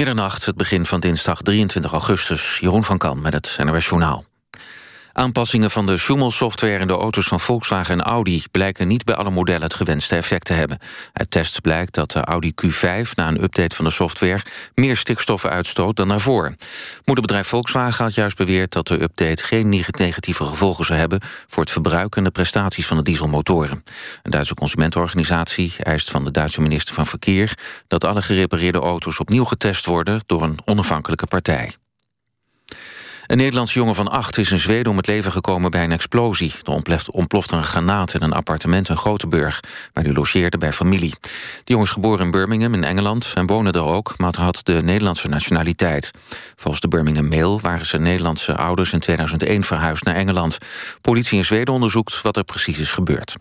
[0.00, 2.58] Middernacht, het begin van dinsdag 23 augustus.
[2.58, 4.29] Jeroen van Kan met het NRS Journaal.
[5.12, 8.42] Aanpassingen van de Schumel-software in de auto's van Volkswagen en Audi...
[8.50, 10.78] blijken niet bij alle modellen het gewenste effect te hebben.
[11.12, 14.42] Uit tests blijkt dat de Audi Q5 na een update van de software...
[14.74, 16.54] meer stikstoffen uitstoot dan daarvoor.
[17.04, 19.44] Moederbedrijf Volkswagen had juist beweerd dat de update...
[19.44, 21.20] geen negatieve gevolgen zou hebben...
[21.46, 23.84] voor het verbruik en de prestaties van de dieselmotoren.
[24.22, 27.58] Een Duitse consumentenorganisatie eist van de Duitse minister van Verkeer...
[27.86, 30.20] dat alle gerepareerde auto's opnieuw getest worden...
[30.26, 31.74] door een onafhankelijke partij.
[33.30, 36.52] Een Nederlandse jongen van acht is in Zweden om het leven gekomen bij een explosie.
[36.64, 39.60] Er ontplofte een granaat in een appartement in Gothenburg...
[39.92, 41.14] waar hij logeerde bij familie.
[41.20, 41.28] De
[41.64, 44.14] jongen is geboren in Birmingham in Engeland en woonde er ook...
[44.16, 46.10] maar had de Nederlandse nationaliteit.
[46.56, 50.56] Volgens de Birmingham Mail waren zijn Nederlandse ouders in 2001 verhuisd naar Engeland.
[51.00, 53.34] Politie in Zweden onderzoekt wat er precies is gebeurd.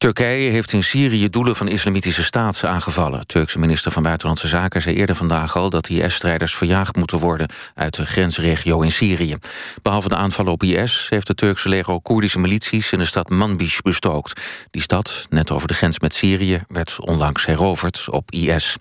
[0.00, 3.26] Turkije heeft in Syrië doelen van islamitische staat aangevallen.
[3.26, 5.70] Turkse minister van Buitenlandse Zaken zei eerder vandaag al...
[5.70, 9.36] dat IS-strijders verjaagd moeten worden uit de grensregio in Syrië.
[9.82, 12.92] Behalve de aanvallen op IS heeft de Turkse leger Koerdische milities...
[12.92, 14.40] in de stad Manbij bestookt.
[14.70, 18.76] Die stad, net over de grens met Syrië, werd onlangs heroverd op IS.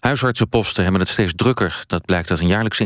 [0.00, 1.84] Huisartsenposten hebben het steeds drukker.
[1.86, 2.84] Dat blijkt uit een jaarlijkse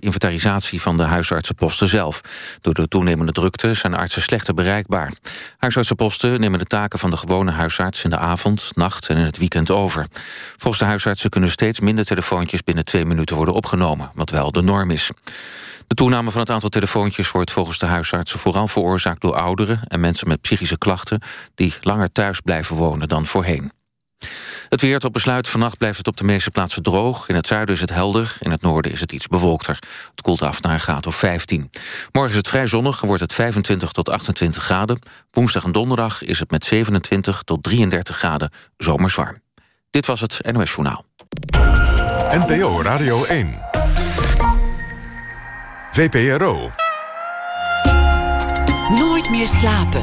[0.00, 2.20] inventarisatie van de huisartsenposten zelf.
[2.60, 5.12] Door de toenemende drukte zijn artsen slechter bereikbaar.
[5.58, 8.04] Huisartsenposten nemen de taken van de gewone huisarts...
[8.04, 10.06] in de avond, nacht en in het weekend over.
[10.56, 12.62] Volgens de huisartsen kunnen steeds minder telefoontjes...
[12.62, 15.10] binnen twee minuten worden opgenomen, wat wel de norm is.
[15.86, 18.38] De toename van het aantal telefoontjes wordt volgens de huisartsen...
[18.38, 21.22] vooral veroorzaakt door ouderen en mensen met psychische klachten...
[21.54, 23.72] die langer thuis blijven wonen dan voorheen.
[24.70, 25.48] Het weer tot besluit.
[25.48, 27.28] Vannacht blijft het op de meeste plaatsen droog.
[27.28, 28.36] In het zuiden is het helder.
[28.40, 29.78] In het noorden is het iets bewolkter.
[30.10, 31.70] Het koelt af naar een graad of 15.
[32.12, 34.98] Morgen is het vrij zonnig en wordt het 25 tot 28 graden.
[35.30, 39.42] Woensdag en donderdag is het met 27 tot 33 graden zomers warm.
[39.90, 41.04] Dit was het NOS Journaal.
[42.30, 43.58] NPO Radio 1.
[45.92, 46.70] VPRO.
[48.88, 50.02] Nooit meer slapen.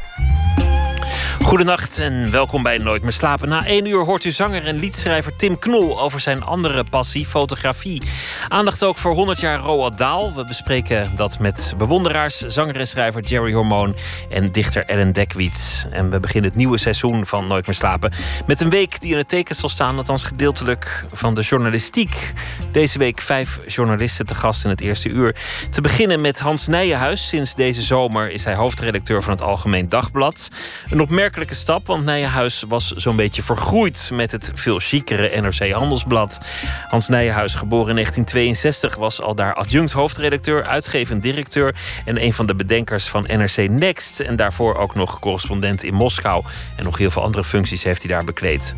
[1.43, 3.49] Goedenacht en welkom bij Nooit meer slapen.
[3.49, 8.01] Na één uur hoort u zanger en liedschrijver Tim Knol over zijn andere passie, fotografie.
[8.47, 10.33] Aandacht ook voor 100 jaar Roald Daal.
[10.35, 13.95] We bespreken dat met bewonderaars, zanger en schrijver Jerry Hormoon
[14.29, 15.85] en dichter Ellen Dekwits.
[15.91, 18.11] En we beginnen het nieuwe seizoen van Nooit meer slapen
[18.47, 22.33] met een week die in het teken zal staan, althans gedeeltelijk van de journalistiek.
[22.71, 25.35] Deze week vijf journalisten te gast in het eerste uur.
[25.69, 27.27] Te beginnen met Hans Nijenhuis.
[27.27, 30.49] Sinds deze zomer is hij hoofdredacteur van het Algemeen Dagblad.
[30.89, 36.39] Een opmerkelijk stap, want Nijenhuis was zo'n beetje vergroeid met het veel chicere NRC Handelsblad.
[36.87, 41.75] Hans Nijenhuis, geboren in 1962, was al daar adjunct hoofdredacteur, uitgevend directeur
[42.05, 44.19] en een van de bedenkers van NRC Next.
[44.19, 46.43] En daarvoor ook nog correspondent in Moskou.
[46.75, 48.75] En nog heel veel andere functies heeft hij daar bekleed.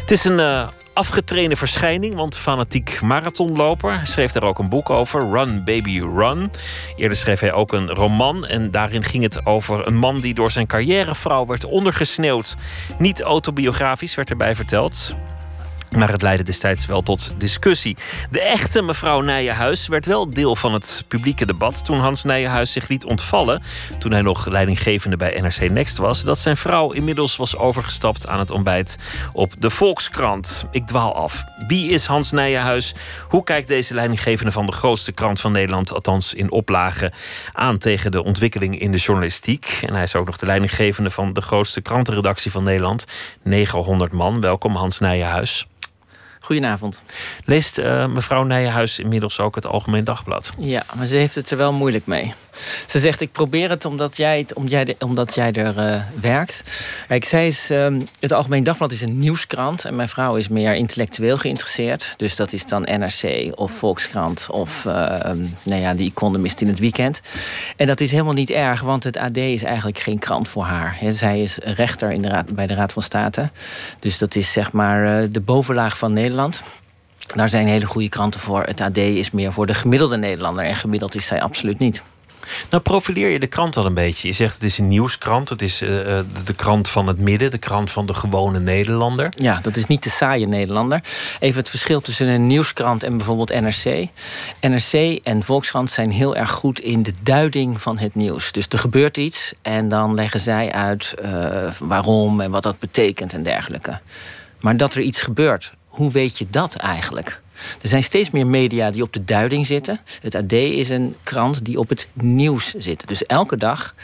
[0.00, 4.00] Het is een uh, afgetrainde verschijning, want fanatiek marathonloper.
[4.06, 6.50] Schreef daar ook een boek over, Run Baby Run.
[6.96, 10.50] Eerder schreef hij ook een roman en daarin ging het over een man die door
[10.50, 12.56] zijn carrièrevrouw werd ondergesneeuwd.
[12.98, 15.16] Niet autobiografisch werd erbij verteld.
[15.90, 17.96] Maar het leidde destijds wel tot discussie.
[18.30, 22.88] De echte mevrouw Nijenhuis werd wel deel van het publieke debat toen Hans Nijenhuis zich
[22.88, 23.62] liet ontvallen,
[23.98, 28.38] toen hij nog leidinggevende bij NRC Next was, dat zijn vrouw inmiddels was overgestapt aan
[28.38, 28.96] het ontbijt
[29.32, 30.66] op de Volkskrant.
[30.70, 31.44] Ik dwaal af.
[31.66, 32.94] Wie is Hans Nijenhuis?
[33.28, 37.12] Hoe kijkt deze leidinggevende van de grootste krant van Nederland, althans in oplagen,
[37.52, 39.78] aan tegen de ontwikkeling in de journalistiek?
[39.86, 43.04] En hij is ook nog de leidinggevende van de grootste krantenredactie van Nederland,
[43.42, 44.40] 900 man.
[44.40, 45.66] Welkom Hans Nijenhuis.
[46.48, 47.02] Goedenavond.
[47.44, 50.50] Leest uh, mevrouw Nijenhuis inmiddels ook het Algemeen Dagblad?
[50.58, 52.34] Ja, maar ze heeft het er wel moeilijk mee.
[52.86, 56.62] Ze zegt, ik probeer het omdat jij, het, omdat jij, omdat jij er uh, werkt.
[57.08, 57.86] Kijk, zij is, uh,
[58.20, 59.84] het Algemeen Dagblad is een nieuwskrant...
[59.84, 62.14] en mijn vrouw is meer intellectueel geïnteresseerd.
[62.16, 64.84] Dus dat is dan NRC of Volkskrant of
[65.64, 67.20] nou ja, The Economist in het weekend.
[67.76, 70.98] En dat is helemaal niet erg, want het AD is eigenlijk geen krant voor haar.
[71.08, 73.50] zij is rechter in de raad, bij de Raad van State.
[73.98, 76.37] Dus dat is zeg maar de bovenlaag van Nederland
[77.34, 78.62] daar zijn hele goede kranten voor.
[78.62, 80.64] Het AD is meer voor de gemiddelde Nederlander.
[80.64, 82.02] En gemiddeld is zij absoluut niet.
[82.70, 84.28] Nou, profileer je de krant al een beetje.
[84.28, 85.48] Je zegt het is een nieuwskrant.
[85.48, 85.88] Het is uh,
[86.44, 87.50] de krant van het midden.
[87.50, 89.32] De krant van de gewone Nederlander.
[89.36, 91.02] Ja, dat is niet de saaie Nederlander.
[91.38, 94.08] Even het verschil tussen een nieuwskrant en bijvoorbeeld NRC.
[94.60, 98.52] NRC en Volkskrant zijn heel erg goed in de duiding van het nieuws.
[98.52, 103.32] Dus er gebeurt iets en dan leggen zij uit uh, waarom en wat dat betekent
[103.32, 104.00] en dergelijke.
[104.60, 107.40] Maar dat er iets gebeurt, hoe weet je dat eigenlijk?
[107.82, 110.00] Er zijn steeds meer media die op de duiding zitten.
[110.20, 113.08] Het AD is een krant die op het nieuws zit.
[113.08, 113.94] Dus elke dag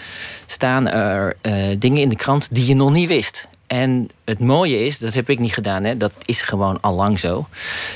[0.46, 3.46] staan er uh, dingen in de krant die je nog niet wist.
[3.66, 7.20] En het mooie is, dat heb ik niet gedaan, hè, dat is gewoon al lang
[7.20, 7.46] zo.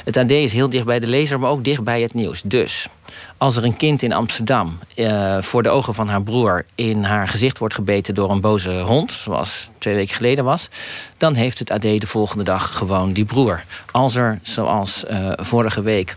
[0.04, 2.42] Het AD is heel dicht bij de lezer, maar ook dicht bij het nieuws.
[2.44, 2.88] Dus
[3.36, 7.28] als er een kind in Amsterdam uh, voor de ogen van haar broer in haar
[7.28, 10.68] gezicht wordt gebeten door een boze hond, zoals twee weken geleden was,
[11.16, 13.64] dan heeft het AD de volgende dag gewoon die broer.
[13.90, 16.16] Als er, zoals uh, vorige week,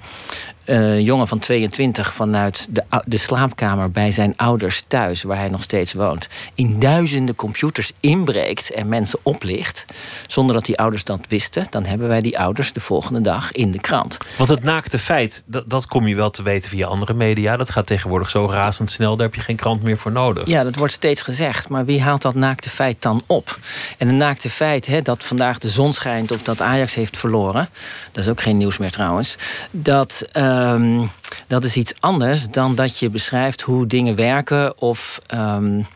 [0.66, 5.64] uh, jongen van 22 vanuit de, de slaapkamer bij zijn ouders thuis, waar hij nog
[5.64, 9.86] steeds woont, in duizenden computers inbreekt en mensen oplicht,
[10.28, 13.72] zonder dat die ouders dat wisten, dan hebben wij die ouders de volgende dag in
[13.72, 14.18] de krant.
[14.38, 17.58] Want het naakte feit, dat, dat kom je wel te weten via andere media.
[17.58, 20.48] Dat gaat tegenwoordig zo razendsnel, daar heb je geen krant meer voor nodig.
[20.48, 23.60] Ja, dat wordt steeds gezegd, maar wie haalt dat naakte feit dan op?
[23.98, 27.70] En een naakte feit, hè, dat vandaag de zon schijnt of dat Ajax heeft verloren,
[28.12, 29.36] dat is ook geen nieuws meer trouwens,
[29.72, 30.26] dat.
[30.38, 31.12] Uh, Um,
[31.48, 35.20] dat is iets anders dan dat je beschrijft hoe dingen werken of.
[35.34, 35.88] Um,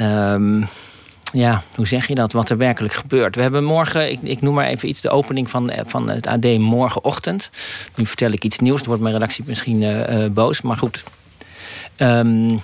[0.00, 0.68] um,
[1.32, 2.32] ja, hoe zeg je dat?
[2.32, 3.34] Wat er werkelijk gebeurt.
[3.34, 6.58] We hebben morgen, ik, ik noem maar even iets, de opening van, van het AD
[6.58, 7.50] morgenochtend.
[7.94, 11.04] Nu vertel ik iets nieuws, dan wordt mijn redactie misschien uh, uh, boos, maar goed.
[11.96, 12.62] Um,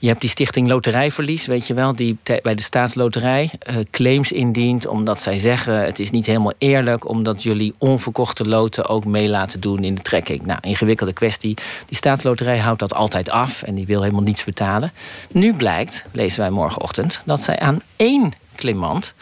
[0.00, 4.86] je hebt die stichting Loterijverlies, weet je wel, die bij de staatsloterij uh, claims indient
[4.86, 9.60] omdat zij zeggen het is niet helemaal eerlijk omdat jullie onverkochte loten ook mee laten
[9.60, 10.46] doen in de trekking.
[10.46, 11.54] Nou, ingewikkelde kwestie.
[11.86, 14.92] Die staatsloterij houdt dat altijd af en die wil helemaal niets betalen.
[15.32, 19.14] Nu blijkt, lezen wij morgenochtend, dat zij aan één claimant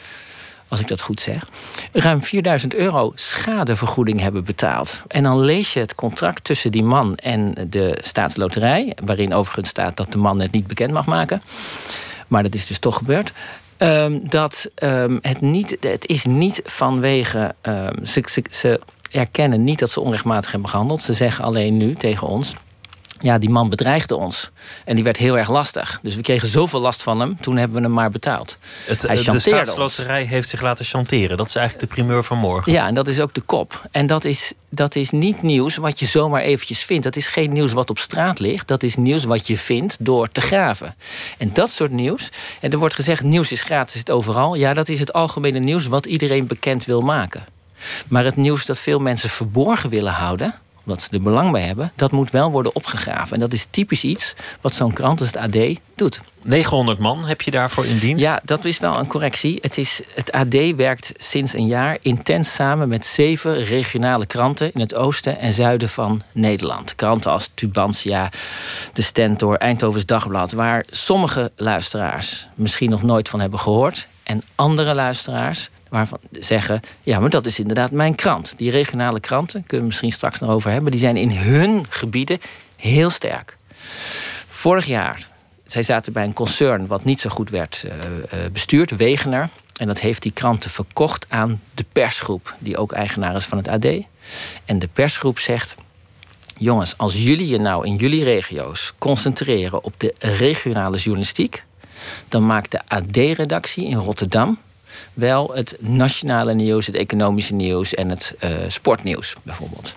[0.69, 1.49] als ik dat goed zeg,
[1.93, 5.03] ruim 4000 euro schadevergoeding hebben betaald.
[5.09, 9.97] En dan lees je het contract tussen die man en de staatsloterij, waarin overigens staat
[9.97, 11.43] dat de man het niet bekend mag maken.
[12.29, 13.32] Maar dat is dus toch gebeurd.
[13.79, 17.55] Um, dat um, het niet, het is niet vanwege.
[17.62, 18.81] Um, ze, ze, ze
[19.11, 21.03] erkennen niet dat ze onrechtmatig hebben gehandeld.
[21.03, 22.55] Ze zeggen alleen nu tegen ons
[23.19, 24.50] ja, die man bedreigde ons.
[24.85, 25.99] En die werd heel erg lastig.
[26.03, 28.59] Dus we kregen zoveel last van hem, toen hebben we hem maar betaald.
[28.87, 31.37] Het, Hij de staatsloterij heeft zich laten chanteren.
[31.37, 32.73] Dat is eigenlijk de primeur van morgen.
[32.73, 33.88] Ja, en dat is ook de kop.
[33.91, 37.05] En dat is, dat is niet nieuws wat je zomaar eventjes vindt.
[37.05, 38.69] Dat is geen nieuws wat op straat ligt.
[38.69, 40.94] Dat is nieuws wat je vindt door te graven.
[41.38, 42.31] En dat soort nieuws...
[42.61, 44.55] En er wordt gezegd, nieuws is gratis, het overal.
[44.55, 47.47] Ja, dat is het algemene nieuws wat iedereen bekend wil maken.
[48.09, 50.55] Maar het nieuws dat veel mensen verborgen willen houden
[50.88, 53.35] omdat ze er belang bij hebben, dat moet wel worden opgegraven.
[53.35, 56.20] En dat is typisch iets wat zo'n krant als het AD doet.
[56.43, 58.23] 900 man heb je daarvoor in dienst?
[58.23, 59.58] Ja, dat is wel een correctie.
[59.61, 64.81] Het, is, het AD werkt sinds een jaar intens samen met zeven regionale kranten in
[64.81, 66.94] het oosten en zuiden van Nederland.
[66.94, 68.31] Kranten als Tubantia,
[68.93, 74.08] De Stentor, Eindhovens Dagblad, waar sommige luisteraars misschien nog nooit van hebben gehoord.
[74.23, 78.55] En andere luisteraars waarvan zeggen: ja, maar dat is inderdaad mijn krant.
[78.56, 82.38] Die regionale kranten, kunnen we misschien straks nog over hebben, die zijn in hun gebieden
[82.76, 83.56] heel sterk.
[84.46, 85.26] Vorig jaar,
[85.67, 87.93] zij zaten bij een concern wat niet zo goed werd uh,
[88.52, 89.49] bestuurd, Wegener.
[89.76, 93.69] En dat heeft die kranten verkocht aan de persgroep, die ook eigenaar is van het
[93.69, 93.87] AD.
[94.64, 95.75] En de persgroep zegt:
[96.56, 101.64] jongens, als jullie je nou in jullie regio's concentreren op de regionale journalistiek,
[102.29, 104.58] dan maakt de AD-redactie in Rotterdam
[105.15, 109.95] wel het nationale nieuws, het economische nieuws en het uh, sportnieuws bijvoorbeeld.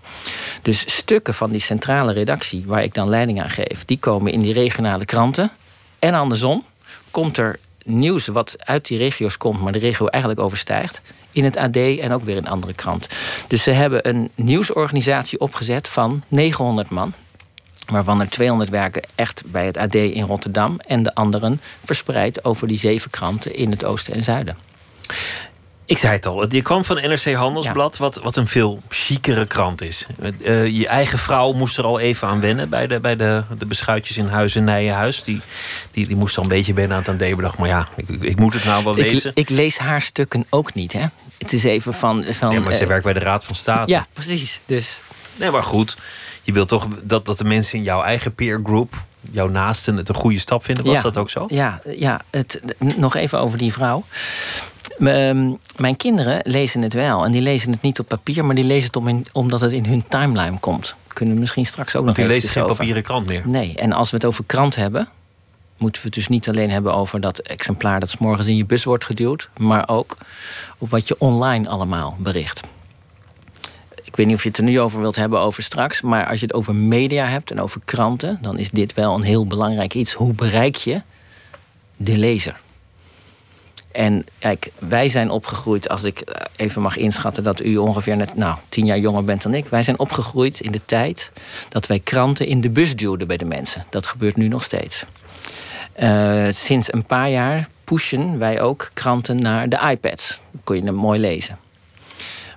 [0.62, 4.42] Dus stukken van die centrale redactie, waar ik dan leiding aan geef, die komen in
[4.42, 5.52] die regionale kranten.
[6.00, 6.64] En andersom
[7.12, 11.02] komt er nieuws wat uit die regio's komt, maar de regio eigenlijk overstijgt.
[11.32, 13.08] In het AD en ook weer in andere krant.
[13.48, 17.14] Dus ze hebben een nieuwsorganisatie opgezet van 900 man
[17.86, 22.68] waarvan er 200 werken echt bij het AD in Rotterdam en de anderen verspreid over
[22.68, 24.71] die zeven kranten in het oosten en zuiden.
[25.92, 29.82] Ik zei het al, je kwam van NRC Handelsblad, wat, wat een veel chicere krant
[29.82, 30.06] is.
[30.42, 33.66] Uh, je eigen vrouw moest er al even aan wennen bij de, bij de, de
[33.66, 35.24] beschuitjes in Huis en Nijenhuis.
[35.24, 35.42] Die,
[35.92, 37.58] die, die moest al een beetje wennen aan het AD.
[37.58, 39.30] maar ja, ik, ik, moet het nou wel lezen.
[39.30, 41.06] Ik, ik, lees haar stukken ook niet, hè?
[41.38, 42.26] Het is even van.
[42.30, 43.92] van ja, maar ze uh, werkt bij de Raad van State.
[43.92, 44.60] Ja, precies.
[44.66, 45.00] Dus.
[45.36, 45.96] Nee, maar goed.
[46.42, 48.96] Je wilt toch dat, dat de mensen in jouw eigen peer group
[49.32, 50.86] jouw naasten het een goede stap vinden.
[50.86, 51.46] Was dat ook zo?
[51.48, 54.04] Ja, ja het, nog even over die vrouw.
[55.08, 57.26] Ehm, mijn kinderen lezen het wel.
[57.26, 59.86] En die lezen het niet op papier, maar die lezen het om omdat het in
[59.86, 60.96] hun timeline komt.
[61.08, 63.42] Kunnen we misschien straks ook Want nog die lezen geen papieren krant meer?
[63.46, 65.10] Nee, en als we het over krant hebben...
[65.78, 68.00] moeten we het dus niet alleen hebben over dat exemplaar...
[68.00, 69.50] dat s morgens in je bus wordt geduwd...
[69.58, 70.18] maar ook
[70.78, 72.62] op wat je online allemaal bericht.
[74.04, 76.02] Ik weet niet of je het er nu over wilt hebben over straks...
[76.02, 78.38] maar als je het over media hebt en over kranten...
[78.42, 80.14] dan is dit wel een heel belangrijk iets.
[80.14, 81.02] Hoe bereik je
[81.98, 82.60] de lezer?
[83.92, 88.36] En kijk, wij zijn opgegroeid, als ik eh, even mag inschatten dat u ongeveer net
[88.36, 89.66] nou, tien jaar jonger bent dan ik.
[89.66, 91.32] Wij zijn opgegroeid in de tijd
[91.70, 93.86] dat wij kranten in de bus duwden bij de mensen.
[93.90, 95.06] Dat gebeurt nu nog steeds.
[96.00, 100.42] Uh, sinds een paar jaar pushen wij ook kranten naar de iPads.
[100.52, 101.58] Dan kon je hem mooi lezen.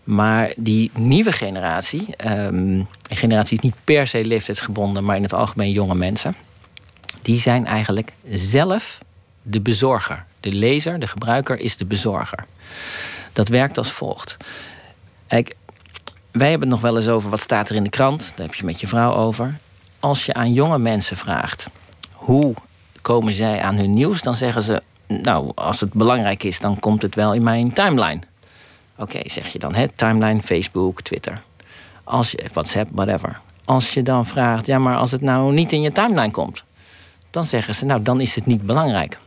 [0.05, 5.33] Maar die nieuwe generatie, um, een generatie is niet per se leeftijdsgebonden, maar in het
[5.33, 6.37] algemeen jonge mensen,
[7.23, 8.99] die zijn eigenlijk zelf
[9.43, 10.25] de bezorger.
[10.45, 12.45] De lezer, de gebruiker, is de bezorger.
[13.33, 14.37] Dat werkt als volgt.
[15.27, 15.57] Kijk,
[16.31, 18.33] wij hebben het nog wel eens over wat staat er in de krant.
[18.37, 19.59] Daar heb je met je vrouw over.
[20.01, 21.67] Als je aan jonge mensen vraagt
[22.13, 22.55] hoe
[23.03, 27.03] komen zij aan hun nieuws, dan zeggen ze: Nou, als het belangrijk is, dan komt
[27.03, 28.21] het wel in mijn timeline.
[28.97, 29.89] Oké, zeg je dan, hè?
[29.89, 31.43] timeline, Facebook, Twitter.
[32.05, 33.41] Als je, WhatsApp, whatever.
[33.65, 36.65] Als je dan vraagt, ja, maar als het nou niet in je timeline komt,
[37.31, 39.19] dan zeggen ze, nou, dan is het niet belangrijk.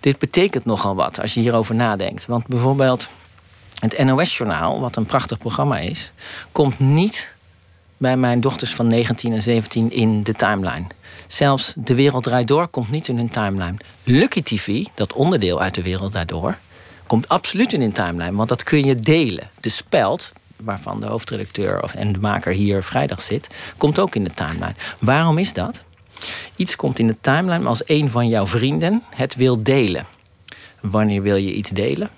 [0.00, 2.26] Dit betekent nogal wat als je hierover nadenkt.
[2.26, 3.08] Want bijvoorbeeld
[3.78, 6.12] het NOS-journaal, wat een prachtig programma is,
[6.52, 7.30] komt niet
[7.96, 10.86] bij mijn dochters van 19 en 17 in de timeline.
[11.26, 13.76] Zelfs De Wereld Draait Door komt niet in hun timeline.
[14.04, 16.58] Lucky TV, dat onderdeel uit De Wereld Draait Door,
[17.06, 18.36] komt absoluut in hun timeline.
[18.36, 19.50] Want dat kun je delen.
[19.60, 24.34] De speld, waarvan de hoofdredacteur en de maker hier vrijdag zit, komt ook in de
[24.34, 24.74] timeline.
[24.98, 25.82] Waarom is dat?
[26.56, 30.06] Iets komt in de timeline als een van jouw vrienden het wil delen.
[30.80, 32.10] Wanneer wil je iets delen?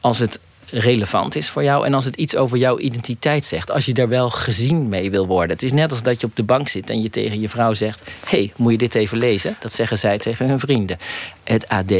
[0.00, 0.40] Als het
[0.70, 3.70] relevant is voor jou en als het iets over jouw identiteit zegt.
[3.70, 5.50] Als je daar wel gezien mee wil worden.
[5.50, 7.74] Het is net als dat je op de bank zit en je tegen je vrouw
[7.74, 9.56] zegt: hey, moet je dit even lezen?
[9.60, 10.98] Dat zeggen zij tegen hun vrienden.
[11.44, 11.92] Het AD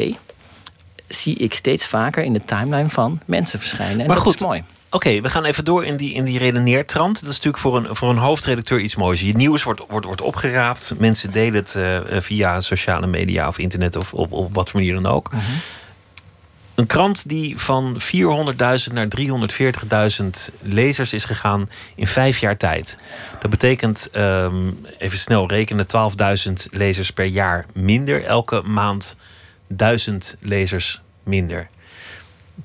[1.09, 4.01] zie ik steeds vaker in de timeline van mensen verschijnen.
[4.01, 4.65] En maar dat goed, is mooi.
[4.95, 7.15] Oké, we gaan even door in die, in die redeneertrand.
[7.21, 9.21] Dat is natuurlijk voor een, voor een hoofdredacteur iets moois.
[9.21, 10.95] Je nieuws wordt, wordt, wordt opgeraapt.
[10.99, 14.95] Mensen delen het uh, via sociale media of internet of op, op wat voor manier
[14.95, 15.33] dan ook.
[15.33, 15.43] Mhm.
[16.75, 22.99] Een krant die van 400.000 naar 340.000 lezers is gegaan in vijf jaar tijd.
[23.41, 25.87] Dat betekent, um, even snel rekenen,
[26.47, 28.25] 12.000 lezers per jaar minder.
[28.25, 29.17] Elke maand
[29.67, 31.69] 1000 lezers minder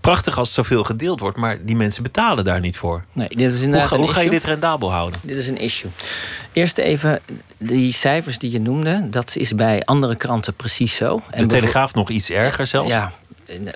[0.02, 3.04] prachtig als zoveel gedeeld wordt, maar die mensen betalen daar niet voor.
[3.12, 5.20] Nee, dit is hoe, hoe ga je dit rendabel houden?
[5.24, 5.92] Dit is een issue.
[6.54, 7.20] Eerst even,
[7.58, 11.22] die cijfers die je noemde, dat is bij andere kranten precies zo.
[11.30, 12.90] En de Telegraaf nog iets erger zelfs?
[12.90, 13.14] Ja,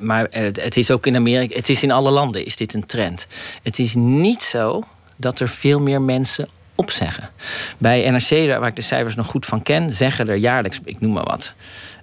[0.01, 3.27] maar het is ook in Amerika, het is in alle landen is dit een trend.
[3.63, 4.83] Het is niet zo
[5.15, 7.29] dat er veel meer mensen opzeggen.
[7.77, 11.13] Bij NRC, waar ik de cijfers nog goed van ken, zeggen er jaarlijks, ik noem
[11.13, 11.53] maar wat,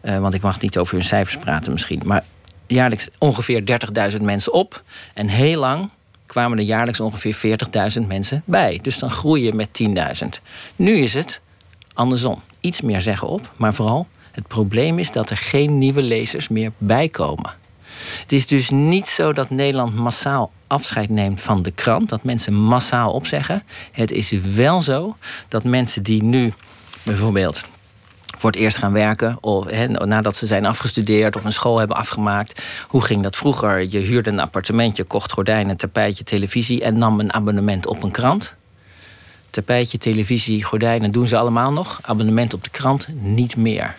[0.03, 2.25] uh, want ik mag niet over hun cijfers praten misschien, maar
[2.71, 3.63] jaarlijks ongeveer
[4.13, 4.83] 30.000 mensen op.
[5.15, 5.91] En heel lang
[6.27, 7.59] kwamen er jaarlijks ongeveer
[8.01, 8.79] 40.000 mensen bij.
[8.83, 9.83] Dus dan groei je met
[10.23, 10.29] 10.000.
[10.77, 11.41] Nu is het
[11.95, 12.43] andersom.
[12.61, 16.73] Iets meer zeggen op, maar vooral het probleem is dat er geen nieuwe lezers meer
[16.79, 17.51] bijkomen.
[18.21, 22.55] Het is dus niet zo dat Nederland massaal afscheid neemt van de krant, dat mensen
[22.55, 23.63] massaal opzeggen.
[23.93, 25.17] Het is wel zo
[25.49, 26.53] dat mensen die nu
[27.03, 27.65] bijvoorbeeld
[28.41, 29.39] voor het eerst gaan werken.
[29.41, 32.63] Of nadat ze zijn afgestudeerd of een school hebben afgemaakt.
[32.89, 33.89] Hoe ging dat vroeger?
[33.91, 38.55] Je huurde een appartementje, kocht gordijnen, tapijtje, televisie en nam een abonnement op een krant.
[39.51, 41.99] Tapijtje, televisie, gordijnen doen ze allemaal nog.
[42.03, 43.97] Abonnement op de krant niet meer.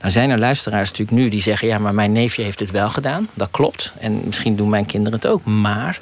[0.00, 2.88] Nou zijn er luisteraars natuurlijk nu die zeggen: ja, maar mijn neefje heeft het wel
[2.88, 3.28] gedaan.
[3.34, 3.92] Dat klopt.
[3.98, 5.44] En misschien doen mijn kinderen het ook.
[5.44, 6.00] Maar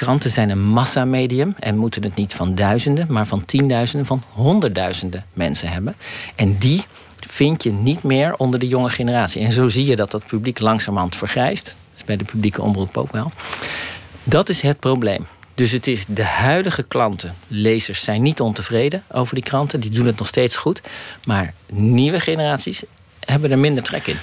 [0.00, 5.24] kranten zijn een massamedium en moeten het niet van duizenden, maar van tienduizenden, van honderdduizenden
[5.32, 5.94] mensen hebben.
[6.34, 6.84] En die
[7.20, 9.42] vind je niet meer onder de jonge generatie.
[9.42, 11.64] En zo zie je dat dat publiek langzamerhand vergrijst.
[11.64, 13.32] Dat is bij de publieke omroep ook wel.
[14.24, 15.26] Dat is het probleem.
[15.54, 19.80] Dus het is de huidige klanten, lezers, zijn niet ontevreden over die kranten.
[19.80, 20.80] Die doen het nog steeds goed.
[21.24, 22.82] Maar nieuwe generaties
[23.20, 24.16] hebben er minder trek in.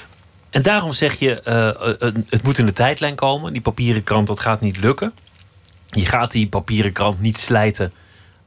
[0.50, 3.54] En daarom zeg je, uh, het moet in de tijdlijn komen.
[3.54, 5.14] Die papieren krant, dat gaat niet lukken.
[5.90, 7.92] Je gaat die papieren krant niet slijten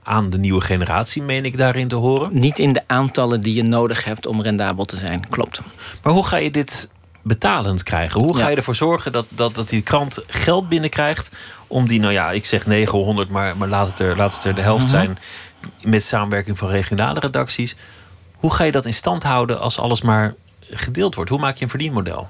[0.03, 2.31] aan de nieuwe generatie, meen ik daarin te horen?
[2.33, 5.61] Niet in de aantallen die je nodig hebt om rendabel te zijn, klopt.
[6.03, 6.89] Maar hoe ga je dit
[7.23, 8.21] betalend krijgen?
[8.21, 11.31] Hoe ga je ervoor zorgen dat, dat, dat die krant geld binnenkrijgt
[11.67, 14.55] om die, nou ja, ik zeg 900, maar, maar laat, het er, laat het er
[14.55, 14.93] de helft mhm.
[14.93, 15.19] zijn
[15.83, 17.77] met samenwerking van regionale redacties.
[18.37, 20.35] Hoe ga je dat in stand houden als alles maar
[20.71, 21.31] gedeeld wordt?
[21.31, 22.29] Hoe maak je een verdienmodel?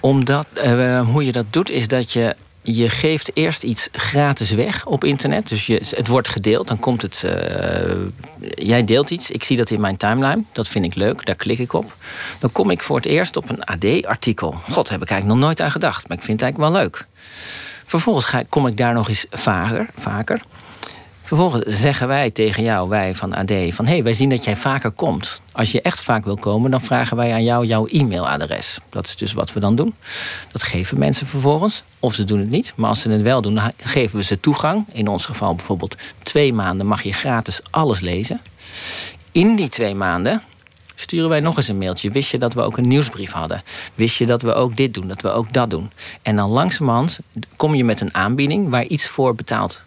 [0.00, 2.36] Omdat, uh, hoe je dat doet, is dat je
[2.76, 5.48] je geeft eerst iets gratis weg op internet.
[5.48, 6.68] Dus je, het wordt gedeeld.
[6.68, 7.22] Dan komt het.
[7.24, 7.32] Uh,
[8.54, 9.30] jij deelt iets.
[9.30, 10.42] Ik zie dat in mijn timeline.
[10.52, 11.26] Dat vind ik leuk.
[11.26, 11.96] Daar klik ik op.
[12.38, 14.60] Dan kom ik voor het eerst op een AD-artikel.
[14.70, 16.08] God, heb ik eigenlijk nog nooit aan gedacht.
[16.08, 17.06] Maar ik vind het eigenlijk wel leuk.
[17.86, 19.88] Vervolgens ga, kom ik daar nog eens vaker.
[19.96, 20.40] vaker
[21.28, 24.56] Vervolgens zeggen wij tegen jou, wij van AD, van hé, hey, wij zien dat jij
[24.56, 25.40] vaker komt.
[25.52, 28.78] Als je echt vaak wil komen, dan vragen wij aan jou jouw e-mailadres.
[28.88, 29.94] Dat is dus wat we dan doen.
[30.52, 32.72] Dat geven mensen vervolgens, of ze doen het niet.
[32.76, 34.86] Maar als ze het wel doen, dan geven we ze toegang.
[34.92, 38.40] In ons geval bijvoorbeeld twee maanden mag je gratis alles lezen.
[39.32, 40.42] In die twee maanden
[40.94, 42.10] sturen wij nog eens een mailtje.
[42.10, 43.62] Wist je dat we ook een nieuwsbrief hadden?
[43.94, 45.90] Wist je dat we ook dit doen, dat we ook dat doen?
[46.22, 47.18] En dan langzamerhand
[47.56, 49.86] kom je met een aanbieding waar iets voor betaald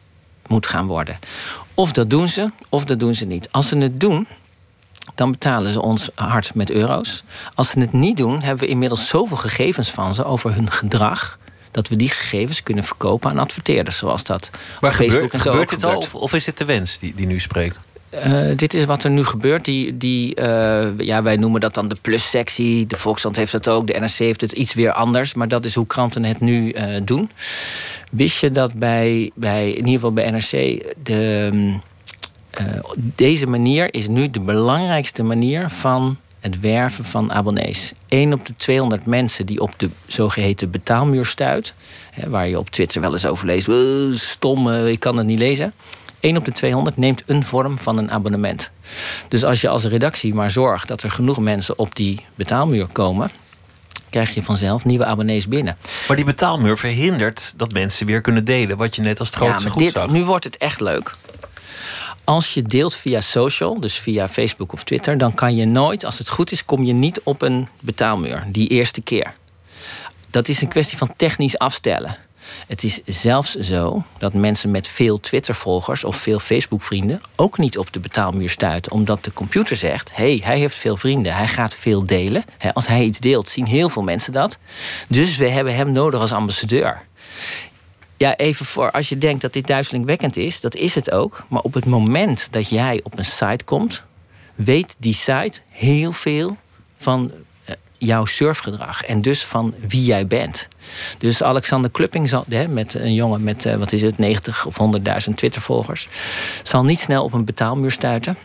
[0.52, 1.20] moet gaan worden.
[1.74, 3.48] Of dat doen ze, of dat doen ze niet.
[3.52, 4.28] Als ze het doen,
[5.16, 7.24] dan betalen ze ons hard met euro's.
[7.56, 11.40] Als ze het niet doen, hebben we inmiddels zoveel gegevens van ze over hun gedrag
[11.72, 14.50] dat we die gegevens kunnen verkopen aan adverteerders, zoals dat
[14.82, 17.26] maar Facebook en zo gebeurt dit al, of, of, is het de wens die, die
[17.26, 17.80] nu spreekt?
[18.14, 19.66] Uh, dit is wat er nu gebeurt.
[19.66, 22.88] Die, die, uh, ja, wij noemen dat dan de plussectie.
[22.88, 23.88] De Volkskrant heeft dat ook.
[23.88, 25.34] De NRC heeft het iets weer anders.
[25.34, 27.30] Maar dat is hoe kranten het nu uh, doen.
[28.12, 30.84] Wist je dat bij, bij, in ieder geval bij NRC...
[31.04, 31.80] De,
[32.96, 37.94] deze manier is nu de belangrijkste manier van het werven van abonnees.
[38.08, 41.74] 1 op de 200 mensen die op de zogeheten betaalmuur stuit...
[42.12, 43.70] Hè, waar je op Twitter wel eens over leest...
[44.22, 45.74] stom, ik kan het niet lezen...
[46.22, 48.72] 1 op de 200 neemt een vorm van een abonnement.
[49.28, 53.32] Dus als je als redactie maar zorgt dat er genoeg mensen op die betaalmuur komen,
[54.10, 55.78] krijg je vanzelf nieuwe abonnees binnen.
[56.08, 59.64] Maar die betaalmuur verhindert dat mensen weer kunnen delen wat je net als het grootste
[59.64, 61.16] ja, maar dit, Nu wordt het echt leuk.
[62.24, 66.18] Als je deelt via social, dus via Facebook of Twitter, dan kan je nooit, als
[66.18, 69.34] het goed is, kom je niet op een betaalmuur die eerste keer.
[70.30, 72.18] Dat is een kwestie van technisch afstellen.
[72.68, 77.94] Het is zelfs zo dat mensen met veel Twitter-volgers of veel Facebook-vrienden ook niet op
[77.94, 82.06] de betaalmuur stuiten, omdat de computer zegt: hey, hij heeft veel vrienden, hij gaat veel
[82.06, 82.44] delen.
[82.74, 84.58] als hij iets deelt, zien heel veel mensen dat.
[85.08, 87.02] Dus we hebben hem nodig als ambassadeur.
[88.18, 91.46] Ja, even voor als je denkt dat dit duizelingwekkend is, dat is het ook.
[91.48, 94.04] Maar op het moment dat jij op een site komt,
[94.56, 96.58] weet die site heel veel
[96.98, 97.32] van
[98.06, 100.68] jouw surfgedrag en dus van wie jij bent.
[101.18, 104.78] Dus Alexander Klupping zal, hè, met een jongen met, uh, wat is het, 90 of
[105.28, 106.08] 100.000 Twittervolgers,
[106.64, 108.38] zal niet snel op een betaalmuur stuiten.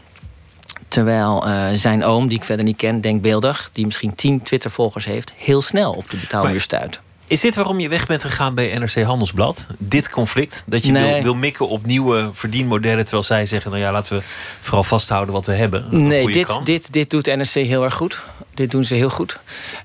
[0.88, 5.32] Terwijl uh, zijn oom, die ik verder niet ken, denkbeeldig, die misschien 10 Twittervolgers heeft,
[5.36, 7.00] heel snel op de betaalmuur stuit.
[7.28, 9.66] Is dit waarom je weg bent gegaan bij NRC Handelsblad?
[9.78, 10.64] Dit conflict?
[10.66, 13.02] Dat je wil, wil, mikken op nieuwe verdienmodellen...
[13.02, 14.22] terwijl zij zeggen, nou ja, laten we
[14.60, 16.06] vooral vasthouden wat we hebben.
[16.06, 18.20] nee, dit, dit, dit doet NRC heel erg goed.
[18.54, 19.38] Dit doen ze heel goed.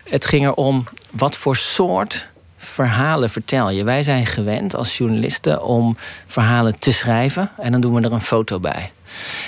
[0.04, 2.28] Het ging erom, wat voor soort
[2.58, 3.84] verhalen vertel je?
[3.84, 7.52] Wij zijn gewend als journalisten om verhalen te schrijven...
[7.58, 8.92] en dan doen we er een foto bij.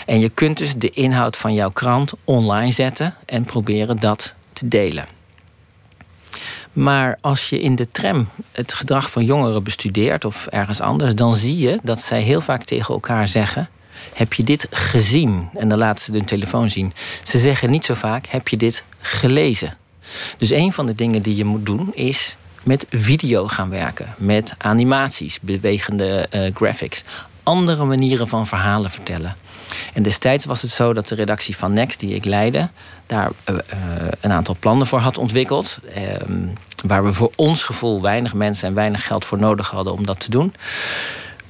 [0.06, 3.16] En je kunt dus de inhoud van jouw krant online zetten...
[3.26, 5.06] en proberen dat te delen.
[6.74, 11.36] Maar als je in de tram het gedrag van jongeren bestudeert of ergens anders, dan
[11.36, 13.70] zie je dat zij heel vaak tegen elkaar zeggen:
[14.14, 15.50] Heb je dit gezien?
[15.56, 16.94] En dan laten ze hun telefoon zien.
[17.24, 19.78] Ze zeggen niet zo vaak: Heb je dit gelezen?
[20.38, 24.54] Dus een van de dingen die je moet doen is met video gaan werken, met
[24.58, 27.04] animaties, bewegende uh, graphics,
[27.44, 29.36] andere manieren van verhalen vertellen.
[29.94, 32.70] En destijds was het zo dat de redactie van Next, die ik leidde,
[33.06, 33.58] daar uh,
[34.22, 35.78] een aantal plannen voor had ontwikkeld.
[35.96, 36.48] Ehm,
[36.86, 40.20] waar we voor ons gevoel weinig mensen en weinig geld voor nodig hadden om dat
[40.20, 40.54] te doen.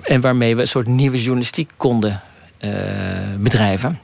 [0.02, 2.22] En waarmee we een soort nieuwe journalistiek konden
[2.60, 2.72] uh,
[3.40, 4.00] bedrijven.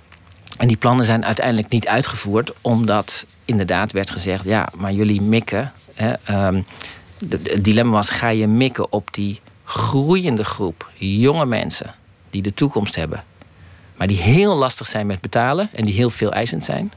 [0.58, 5.72] En die plannen zijn uiteindelijk niet uitgevoerd, omdat inderdaad werd gezegd: ja, maar jullie mikken.
[5.96, 6.14] Hè,
[6.48, 6.66] um,
[7.30, 11.96] het dilemma was: ga je mikken op die groeiende groep jonge mensen
[12.30, 13.24] die de toekomst hebben,
[14.00, 16.92] maar die heel lastig zijn met betalen en die heel veel eisend zijn?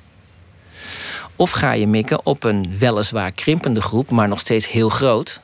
[1.36, 5.40] Of ga je mikken op een weliswaar krimpende groep, maar nog steeds heel groot,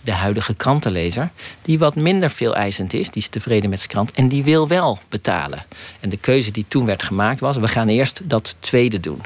[0.00, 1.30] de huidige krantenlezer,
[1.62, 4.68] die wat minder veel eisend is, die is tevreden met zijn krant en die wil
[4.68, 5.64] wel betalen.
[6.00, 9.20] En de keuze die toen werd gemaakt was: we gaan eerst dat tweede doen.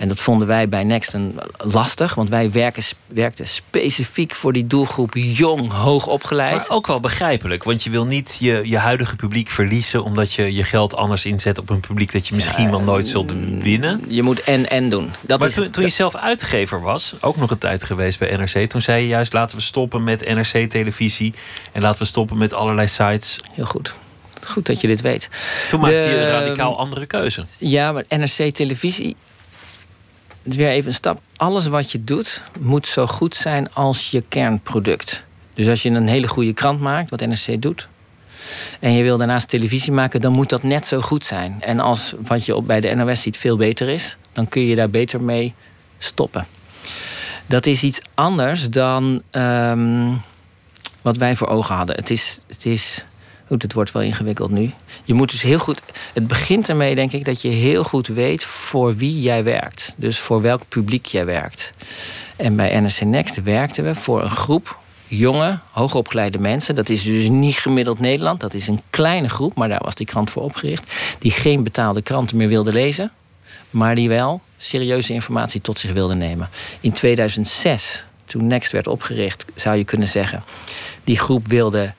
[0.00, 5.14] En dat vonden wij bij Nexten lastig, want wij werken, werkten specifiek voor die doelgroep
[5.14, 6.68] jong, hoog opgeleid.
[6.68, 10.54] Maar ook wel begrijpelijk, want je wil niet je, je huidige publiek verliezen omdat je
[10.54, 14.04] je geld anders inzet op een publiek dat je misschien wel nooit zult winnen.
[14.08, 15.10] Je moet en-en doen.
[15.20, 18.36] Dat maar is, toen, toen je zelf uitgever was, ook nog een tijd geweest bij
[18.36, 21.34] NRC, toen zei je juist laten we stoppen met NRC-televisie
[21.72, 23.40] en laten we stoppen met allerlei sites.
[23.52, 23.94] Heel goed.
[24.44, 25.28] Goed dat je dit weet.
[25.70, 27.44] Toen maakte je een radicaal andere keuze.
[27.58, 29.29] Ja, maar NRC-televisie dus
[30.54, 31.20] weer even een stap.
[31.36, 35.24] Alles wat je doet moet zo goed zijn als je kernproduct.
[35.54, 37.88] Dus als je een hele goede krant maakt, wat NRC doet,
[38.80, 41.56] en je wil daarnaast televisie maken, dan moet dat net zo goed zijn.
[41.60, 44.74] En als wat je op bij de NOS ziet veel beter is, dan kun je
[44.74, 45.54] daar beter mee
[45.98, 46.46] stoppen.
[47.46, 50.20] Dat is iets anders dan um,
[51.02, 51.96] wat wij voor ogen hadden.
[51.96, 53.04] Het is, het is
[53.58, 54.72] Het wordt wel ingewikkeld nu.
[55.04, 55.82] Je moet dus heel goed.
[56.12, 59.94] Het begint ermee, denk ik, dat je heel goed weet voor wie jij werkt.
[59.96, 61.70] Dus voor welk publiek jij werkt.
[62.36, 66.74] En bij NRC Next werkten we voor een groep jonge, hoogopgeleide mensen.
[66.74, 68.40] Dat is dus niet gemiddeld Nederland.
[68.40, 70.92] Dat is een kleine groep, maar daar was die krant voor opgericht.
[71.18, 73.12] Die geen betaalde kranten meer wilden lezen.
[73.70, 76.48] Maar die wel serieuze informatie tot zich wilden nemen.
[76.80, 80.42] In 2006, toen Next werd opgericht, zou je kunnen zeggen...
[81.04, 81.92] die groep wilde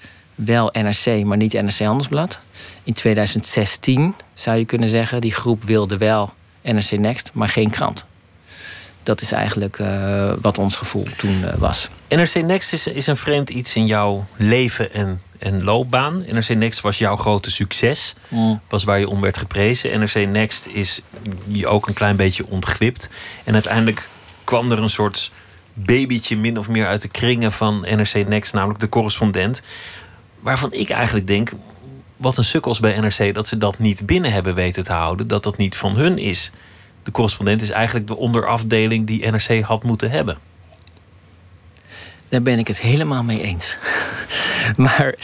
[0.45, 2.39] wel NRC, maar niet NRC Handelsblad.
[2.84, 8.06] In 2016 zou je kunnen zeggen, die groep wilde wel NRC Next, maar geen krant.
[9.04, 11.89] Dat is eigenlijk uh, wat ons gevoel toen uh, was.
[12.10, 16.23] NRC Next is, is een vreemd iets in jouw leven en, en loopbaan.
[16.27, 18.15] NRC Next was jouw grote succes.
[18.27, 18.60] Mm.
[18.69, 19.99] Was waar je om werd geprezen.
[19.99, 21.01] NRC Next is
[21.47, 23.10] je ook een klein beetje ontglipt.
[23.43, 24.08] En uiteindelijk
[24.43, 25.32] kwam er een soort
[25.73, 29.62] babytje min of meer uit de kringen van NRC Next, namelijk de correspondent
[30.41, 31.51] waarvan ik eigenlijk denk,
[32.17, 35.43] wat een sukkels bij NRC dat ze dat niet binnen hebben weten te houden, dat
[35.43, 36.51] dat niet van hun is.
[37.04, 40.38] De correspondent is eigenlijk de onderafdeling die NRC had moeten hebben.
[42.32, 43.78] Daar ben ik het helemaal mee eens.
[44.78, 45.15] maar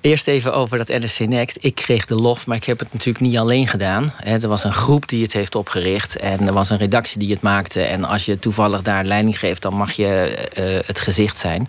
[0.00, 1.58] Eerst even over dat NSC Next.
[1.60, 4.12] Ik kreeg de lof, maar ik heb het natuurlijk niet alleen gedaan.
[4.24, 7.40] Er was een groep die het heeft opgericht en er was een redactie die het
[7.40, 7.82] maakte.
[7.82, 10.06] En als je toevallig daar leiding geeft, dan mag je
[10.54, 11.68] eh, het gezicht zijn.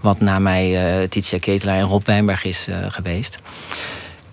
[0.00, 3.38] Wat na mij uh, Titia Ketelaar en Rob Wijnberg is uh, geweest.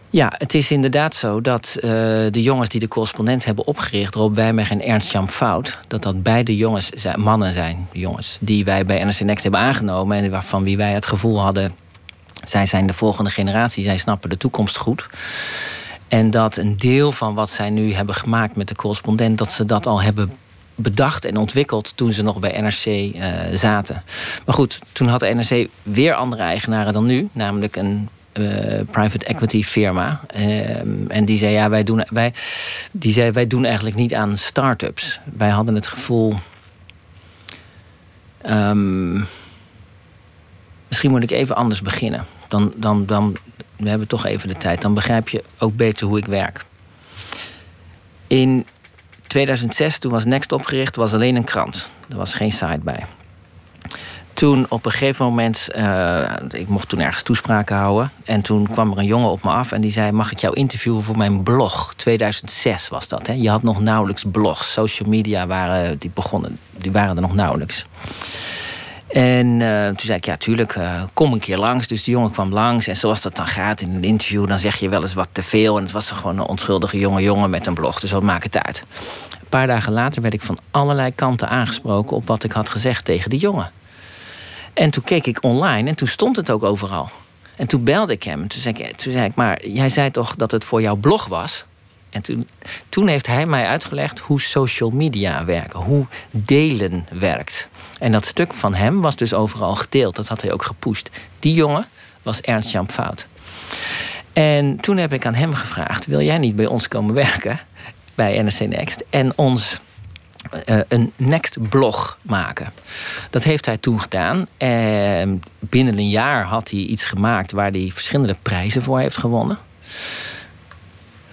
[0.09, 4.69] Ja, het is inderdaad zo dat de jongens die de correspondent hebben opgericht, Rob Wijnberg
[4.69, 9.19] en Ernst-Jan Fout, dat dat beide jongens zijn, mannen zijn, jongens, die wij bij NRC
[9.19, 11.71] Next hebben aangenomen en waarvan wie wij het gevoel hadden
[12.49, 15.07] zij zijn de volgende generatie, zij snappen de toekomst goed.
[16.07, 19.65] En dat een deel van wat zij nu hebben gemaakt met de correspondent, dat ze
[19.65, 20.37] dat al hebben
[20.75, 24.03] bedacht en ontwikkeld toen ze nog bij NRC uh, zaten.
[24.45, 28.09] Maar goed, toen had de NRC weer andere eigenaren dan nu, namelijk een
[28.91, 30.21] private equity firma.
[30.35, 32.33] Uh, en die zei, ja, wij doen, wij,
[32.91, 35.19] die zei, wij doen eigenlijk niet aan start-ups.
[35.37, 36.35] Wij hadden het gevoel.
[38.49, 39.25] Um,
[40.87, 42.25] misschien moet ik even anders beginnen.
[42.47, 43.37] Dan, dan, dan,
[43.77, 44.81] we hebben toch even de tijd.
[44.81, 46.65] Dan begrijp je ook beter hoe ik werk.
[48.27, 48.65] In
[49.27, 51.89] 2006, toen was Next opgericht, was alleen een krant.
[52.09, 53.05] Er was geen site bij.
[54.37, 56.21] Toen op een gegeven moment, uh,
[56.51, 58.11] ik mocht toen ergens toespraken houden.
[58.25, 60.55] En toen kwam er een jongen op me af en die zei: Mag ik jou
[60.55, 61.93] interviewen voor mijn blog?
[61.95, 63.27] 2006 was dat.
[63.27, 63.33] Hè?
[63.33, 64.71] Je had nog nauwelijks blogs.
[64.71, 67.85] Social media waren, die begonnen, die waren er nog nauwelijks.
[69.07, 71.87] En uh, toen zei ik, ja, tuurlijk, uh, kom een keer langs.
[71.87, 72.87] Dus die jongen kwam langs.
[72.87, 75.43] En zoals dat dan gaat in een interview, dan zeg je wel eens wat te
[75.43, 75.77] veel.
[75.77, 77.99] En het was gewoon een onschuldige jonge jongen met een blog.
[77.99, 78.83] Dus wat maakt het uit?
[79.31, 83.05] Een paar dagen later werd ik van allerlei kanten aangesproken op wat ik had gezegd
[83.05, 83.71] tegen die jongen.
[84.77, 87.09] En toen keek ik online en toen stond het ook overal.
[87.55, 88.47] En toen belde ik hem.
[88.47, 91.25] Toen zei ik, toen zei ik maar jij zei toch dat het voor jouw blog
[91.25, 91.65] was?
[92.09, 92.47] En toen,
[92.89, 97.67] toen heeft hij mij uitgelegd hoe social media werken, hoe delen werkt.
[97.99, 100.15] En dat stuk van hem was dus overal gedeeld.
[100.15, 101.09] Dat had hij ook gepusht.
[101.39, 101.85] Die jongen
[102.21, 103.27] was Ernst Jan Fout.
[104.33, 107.59] En toen heb ik aan hem gevraagd: wil jij niet bij ons komen werken?
[108.15, 109.03] Bij NRC Next.
[109.09, 109.79] En ons
[110.69, 112.71] uh, een Next blog maken.
[113.29, 114.47] Dat heeft hij toen gedaan.
[114.57, 119.57] En binnen een jaar had hij iets gemaakt waar hij verschillende prijzen voor heeft gewonnen.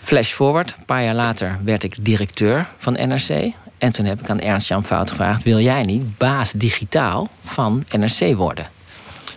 [0.00, 3.52] Flash forward, een paar jaar later werd ik directeur van NRC.
[3.78, 5.42] En toen heb ik aan Ernst-Jan Fout gevraagd...
[5.42, 8.68] wil jij niet baas digitaal van NRC worden?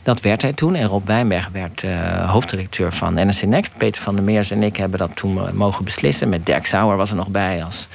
[0.03, 0.75] Dat werd hij toen.
[0.75, 3.77] En Rob Wijnberg werd uh, hoofddirecteur van NRC Next.
[3.77, 6.29] Peter van der Meers en ik hebben dat toen mogen beslissen.
[6.29, 7.87] Met Dirk Sauer was er nog bij als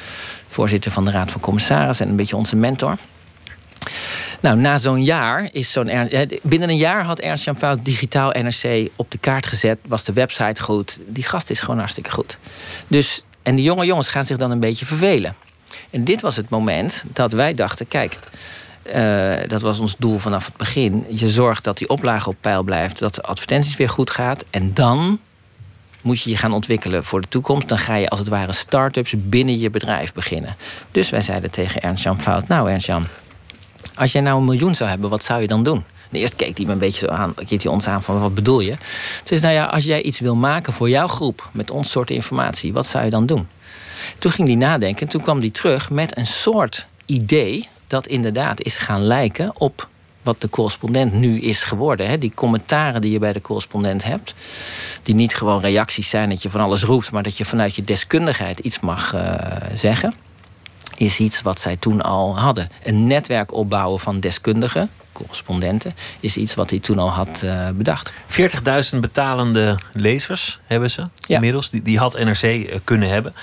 [0.52, 2.04] voorzitter van de Raad van Commissarissen...
[2.04, 2.96] en een beetje onze mentor.
[4.40, 5.90] Nou, na zo'n jaar is zo'n
[6.42, 9.78] binnen een jaar had Ernst Jan Fout digitaal NRC op de kaart gezet.
[9.86, 10.98] Was de website goed.
[11.06, 12.38] Die gast is gewoon hartstikke goed.
[12.88, 15.34] Dus, en die jonge jongens gaan zich dan een beetje vervelen.
[15.90, 18.18] En dit was het moment dat wij dachten: kijk,
[18.94, 21.06] uh, dat was ons doel vanaf het begin.
[21.08, 24.44] Je zorgt dat die oplage op peil blijft, dat de advertenties weer goed gaat.
[24.50, 25.18] En dan
[26.02, 27.68] moet je je gaan ontwikkelen voor de toekomst.
[27.68, 30.56] Dan ga je als het ware start-ups binnen je bedrijf beginnen.
[30.90, 33.06] Dus wij zeiden tegen Ernst-Jan Fout: Nou, Ernst-Jan,
[33.94, 35.84] als jij nou een miljoen zou hebben, wat zou je dan doen?
[36.10, 38.60] eerst keek hij me een beetje zo aan, keek hij ons aan van wat bedoel
[38.60, 38.76] je?
[39.24, 42.72] Dus nou ja, als jij iets wil maken voor jouw groep met ons soort informatie,
[42.72, 43.48] wat zou je dan doen?
[44.18, 48.62] Toen ging hij nadenken en toen kwam hij terug met een soort idee dat inderdaad
[48.62, 49.88] is gaan lijken op
[50.22, 52.08] wat de correspondent nu is geworden.
[52.08, 52.18] Hè?
[52.18, 54.34] Die commentaren die je bij de correspondent hebt,
[55.02, 57.84] die niet gewoon reacties zijn dat je van alles roept, maar dat je vanuit je
[57.84, 59.34] deskundigheid iets mag uh,
[59.74, 60.14] zeggen
[60.96, 62.68] is iets wat zij toen al hadden.
[62.82, 68.12] Een netwerk opbouwen van deskundigen correspondenten, is iets wat hij toen al had uh, bedacht.
[68.92, 71.70] 40.000 betalende lezers hebben ze inmiddels.
[71.70, 73.34] Die, die had NRC kunnen hebben.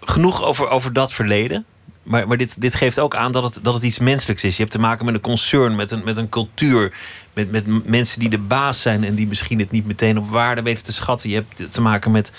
[0.00, 1.64] Genoeg over, over dat verleden.
[2.10, 4.56] Maar, maar dit, dit geeft ook aan dat het, dat het iets menselijks is.
[4.56, 6.92] Je hebt te maken met een concern, met een, met een cultuur.
[7.32, 10.62] Met, met mensen die de baas zijn en die misschien het niet meteen op waarde
[10.62, 11.30] weten te schatten.
[11.30, 12.32] Je hebt te maken met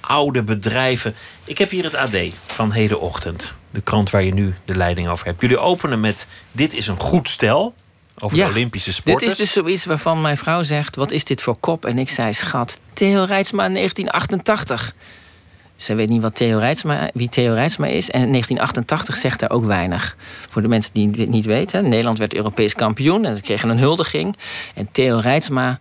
[0.00, 1.14] oude bedrijven.
[1.44, 3.54] Ik heb hier het AD van hedenochtend.
[3.70, 5.40] De krant waar je nu de leiding over hebt.
[5.40, 7.74] Jullie openen met: Dit is een goed stel.
[8.18, 9.28] Over de Olympische sporten.
[9.28, 11.84] Dit is dus zoiets waarvan mijn vrouw zegt: Wat is dit voor kop?
[11.84, 14.94] En ik zei: Schat, Theo Rijtsma 1988.
[15.80, 16.60] Ze weet niet wat Theo
[17.12, 18.10] wie Theo Rijtsma is.
[18.10, 20.16] En 1988 zegt daar ook weinig.
[20.48, 21.88] Voor de mensen die het niet weten.
[21.88, 23.24] Nederland werd Europees kampioen.
[23.24, 24.36] En ze kregen een huldiging.
[24.74, 25.78] En Theo Rijtsma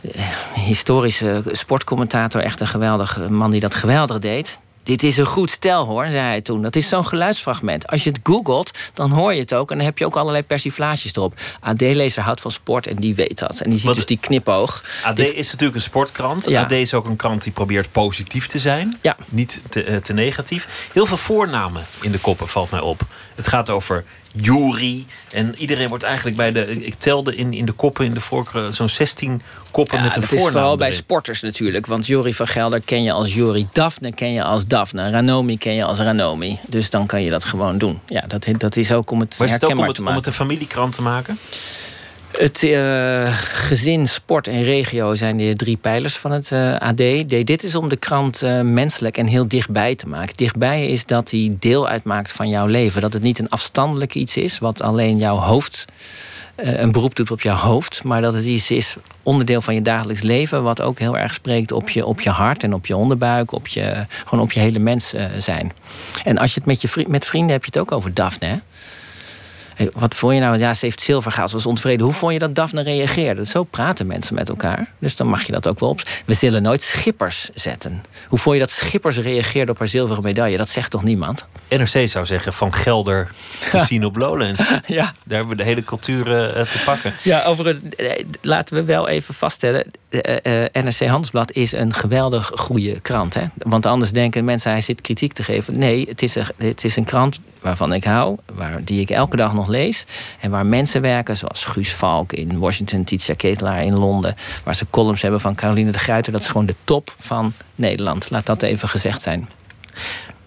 [0.00, 0.22] eh,
[0.54, 4.58] historische sportcommentator, echt een geweldige man die dat geweldig deed.
[4.82, 6.62] Dit is een goed stel hoor, zei hij toen.
[6.62, 7.86] Dat is zo'n geluidsfragment.
[7.86, 9.70] Als je het googelt, dan hoor je het ook.
[9.70, 11.40] En dan heb je ook allerlei persiflages erop.
[11.60, 13.60] AD-lezer houdt van sport en die weet dat.
[13.60, 14.84] En die ziet dus die knipoog.
[15.04, 16.54] AD is natuurlijk een sportkrant.
[16.54, 18.98] AD is ook een krant die probeert positief te zijn.
[19.00, 19.16] Ja.
[19.28, 20.88] Niet te, eh, te negatief.
[20.92, 23.00] Heel veel voornamen in de koppen valt mij op.
[23.34, 25.06] Het gaat over Jury.
[25.32, 26.84] En iedereen wordt eigenlijk bij de.
[26.84, 30.46] Ik telde in, in de koppen, in de voorkeur, zo'n 16 koppen met een voornaam.
[30.46, 31.86] Is vooral bij sporters natuurlijk.
[31.86, 33.66] Want Jury van Gelder ken je als Jury.
[33.72, 35.10] Daphne ken je als Daphne.
[35.10, 36.58] Ranomi ken je als Ranomi.
[36.66, 38.00] Dus dan kan je dat gewoon doen.
[38.06, 40.26] Ja, dat, dat is ook om het maar is het ook om het, om het
[40.26, 41.38] een familiekrant te maken?
[42.32, 46.96] Het uh, gezin, sport en regio zijn de drie pijlers van het uh, AD.
[47.28, 50.36] Dit is om de krant uh, menselijk en heel dichtbij te maken.
[50.36, 53.00] Dichtbij is dat hij deel uitmaakt van jouw leven.
[53.00, 55.84] Dat het niet een afstandelijk iets is, wat alleen jouw hoofd
[56.56, 58.04] een beroep doet op jouw hoofd.
[58.04, 61.72] Maar dat het iets is, onderdeel van je dagelijks leven, wat ook heel erg spreekt
[61.72, 64.78] op je, op je hart en op je onderbuik, op je, gewoon op je hele
[64.78, 65.72] mens zijn.
[66.24, 68.46] En als je het met, je met vrienden heb je het ook over Daphne.
[68.46, 68.56] Hè?
[69.94, 70.58] Wat vond je nou?
[70.58, 72.06] Ja, ze heeft zilver gehaald, ze was ontevreden.
[72.06, 73.46] Hoe vond je dat Daphne reageerde?
[73.46, 74.90] Zo praten mensen met elkaar.
[74.98, 76.02] Dus dan mag je dat ook wel op.
[76.24, 78.02] We zullen nooit Schippers zetten.
[78.28, 80.56] Hoe vond je dat Schippers reageerde op haar zilveren medaille?
[80.56, 81.46] Dat zegt toch niemand?
[81.68, 83.30] NRC zou zeggen van Gelder
[83.70, 84.62] te zien op Lowlands.
[84.86, 85.12] ja.
[85.24, 87.14] Daar hebben we de hele cultuur uh, te pakken.
[87.22, 89.90] Ja, overigens, eh, laten we wel even vaststellen.
[90.10, 90.20] Uh,
[90.72, 93.34] NRC Handelsblad is een geweldig goede krant.
[93.34, 93.44] Hè?
[93.56, 95.78] Want anders denken mensen, hij zit kritiek te geven.
[95.78, 99.36] Nee, het is een, het is een krant waarvan ik hou, waar, die ik elke
[99.36, 100.04] dag nog lees.
[100.40, 104.34] En waar mensen werken, zoals Guus Valk in Washington, Titia Ketelaar in Londen.
[104.64, 106.32] Waar ze columns hebben van Caroline de Gruyter.
[106.32, 108.30] Dat is gewoon de top van Nederland.
[108.30, 109.48] Laat dat even gezegd zijn.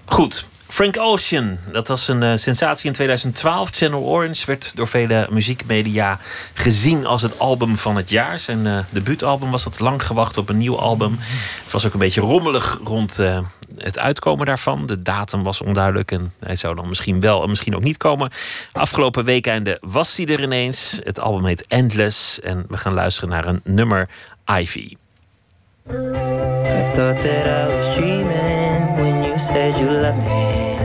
[0.06, 3.70] Goed, Frank Ocean, dat was een uh, sensatie in 2012.
[3.70, 6.20] Channel Orange werd door vele muziekmedia
[6.54, 8.40] gezien als het album van het jaar.
[8.40, 11.18] Zijn uh, debuutalbum was dat lang gewacht op een nieuw album.
[11.64, 13.40] Het was ook een beetje rommelig rond uh,
[13.78, 14.86] het uitkomen daarvan.
[14.86, 18.32] De datum was onduidelijk en hij zou dan misschien wel en misschien ook niet komen.
[18.72, 21.00] Afgelopen weekende was hij er ineens.
[21.04, 24.10] Het album heet Endless en we gaan luisteren naar een nummer
[24.46, 24.96] Ivy.
[25.88, 30.78] I thought that I was dreaming when you said you love me.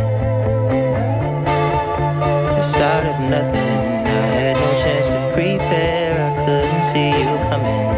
[2.54, 7.88] The start of nothing, I had no chance to prepare, I couldn't see you coming.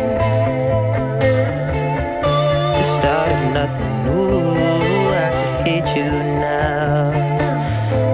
[2.78, 7.10] The start of nothing, ooh, I could hate you now.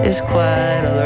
[0.03, 0.98] It's quite alright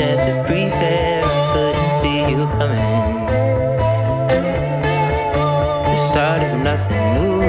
[0.00, 3.16] chance to prepare, I couldn't see you coming.
[5.88, 7.42] The start of nothing, new.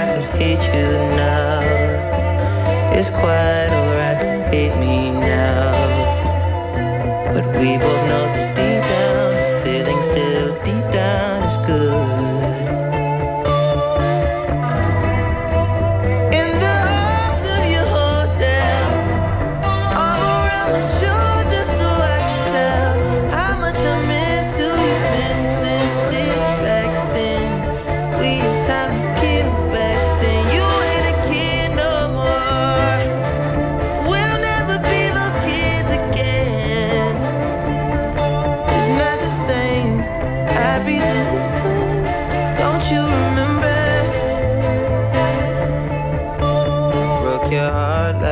[0.00, 1.62] I could hate you now.
[2.92, 3.63] It's quite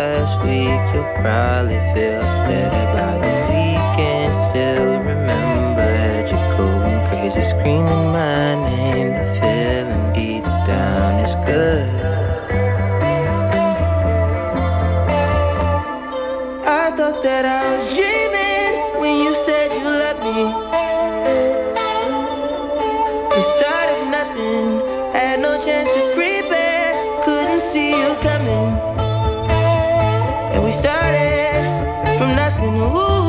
[0.02, 4.34] this week, you'll probably feel better by the weekend.
[4.34, 9.08] Still remember, had you going crazy, screaming my name.
[9.18, 11.88] The feeling deep down is good.
[16.66, 20.61] I thought that I was dreaming when you said you loved me.
[30.72, 32.74] We started from nothing.
[32.80, 33.21] Ooh,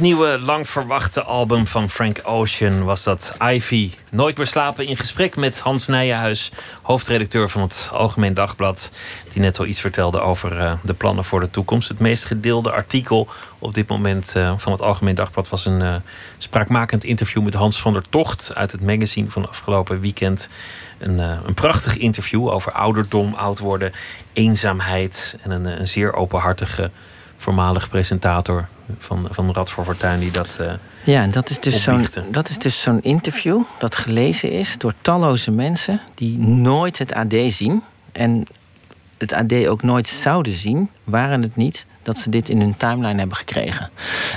[0.00, 3.90] het nieuwe, lang verwachte album van Frank Ocean was dat Ivy.
[4.10, 8.90] Nooit meer slapen in gesprek met Hans Nijenhuis, hoofdredacteur van het Algemeen Dagblad.
[9.32, 11.88] Die net al iets vertelde over eh, de plannen voor de toekomst.
[11.88, 15.94] Het meest gedeelde artikel op dit moment eh, van het Algemeen Dagblad was een eh,
[16.38, 20.48] spraakmakend interview met Hans van der Tocht uit het magazine van afgelopen weekend.
[20.98, 23.92] Een, een prachtig interview over ouderdom, oud worden,
[24.32, 26.90] eenzaamheid en een zeer openhartige
[27.40, 30.56] voormalig presentator van, van Rad voor Fortuin die dat.
[30.60, 30.72] eh,
[31.04, 34.94] Ja, en dat is, dus zo'n, dat is dus zo'n interview dat gelezen is door
[35.02, 37.82] talloze mensen die nooit het AD zien.
[38.12, 38.44] En
[39.18, 43.18] het AD ook nooit zouden zien, waren het niet dat ze dit in hun timeline
[43.18, 43.90] hebben gekregen.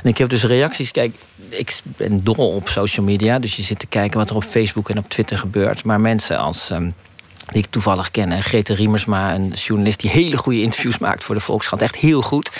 [0.03, 1.13] En ik heb dus reacties, kijk,
[1.49, 4.89] ik ben dol op social media, dus je zit te kijken wat er op Facebook
[4.89, 5.83] en op Twitter gebeurt.
[5.83, 6.69] Maar mensen als.
[6.69, 6.89] ehm,
[7.51, 8.31] die ik toevallig ken.
[8.31, 11.81] En Grete Riemersma, een journalist die hele goede interviews maakt voor de Volkskrant.
[11.81, 12.51] Echt heel goed.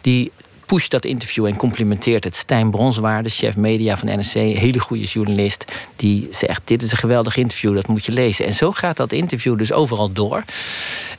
[0.00, 0.32] Die
[0.66, 2.36] pusht dat interview en complimenteert het.
[2.36, 5.64] Stijn Bronswaarde, chef media van NRC, hele goede journalist.
[5.96, 8.46] Die zegt: Dit is een geweldig interview, dat moet je lezen.
[8.46, 10.44] En zo gaat dat interview dus overal door.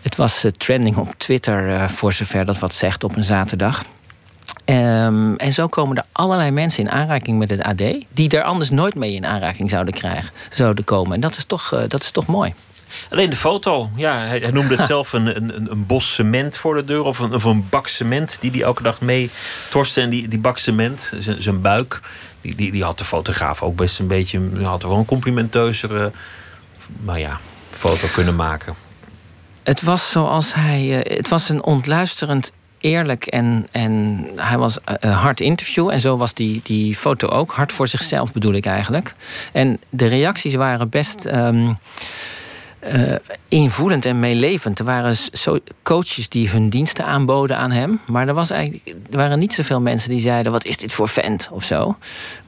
[0.02, 3.84] Het was eh, trending op Twitter, eh, voor zover dat wat zegt, op een zaterdag.
[4.66, 8.06] Ehm, en zo komen er allerlei mensen in aanraking met het AD...
[8.12, 11.14] die er anders nooit mee in aanraking zouden, krijgen, zouden komen.
[11.14, 12.54] En dat is toch, eh, dat is toch mooi.
[13.10, 16.76] Alleen de foto, ja, hij, hij noemde het zelf een, een, een bos cement voor
[16.76, 19.30] de deur of een, of een bak cement die hij elke dag mee
[19.70, 20.02] torste.
[20.02, 22.00] En die, die bak cement, zijn- zijn buik,
[22.42, 26.12] die, die, die had de fotograaf ook best een beetje, had er wel een complimenteuzere,
[27.04, 28.74] maar ja, foto kunnen maken.
[29.64, 31.02] Het was zoals hij.
[31.04, 35.90] eh, het was een ontluisterend, eerlijk en, en hij was eh, hard interview.
[35.90, 37.52] En zo was die, die foto ook.
[37.52, 39.14] Hard voor zichzelf bedoel ik eigenlijk.
[39.52, 41.26] En de reacties waren best.
[41.26, 41.74] ehm,
[42.80, 43.14] eh,
[43.48, 44.80] invoelend en meelevend.
[44.80, 48.00] Er waren s- zo coaches die hun diensten aanboden aan hem.
[48.08, 51.08] Maar er, was eigenlijk, er waren niet zoveel mensen die zeiden: wat is dit voor
[51.10, 51.98] vent of zo.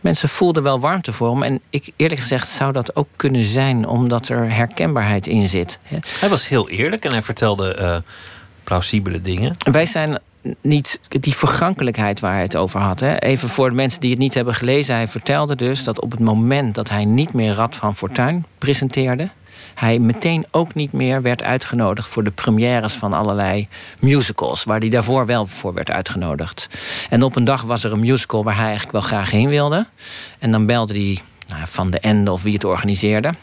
[0.02, 1.44] Mensen voelden wel warmte voor hem.
[1.44, 5.78] En ik eerlijk gezegd zou dat ook kunnen zijn omdat er herkenbaarheid in zit.
[6.20, 7.98] Hij was heel eerlijk en hij vertelde eh,
[8.63, 9.56] plausibele dingen.
[9.72, 10.20] Wij zijn
[10.62, 13.00] niet die vergankelijkheid waar hij het over had.
[13.00, 13.18] Hè.
[13.18, 14.96] Even voor de mensen die het niet hebben gelezen.
[14.96, 19.30] Hij vertelde dus dat op het moment dat hij niet meer Rad van Fortuin presenteerde...
[19.76, 23.67] hij meteen ook niet meer werd uitgenodigd voor de premières van allerlei
[24.00, 24.63] musicals...
[24.63, 26.67] waar hij daarvoor wel voor werd uitgenodigd.
[27.10, 29.88] En op een dag was er een musical waar hij eigenlijk wel graag heen wilde.
[30.39, 33.34] En dan belde hij nou, van de Ende of wie het organiseerde...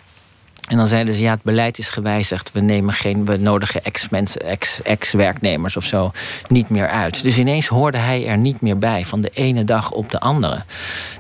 [0.67, 2.53] En dan zeiden ze, ja, het beleid is gewijzigd.
[2.53, 6.13] We, nemen geen, we nodigen ex-mensen, ex- ex-werknemers of zo
[6.49, 7.23] niet meer uit.
[7.23, 10.65] Dus ineens hoorde hij er niet meer bij, van de ene dag op de andere.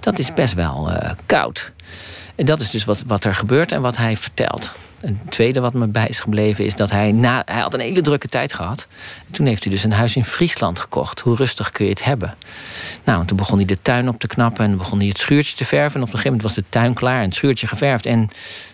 [0.01, 1.73] Dat is best wel eh, koud.
[2.35, 4.73] En dat is dus wat, wat er gebeurt en wat hij vertelt.
[5.01, 7.43] Een tweede wat me bij is gebleven is dat hij na...
[7.45, 8.87] Hij had een hele drukke tijd gehad.
[9.27, 11.21] En toen heeft hij dus een huis in Friesland gekocht.
[11.21, 12.35] Hoe rustig kun je het hebben?
[13.05, 14.65] Nou, en toen begon hij de tuin op te knappen...
[14.65, 15.95] en begon hij het schuurtje te verven.
[15.95, 18.07] En op een gegeven moment was de tuin klaar en het schuurtje geverfd.
[18.07, 18.31] En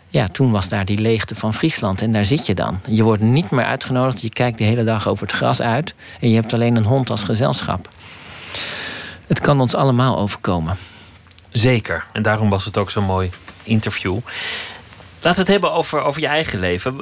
[0.09, 2.01] ja, toen was daar die leegte van Friesland.
[2.03, 2.81] En daar zit je dan.
[2.87, 4.21] Je wordt niet meer uitgenodigd.
[4.23, 5.95] Je kijkt de hele dag over het gras uit.
[6.21, 7.89] En je hebt alleen een hond als gezelschap.
[9.27, 10.77] Het kan ons allemaal overkomen.
[11.51, 12.05] Zeker.
[12.13, 13.31] En daarom was het ook zo'n mooi
[13.63, 14.19] interview.
[15.23, 16.97] Laten we het hebben over, over je eigen leven.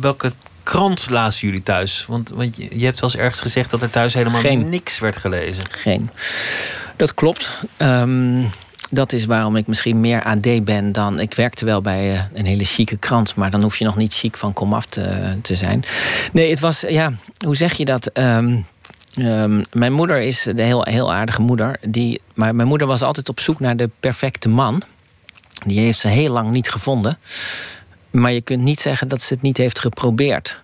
[0.00, 2.04] Welke krant lazen jullie thuis?
[2.08, 4.68] Want, want je, hebt wel eens ergens gezegd dat er thuis helemaal Geen.
[4.68, 5.64] niks werd gelezen.
[5.70, 6.10] Geen.
[6.96, 7.64] Dat klopt.
[7.76, 8.44] Ehm,
[8.90, 11.20] dat is waarom ik misschien meer AD ben dan.
[11.20, 14.14] Ik werkte wel bij eh, een hele chique krant, maar dan hoef je nog niet
[14.14, 15.84] chic van komaf te, te zijn.
[16.32, 17.12] Nee, het was, ja,
[17.44, 18.06] hoe zeg je dat?
[18.06, 18.60] Ehm,
[19.14, 21.76] ehm, mijn moeder is een heel, heel aardige moeder.
[21.88, 24.82] Die, maar mijn moeder was altijd op zoek naar de perfecte man.
[25.66, 27.18] Die heeft ze heel lang niet gevonden.
[28.10, 30.62] Maar je kunt niet zeggen dat ze het niet heeft geprobeerd.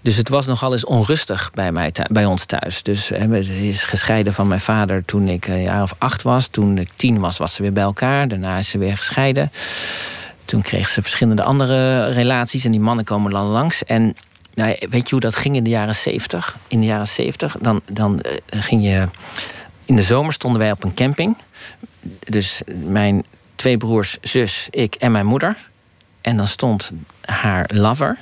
[0.00, 2.82] Dus het was nogal eens onrustig bij, mij, bij ons thuis.
[2.82, 6.46] Dus ze is gescheiden van mijn vader toen ik een jaar of acht was.
[6.46, 8.28] Toen ik tien was, was ze weer bij elkaar.
[8.28, 9.52] Daarna is ze weer gescheiden.
[10.44, 12.64] Toen kreeg ze verschillende andere relaties.
[12.64, 13.84] En die mannen komen dan langs.
[13.84, 14.14] En
[14.54, 16.56] nou, weet je hoe dat ging in de jaren zeventig?
[16.68, 19.08] In de jaren zeventig, dan, dan uh, ging je...
[19.84, 21.36] In de zomer stonden wij op een camping.
[22.18, 23.24] Dus mijn
[23.56, 25.56] twee broers, zus, ik en mijn moeder.
[26.20, 28.18] En dan stond haar lover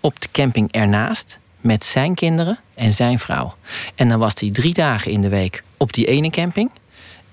[0.00, 3.54] op de camping ernaast met zijn kinderen en zijn vrouw.
[3.94, 6.70] En dan was hij drie dagen in de week op die ene camping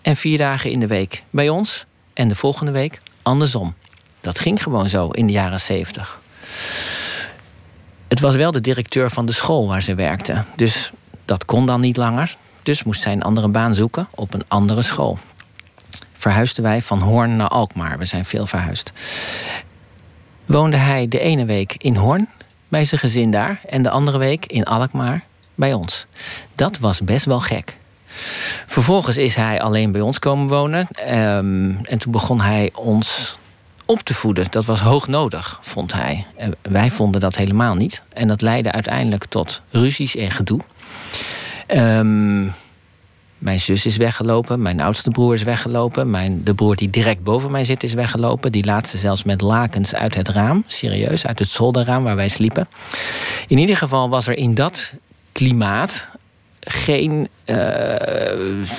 [0.01, 3.73] en vier dagen in de week bij ons en de volgende week andersom.
[4.21, 6.21] Dat ging gewoon zo in de jaren zeventig.
[8.07, 10.43] Het was wel de directeur van de school waar ze werkte.
[10.55, 10.91] Dus
[11.25, 12.35] dat kon dan niet langer.
[12.63, 15.19] Dus moest zij een andere baan zoeken op een andere school.
[16.23, 17.97] Verhuisden wij van Hoorn naar Alkmaar.
[17.97, 18.91] We zijn veel verhuisd.
[20.45, 22.29] Woonde hij de ene week in Hoorn
[22.67, 25.23] bij zijn gezin daar en de andere week in Alkmaar
[25.55, 26.05] bij ons.
[26.55, 27.77] Dat was best wel gek.
[28.67, 30.87] Vervolgens is hij alleen bij ons komen wonen.
[31.13, 33.37] Um, en toen begon hij ons
[33.85, 34.45] op te voeden.
[34.49, 36.25] Dat was hoog nodig, vond hij.
[36.35, 38.01] En wij vonden dat helemaal niet.
[38.13, 40.59] En dat leidde uiteindelijk tot ruzies en gedoe.
[41.67, 42.53] Um,
[43.43, 46.09] mijn zus is weggelopen, mijn oudste broer is weggelopen.
[46.09, 48.51] Mijn, de broer die direct boven mij zit is weggelopen.
[48.51, 52.67] Die laatste zelfs met lakens uit het raam, serieus, uit het zolderraam waar wij sliepen.
[53.47, 54.93] In ieder geval was er in dat
[55.31, 56.07] klimaat
[56.59, 57.57] geen, uh,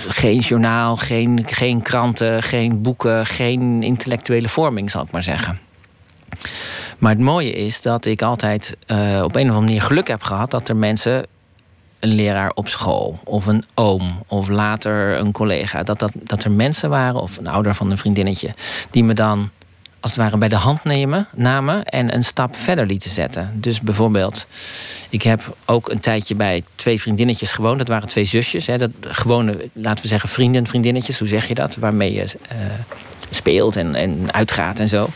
[0.08, 5.60] geen journaal, geen, geen kranten, geen boeken, geen intellectuele vorming, zal ik maar zeggen.
[6.98, 10.22] Maar het mooie is dat ik altijd uh, op een of andere manier geluk heb
[10.22, 11.26] gehad dat er mensen
[12.04, 15.82] een leraar op school of een oom of later een collega.
[15.82, 18.54] Dat, dat, dat er mensen waren of een ouder van een vriendinnetje
[18.90, 19.50] die me dan
[20.00, 23.50] als het ware bij de hand nemen, namen en een stap verder lieten zetten.
[23.54, 24.46] Dus bijvoorbeeld,
[25.08, 27.78] ik heb ook een tijdje bij twee vriendinnetjes gewoond.
[27.78, 28.66] Dat waren twee zusjes.
[28.66, 31.18] Hè, dat gewone, laten we zeggen, vrienden, vriendinnetjes.
[31.18, 31.76] Hoe zeg je dat?
[31.76, 32.58] Waarmee je uh,
[33.30, 35.08] speelt en, en uitgaat en zo.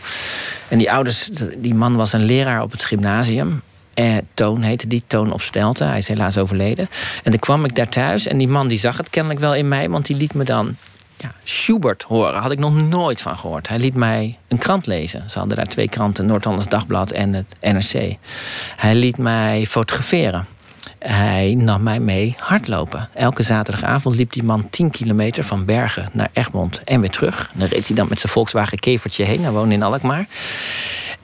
[0.67, 3.61] En die ouders, die man was een leraar op het gymnasium.
[3.99, 5.83] Eh, Toon heette die, Toon op Stelte.
[5.83, 6.89] Hij is helaas overleden.
[7.23, 9.67] En dan kwam ik daar thuis en die man die zag het kennelijk wel in
[9.67, 9.89] mij...
[9.89, 10.75] want die liet me dan
[11.17, 12.41] ja, Schubert horen.
[12.41, 13.67] Had ik nog nooit van gehoord.
[13.67, 15.29] Hij liet mij een krant lezen.
[15.29, 18.15] Ze hadden daar twee kranten, Noord-Hollands Dagblad en het NRC.
[18.75, 20.45] Hij liet mij fotograferen.
[20.99, 23.09] Hij nam mij mee hardlopen.
[23.13, 27.51] Elke zaterdagavond liep die man 10 kilometer van Bergen naar Egmond en weer terug.
[27.53, 29.41] Dan reed hij dan met zijn Volkswagen Kevertje heen.
[29.41, 30.27] Hij woonde in Alkmaar.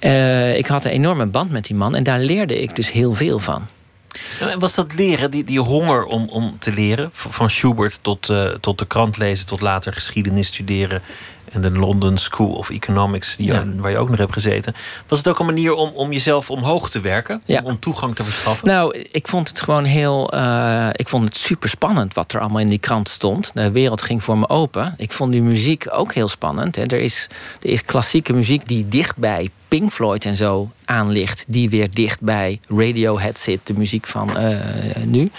[0.05, 3.13] Uh, ik had een enorme band met die man en daar leerde ik dus heel
[3.13, 3.67] veel van.
[4.39, 7.09] En was dat leren, die, die honger om, om te leren?
[7.11, 11.01] Van Schubert tot, uh, tot de krant lezen, tot later geschiedenis studeren
[11.51, 13.63] en de London School of Economics, die ja.
[13.75, 14.75] waar je ook nog hebt gezeten.
[15.07, 17.41] Was het ook een manier om, om jezelf omhoog te werken?
[17.45, 17.61] Ja.
[17.63, 18.67] Om toegang te verschaffen?
[18.67, 20.33] Nou, ik vond het gewoon heel.
[20.33, 23.51] Uh, ik vond het super spannend wat er allemaal in die krant stond.
[23.53, 24.93] De wereld ging voor me open.
[24.97, 26.75] Ik vond die muziek ook heel spannend.
[26.75, 26.83] Hè.
[26.83, 27.27] Er, is,
[27.61, 31.93] er is klassieke muziek die dicht bij Pink Floyd en zo aan ligt, die weer
[31.93, 34.57] dicht bij Radiohead zit, de muziek van uh,
[35.05, 35.31] nu.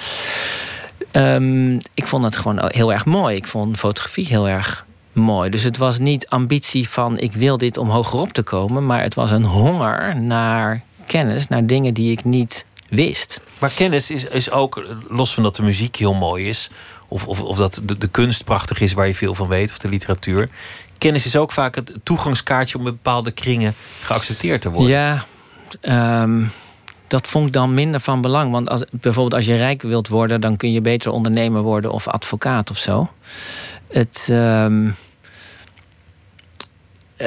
[1.12, 3.36] Um, ik vond het gewoon heel erg mooi.
[3.36, 4.86] Ik vond fotografie heel erg
[5.16, 5.50] mooi.
[5.50, 9.14] Dus het was niet ambitie van ik wil dit om hogerop te komen, maar het
[9.14, 13.40] was een honger naar kennis, naar dingen die ik niet wist.
[13.58, 16.70] Maar kennis is, is ook, los van dat de muziek heel mooi is,
[17.08, 19.78] of, of, of dat de, de kunst prachtig is waar je veel van weet, of
[19.78, 20.48] de literatuur.
[20.98, 24.90] Kennis is ook vaak het toegangskaartje om in bepaalde kringen geaccepteerd te worden.
[24.90, 25.24] Ja,
[26.22, 26.50] um,
[27.06, 28.50] dat vond ik dan minder van belang.
[28.50, 32.08] Want als, bijvoorbeeld als je rijk wilt worden, dan kun je beter ondernemer worden of
[32.08, 33.10] advocaat of zo.
[33.88, 34.28] Het.
[34.30, 34.94] Um, eh,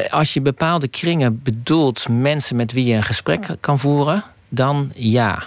[0.09, 5.43] als je bepaalde kringen bedoelt mensen met wie je een gesprek kan voeren, dan ja.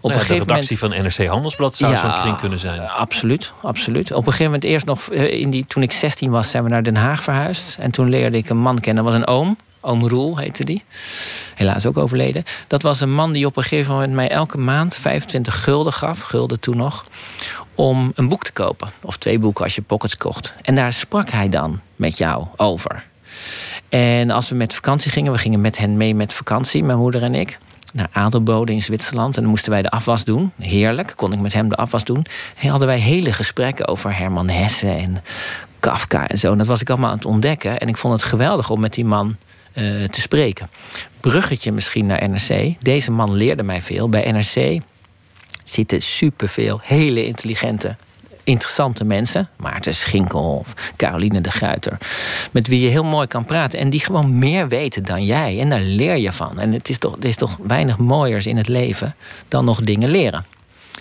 [0.00, 2.58] Op nou ja, een de redactie moment, van NRC Handelsblad zou ja, zo'n kring kunnen
[2.58, 2.88] zijn.
[2.88, 4.12] Absoluut, absoluut.
[4.12, 6.68] Op een gegeven moment eerst nog, eh, in die, toen ik 16 was, zijn we
[6.68, 7.76] naar Den Haag verhuisd.
[7.78, 9.56] En toen leerde ik een man kennen, dat was een oom.
[9.80, 10.84] Oom Roel heette die.
[11.54, 12.44] Helaas ook overleden.
[12.66, 16.20] Dat was een man die op een gegeven moment mij elke maand 25 gulden gaf,
[16.20, 17.06] gulden toen nog,
[17.74, 18.90] om een boek te kopen.
[19.02, 20.52] Of twee boeken als je pockets kocht.
[20.62, 23.04] En daar sprak hij dan met jou over.
[23.90, 27.22] En als we met vakantie gingen, we gingen met hen mee met vakantie, mijn moeder
[27.22, 27.58] en ik.
[27.92, 29.36] Naar Adelbode in Zwitserland.
[29.36, 30.52] En dan moesten wij de afwas doen.
[30.58, 32.26] Heerlijk, kon ik met hem de afwas doen.
[32.60, 35.22] En hadden wij hele gesprekken over Herman Hesse en
[35.80, 36.52] Kafka en zo.
[36.52, 37.78] En dat was ik allemaal aan het ontdekken.
[37.80, 39.36] En ik vond het geweldig om met die man
[39.72, 40.70] eh, te spreken.
[41.20, 42.74] Bruggetje misschien naar NRC.
[42.82, 44.08] Deze man leerde mij veel.
[44.08, 44.82] Bij NRC
[45.64, 47.96] zitten superveel hele intelligente
[48.50, 49.48] interessante mensen.
[49.56, 51.98] Maarten Schinkel of Caroline de Gruiter.
[52.50, 53.78] Met wie je heel mooi kan praten.
[53.78, 55.60] En die gewoon meer weten dan jij.
[55.60, 56.58] En daar leer je van.
[56.58, 59.14] En het is toch, er is toch weinig mooiers in het leven
[59.48, 60.44] dan nog dingen leren.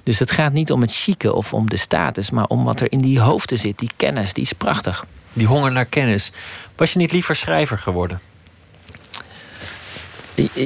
[0.04, 2.92] Dus het gaat niet om het chique of om de status, maar om wat er
[2.92, 3.80] in die hoofden zit.
[3.80, 5.06] Die kennis, die is prachtig.
[5.34, 6.32] Die honger naar kennis.
[6.76, 8.20] Was je niet liever schrijver geworden?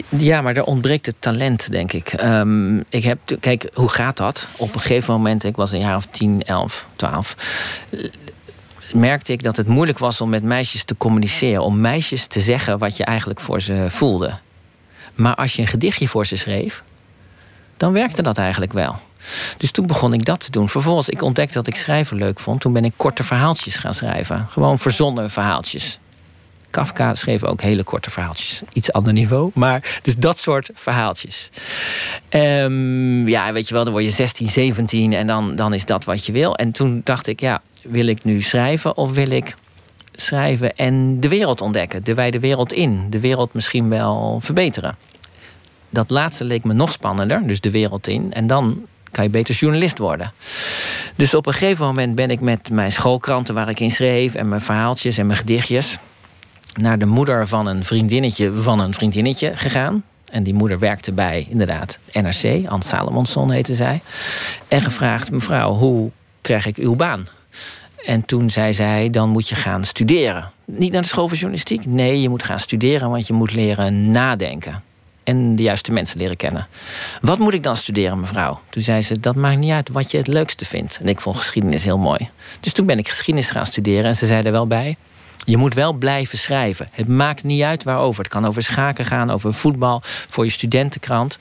[0.10, 2.08] Ja, maar er ontbreekt het talent, denk ik.
[2.08, 4.48] Ehm, ik heb, kijk, hoe gaat dat?
[4.58, 7.36] Op een gegeven moment, ik was een jaar of 10, 11, 12
[8.94, 11.64] merkte ik dat het moeilijk was om met meisjes te communiceren.
[11.64, 14.38] Om meisjes te zeggen wat je eigenlijk voor ze voelde.
[15.14, 16.84] Maar als je een gedichtje voor ze schreef,
[17.78, 18.96] dan werkte dat eigenlijk wel.
[19.58, 20.70] Dus toen begon ik dat te doen.
[20.70, 22.62] Vervolgens, ik ontdekte dat ik schrijven leuk vond.
[22.62, 24.48] Toen ben ik korte verhaaltjes gaan schrijven.
[24.50, 26.00] Gewoon verzonnen verhaaltjes.
[26.74, 28.62] Kafka schreef ook hele korte verhaaltjes.
[28.74, 29.52] Iets ander niveau.
[29.54, 31.50] Maar dus dat soort verhaaltjes.
[32.30, 36.04] Um, ja, weet je wel, dan word je 16, 17 en dan, dan is dat
[36.04, 36.56] wat je wil.
[36.56, 39.56] En toen dacht ik, ja, wil ik nu schrijven of wil ik
[40.12, 42.04] schrijven en de wereld ontdekken?
[42.04, 43.10] De wijde wereld in.
[43.10, 44.98] De wereld misschien wel verbeteren.
[45.90, 48.34] Dat laatste leek me nog spannender, dus de wereld in.
[48.34, 50.34] En dan kan je beter journalist worden.
[51.16, 54.50] Dus op een gegeven moment ben ik met mijn schoolkranten waar ik in schreef en
[54.50, 56.00] mijn verhaaltjes en mijn gedichtjes
[56.74, 60.04] naar de moeder van een vriendinnetje van een vriendinnetje gegaan.
[60.32, 62.68] En die moeder werkte bij, inderdaad, NRC.
[62.68, 64.02] Anne Salomonsson heette zij.
[64.68, 66.12] En gevraagd, mevrouw, hoe
[66.42, 67.28] krijg ik uw baan?
[68.06, 70.52] En toen zei zij, dan moet je gaan studeren.
[70.66, 71.86] Niet naar de school van journalistiek.
[71.86, 74.84] Nee, je moet gaan studeren, want je moet leren nadenken.
[75.24, 76.68] En de juiste mensen leren kennen.
[77.22, 78.62] Wat moet ik dan studeren, mevrouw?
[78.70, 81.00] Toen zei ze, dat maakt niet uit wat je het leukste vindt.
[81.02, 82.30] En ik vond geschiedenis heel mooi.
[82.60, 84.06] Dus toen ben ik geschiedenis gaan studeren.
[84.06, 84.98] En ze zei er wel bij,
[85.46, 86.88] je moet wel blijven schrijven.
[86.92, 88.24] Het maakt niet uit waarover.
[88.24, 91.38] Het kan over schaken gaan, over voetbal, voor je studentenkrant.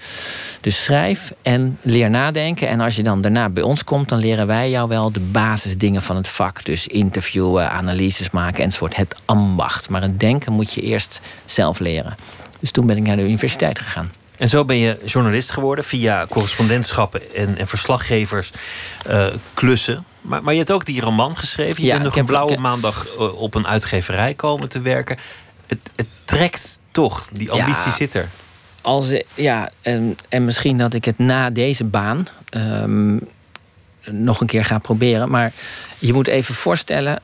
[0.60, 2.68] Dus schrijf en leer nadenken.
[2.68, 6.02] En als je dan daarna bij ons komt, dan leren wij jou wel de basisdingen
[6.02, 6.64] van het vak.
[6.64, 8.96] Dus interviewen, analyses maken enzovoort.
[8.96, 9.88] Het ambacht.
[9.88, 12.16] Maar het denken moet je eerst zelf leren.
[12.60, 14.12] Dus toen ben ik naar de universiteit gegaan.
[14.38, 18.52] En zo ben je journalist geworden via correspondentschappen en, en verslaggevers
[19.08, 20.04] uh, klussen.
[20.22, 21.80] Maar, maar je hebt ook die roman geschreven.
[21.80, 25.16] Je ja, bent nog een blauwe maandag eh, op een uitgeverij komen te werken.
[25.66, 28.28] Het, het trekt toch, die ambitie zit er.
[28.80, 33.28] Als, ja, en, en misschien dat ik het na deze baan um,
[34.04, 35.30] nog een keer ga proberen.
[35.30, 35.52] Maar
[35.98, 37.20] je moet even voorstellen,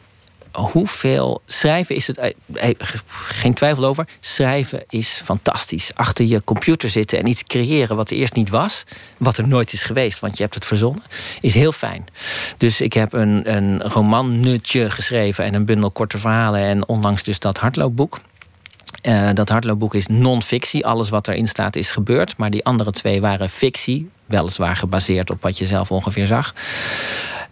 [0.53, 2.17] hoeveel schrijven is het.
[2.17, 2.75] Eh, eh,
[3.07, 4.09] geen twijfel over.
[4.21, 5.91] Schrijven is fantastisch.
[5.95, 8.85] Achter je computer zitten en iets creëren wat er eerst niet was.
[9.17, 11.03] Wat er nooit is geweest, want je hebt het verzonnen.
[11.41, 12.07] Is heel fijn.
[12.57, 16.61] Dus ik heb een, een romannutje geschreven en een bundel korte verhalen.
[16.61, 18.19] En onlangs dus dat hardloopboek.
[19.03, 20.87] Uh, dat hardloopboek is non-fictie.
[20.87, 22.37] Alles wat erin staat is gebeurd.
[22.37, 24.11] Maar die andere twee waren fictie.
[24.27, 26.55] Weliswaar gebaseerd op wat je zelf ongeveer zag.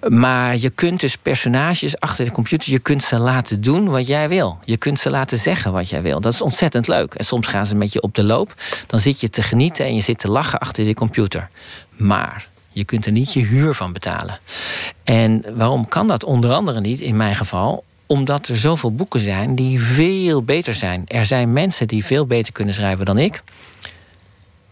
[0.00, 4.28] Maar je kunt dus personages achter de computer, je kunt ze laten doen wat jij
[4.28, 4.58] wil.
[4.64, 6.20] Je kunt ze laten zeggen wat jij wil.
[6.20, 7.14] Dat is ontzettend leuk.
[7.14, 8.54] En soms gaan ze met je op de loop.
[8.86, 11.48] Dan zit je te genieten en je zit te lachen achter de computer.
[11.90, 14.38] Maar je kunt er niet je huur van betalen.
[15.04, 17.84] En waarom kan dat onder andere niet in mijn geval?
[18.06, 21.04] Omdat er zoveel boeken zijn die veel beter zijn.
[21.06, 23.42] Er zijn mensen die veel beter kunnen schrijven dan ik.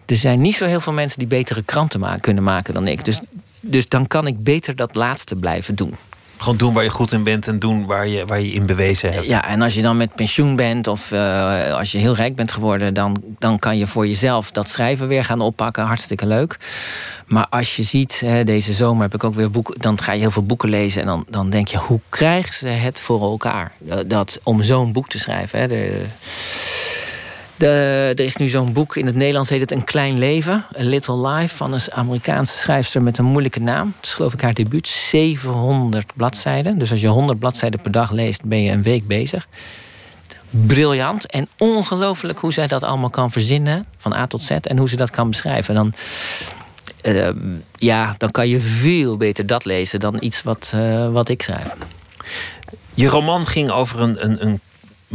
[0.06, 3.04] Er zijn niet zo heel veel mensen die betere kranten kunnen maken dan ik.
[3.04, 3.20] Dus
[3.64, 5.94] dus dan kan ik beter dat laatste blijven doen.
[6.36, 9.12] Gewoon doen waar je goed in bent en doen waar je, waar je in bewezen
[9.12, 9.24] hebt.
[9.24, 12.52] Ja, en als je dan met pensioen bent of uh, als je heel rijk bent
[12.52, 15.84] geworden, dan, dan kan je voor jezelf dat schrijven weer gaan oppakken.
[15.84, 16.58] Hartstikke leuk.
[17.26, 20.20] Maar als je ziet, hè, deze zomer heb ik ook weer boeken, dan ga je
[20.20, 23.72] heel veel boeken lezen en dan, dan denk je, hoe krijgen ze het voor elkaar?
[24.06, 25.58] Dat, om zo'n boek te schrijven.
[25.58, 26.04] Hè, de,
[27.56, 30.64] de, er is nu zo'n boek, in het Nederlands heet het Een Klein Leven.
[30.78, 33.92] A Little Life van een Amerikaanse schrijfster met een moeilijke naam.
[33.96, 34.88] Het is geloof ik haar debuut.
[34.88, 36.78] 700 bladzijden.
[36.78, 39.48] Dus als je 100 bladzijden per dag leest, ben je een week bezig.
[40.50, 43.86] Briljant en ongelooflijk hoe zij dat allemaal kan verzinnen.
[43.96, 44.50] Van A tot Z.
[44.50, 45.74] En hoe ze dat kan beschrijven.
[45.74, 45.92] Dan,
[47.02, 47.28] uh,
[47.74, 51.74] ja, dan kan je veel beter dat lezen dan iets wat, uh, wat ik schrijf.
[52.94, 54.60] Je roman ging over een, een, een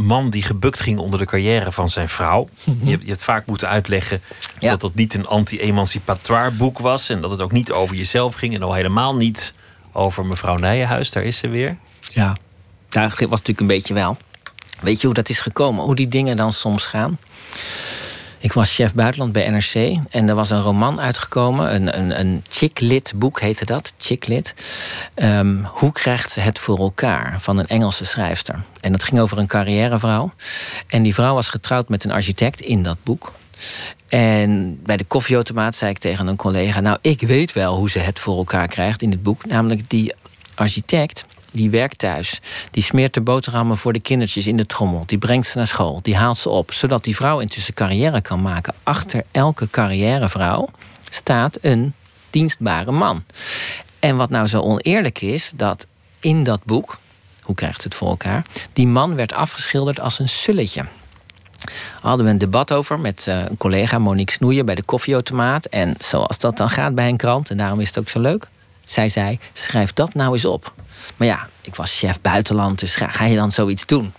[0.02, 2.48] man die gebukt ging onder de carrière van zijn vrouw.
[2.64, 2.88] Mhm.
[2.88, 4.22] je, je, hebt vaak moeten uitleggen
[4.58, 7.08] dat dat niet een anti-emancipatoire boek was.
[7.08, 8.54] En dat het ook niet over jezelf ging.
[8.54, 9.54] En al helemaal niet
[9.92, 11.10] over mevrouw Nijenhuis.
[11.10, 11.76] Daar is ze weer.
[12.00, 12.36] Ja,
[12.88, 14.16] daar was natuurlijk een beetje wel.
[14.80, 15.84] Weet je hoe dat is gekomen?
[15.84, 17.18] Hoe die dingen dan soms gaan?
[18.42, 22.44] Ik was chef buitenland bij NRC en er was een roman uitgekomen, een, een, een
[22.50, 24.54] chick-lit boek heette dat, chick-lit.
[25.14, 27.40] Ehm, hoe krijgt ze het voor elkaar?
[27.40, 28.62] Van een Engelse schrijfster.
[28.80, 30.32] En dat ging over een carrièrevrouw.
[30.86, 33.32] En die vrouw was getrouwd met een architect in dat boek.
[34.08, 37.98] En bij de koffieautomaat zei ik tegen een collega: Nou, ik weet wel hoe ze
[37.98, 39.46] het voor elkaar krijgt in het boek.
[39.46, 40.14] Namelijk die
[40.54, 42.40] architect die werkt thuis.
[42.70, 45.02] Die smeert de boterhammen voor de kindertjes in de trommel.
[45.06, 45.98] Die brengt ze naar school.
[46.02, 46.72] Die haalt ze op.
[46.72, 48.74] Zodat die vrouw intussen carrière kan maken.
[48.82, 50.68] Achter elke carrièrevrouw
[51.10, 51.94] staat een
[52.30, 53.24] dienstbare man.
[53.98, 55.86] En wat nou zo oneerlijk is, dat
[56.20, 56.98] in dat boek,
[57.40, 60.84] hoe krijgt het voor elkaar, die man werd afgeschilderd als een sulletje.
[62.00, 65.64] Hadden we een debat over met eh, een collega Monique Snoeien bij de koffieautomaat.
[65.64, 68.48] En zoals dat dan gaat bij een krant, en daarom is het ook zo leuk.
[68.84, 70.72] Zij zei: schrijf dat nou eens op.
[71.16, 74.12] Maar ja, ik was chef buitenland, dus ga, je dan zoiets doen?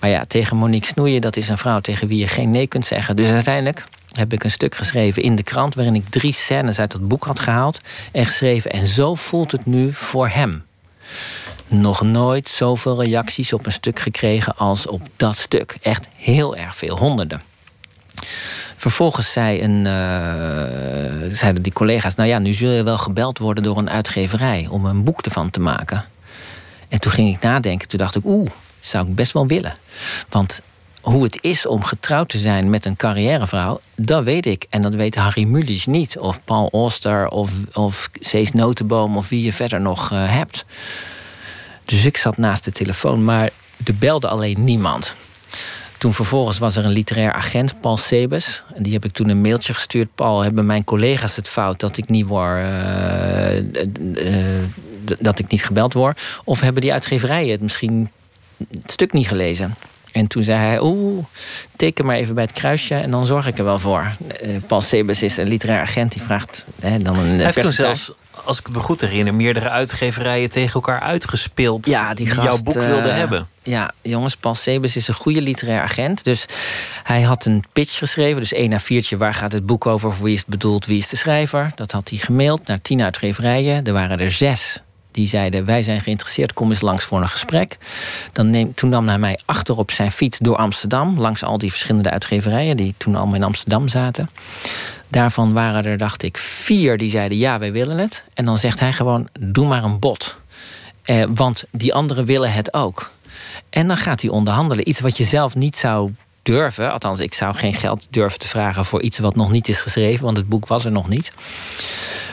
[0.00, 2.86] Maar ja, tegen Monique Snoeien, dat is een vrouw tegen wie je geen nee kunt
[2.86, 3.16] zeggen.
[3.16, 5.74] Dus uiteindelijk heb ik een stuk geschreven in de krant...
[5.74, 7.80] waarin ik drie scènes uit het boek had gehaald
[8.12, 8.70] en geschreven...
[8.70, 10.64] en zo voelt het nu voor hem.
[11.66, 15.76] Nog nooit zoveel reacties op een stuk gekregen als op dat stuk.
[15.82, 17.42] Echt heel erg veel, honderden.
[18.76, 23.62] Vervolgens zei een, uh, zeiden die collega's: Nou ja, nu zul je wel gebeld worden
[23.62, 26.04] door een uitgeverij om een boek ervan te maken.
[26.92, 27.88] En toen ging ik nadenken.
[27.88, 29.74] Toen dacht ik: Oeh, zou ik best wel willen.
[30.28, 30.60] Want
[31.00, 34.66] hoe het is om getrouwd te zijn met een carrièrevrouw, dat weet ik.
[34.70, 36.18] En dat weet Harry Mulisch niet.
[36.18, 40.64] Of Paul Auster of, of Cees Notenboom of wie je verder nog uh, hebt.
[41.84, 43.50] Dus ik zat naast de telefoon, maar
[43.84, 45.14] er belde alleen niemand.
[45.98, 48.62] Toen vervolgens was er een literair agent, Paul Sebes.
[48.74, 50.14] En die heb ik toen een mailtje gestuurd.
[50.14, 52.58] Paul, hebben mijn collega's het fout dat ik niet word...
[52.58, 54.64] Uh, uh,
[55.20, 56.20] dat ik niet gebeld word?
[56.44, 58.10] Of hebben die uitgeverijen het misschien
[58.70, 59.74] het stuk niet gelezen?
[60.12, 61.24] En toen zei hij, oeh,
[61.76, 64.16] teken maar even bij het kruisje en dan zorg ik er wel voor.
[64.42, 67.72] Uh, Paul Sebes is een literair agent, die vraagt hè, dan een Hij heeft toen
[67.72, 68.12] zelfs,
[68.44, 71.86] als ik het me goed herinner, meerdere uitgeverijen tegen elkaar uitgespeeld.
[71.86, 73.46] Ja, die, gast, jouw boek wilden uh, hebben.
[73.62, 76.24] Ja, jongens, Paul Sebes is een goede literair agent.
[76.24, 76.46] Dus
[77.02, 80.24] hij had een pitch geschreven, dus één na viertje, waar gaat het boek over, voor
[80.24, 81.72] wie is het bedoeld, wie is de schrijver.
[81.74, 83.84] Dat had hij gemaild naar tien uitgeverijen.
[83.84, 84.82] Er waren er zes
[85.12, 87.78] die zeiden: Wij zijn geïnteresseerd, kom eens langs voor een gesprek.
[88.32, 91.70] Dan neem, toen nam hij mij achter op zijn fiets door Amsterdam, langs al die
[91.70, 94.30] verschillende uitgeverijen die toen allemaal in Amsterdam zaten.
[95.08, 98.22] Daarvan waren er, dacht ik, vier die zeiden: Ja, wij willen het.
[98.34, 100.36] En dan zegt hij gewoon: Doe maar een bod.
[101.02, 103.10] Eh, want die anderen willen het ook.
[103.70, 104.88] En dan gaat hij onderhandelen.
[104.88, 106.12] Iets wat je zelf niet zou
[106.42, 106.92] durven.
[106.92, 110.24] Althans, ik zou geen geld durven te vragen voor iets wat nog niet is geschreven,
[110.24, 111.32] want het boek was er nog niet.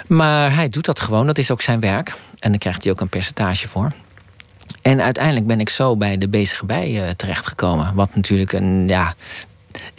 [0.07, 2.13] Maar hij doet dat gewoon, dat is ook zijn werk.
[2.39, 3.91] En daar krijgt hij ook een percentage voor.
[4.81, 7.95] En uiteindelijk ben ik zo bij de bezige bij uh, terechtgekomen.
[7.95, 9.13] Wat natuurlijk een, ja,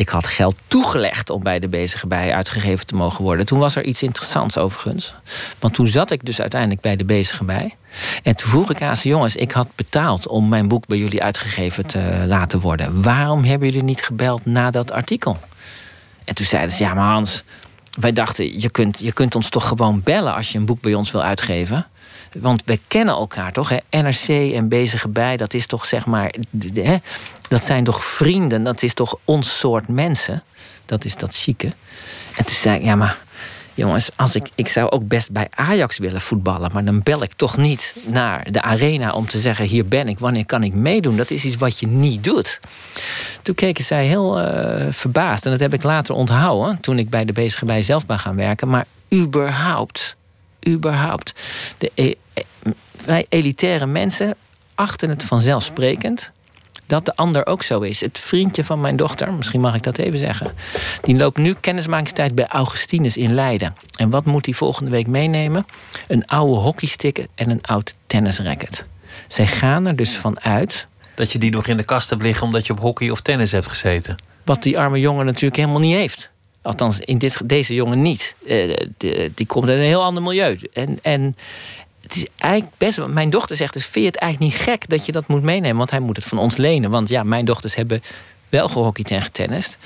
[0.01, 3.47] ik had geld toegelegd om bij de bezige bij uitgegeven te mogen worden.
[3.47, 5.15] Toen was er iets interessants overigens.
[5.59, 7.77] Want toen zat ik dus uiteindelijk bij de bezige bij.
[8.23, 11.23] En toen vroeg ik aan ze, jongens, ik had betaald om mijn boek bij jullie
[11.23, 13.03] uitgegeven te laten worden.
[13.03, 15.39] Waarom hebben jullie niet gebeld na dat artikel?
[16.25, 17.43] En toen zeiden ze, ja maar Hans,
[18.01, 20.95] wij dachten, je kunt, je kunt ons toch gewoon bellen als je een boek bij
[20.95, 21.87] ons wil uitgeven.
[22.39, 23.69] Want we kennen elkaar toch?
[23.69, 24.01] Hè?
[24.01, 26.35] NRC en Bezige Bij, dat is toch zeg maar.
[26.75, 26.97] Hè?
[27.49, 30.43] Dat zijn toch vrienden, dat is toch ons soort mensen.
[30.87, 31.73] Dat is dat chique.
[32.37, 33.19] En toen zei ik, ja, maar
[33.75, 37.33] jongens, als ik, ik zou ook best bij Ajax willen voetballen, maar dan bel ik
[37.33, 41.17] toch niet naar de arena om te zeggen: hier ben ik, wanneer kan ik meedoen?
[41.17, 42.61] Dat is iets wat je niet doet.
[43.43, 47.25] Toen keken zij heel uh, verbaasd en dat heb ik later onthouden toen ik bij
[47.25, 48.69] de Bezige Bij zelf ben gaan werken.
[48.69, 50.17] Maar überhaupt
[50.69, 51.33] überhaupt.
[51.79, 52.15] De e
[52.97, 54.35] vrij elitaire mensen
[54.75, 56.31] achten het vanzelfsprekend
[56.91, 58.01] dat de ander ook zo is.
[58.01, 60.55] Het vriendje van mijn dochter, misschien mag ik dat even zeggen,
[61.03, 63.75] die loopt nu kennismakingstijd bij Augustinus in Leiden.
[63.97, 65.67] En wat moet hij volgende week meenemen?
[66.09, 68.85] Een oude hockeystick en een oud tennisracket.
[69.27, 70.87] Zij gaan er dus van uit.
[71.15, 73.53] Dat je die nog in de kast hebt liggen omdat je op hockey of tennis
[73.53, 74.17] hebt gezeten.
[74.45, 76.31] Wat die arme jongen natuurlijk helemaal niet heeft.
[76.63, 78.35] Althans, in dit, deze jongen niet.
[78.47, 80.59] Uh, die, die komt uit een heel ander milieu.
[80.73, 81.37] En, en
[82.01, 83.07] het is eigenlijk best.
[83.07, 85.77] Mijn dochter zegt dus: Vind je het eigenlijk niet gek dat je dat moet meenemen?
[85.77, 86.91] Want hij moet het van ons lenen.
[86.91, 88.03] Want ja, mijn dochters hebben
[88.49, 89.79] wel gehockeyd en getennist.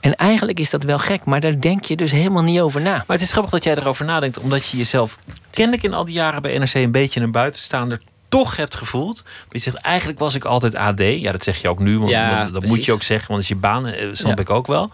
[0.00, 2.92] En eigenlijk is dat wel gek, maar daar denk je dus helemaal niet over na.
[2.92, 5.18] Maar het is grappig dat jij erover nadenkt, omdat je jezelf
[5.50, 9.24] kennelijk in al die jaren bij NRC een beetje een buitenstaander toch hebt gevoeld.
[9.50, 10.98] Je zegt, eigenlijk was ik altijd AD.
[11.00, 12.76] Ja, dat zeg je ook nu, want, Ja, want dat precies.
[12.76, 14.42] moet je ook zeggen, want dat is je baan, eh, snap Ja.
[14.42, 14.90] ik ook wel.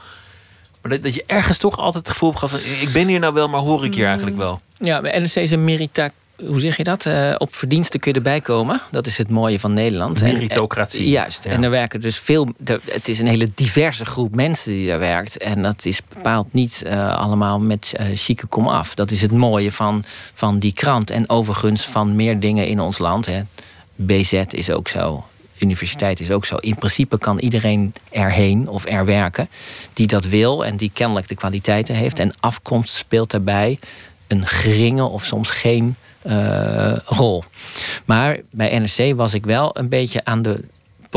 [0.87, 3.19] Maar dat, dat je ergens toch altijd het gevoel hebt gehad van, ik ben hier
[3.19, 4.61] nou wel, maar hoor ik hier eigenlijk wel?
[4.79, 5.81] Ja, maar NRC is een
[6.45, 7.05] hoe zeg je dat?
[7.05, 8.81] Uh, op verdiensten kun je erbij komen.
[8.91, 10.23] Dat is het mooie van Nederland.
[10.23, 11.01] Meritocratie.
[11.01, 11.47] En, juist.
[11.47, 12.49] En er werken dus veel.
[12.85, 15.37] Het is een hele diverse groep mensen die daar werkt.
[15.39, 18.95] En dat is bepaald niet uh, allemaal met uh, chique kom af.
[18.95, 21.11] Dat is het mooie van, van die krant.
[21.11, 23.27] En overigens van meer dingen in ons land.
[23.27, 23.43] Hè.
[23.95, 25.25] BZ is ook zo.
[25.59, 26.57] Universiteit is ook zo.
[26.57, 29.49] In principe kan iedereen erheen of er werken
[29.93, 32.19] die dat wil en die kennelijk de kwaliteiten heeft.
[32.19, 33.79] En afkomst speelt daarbij
[34.27, 35.97] een geringe of soms geen
[36.27, 37.45] uh, rol.
[38.05, 40.65] Maar bij NRC was ik wel een beetje aan de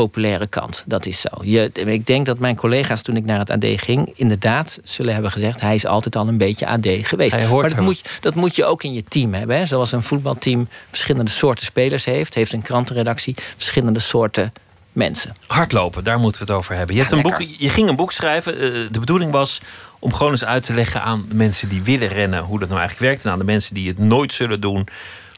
[0.04, 0.84] populaire kant.
[0.86, 1.28] Dat is zo.
[1.42, 4.12] Je, ik denk dat mijn collega's toen ik naar het AD ging...
[4.14, 5.60] inderdaad zullen hebben gezegd...
[5.60, 7.34] hij is altijd al een beetje AD geweest.
[7.34, 9.56] Hij hoort maar dat moet, je, dat moet je ook in je team hebben.
[9.56, 9.66] Hè?
[9.66, 12.34] Zoals een voetbalteam verschillende soorten spelers heeft...
[12.34, 14.52] heeft een krantenredactie verschillende soorten
[14.92, 15.34] mensen.
[15.46, 16.94] Hardlopen, daar moeten we het over hebben.
[16.94, 18.54] Je, hebt een boek, je ging een boek schrijven.
[18.54, 19.60] Eh, de bedoeling was
[19.98, 22.42] om gewoon eens uit te leggen aan de mensen die willen rennen...
[22.42, 23.24] hoe dat nou eigenlijk werkt.
[23.24, 24.88] En aan de mensen die het nooit zullen doen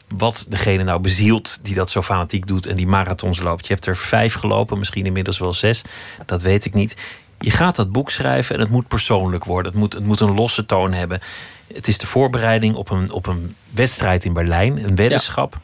[0.07, 3.67] wat degene nou bezielt die dat zo fanatiek doet en die marathons loopt.
[3.67, 5.81] Je hebt er vijf gelopen, misschien inmiddels wel zes.
[6.25, 6.95] Dat weet ik niet.
[7.39, 9.71] Je gaat dat boek schrijven en het moet persoonlijk worden.
[9.71, 11.19] Het moet, het moet een losse toon hebben.
[11.73, 15.57] Het is de voorbereiding op een, op een wedstrijd in Berlijn, een weddenschap.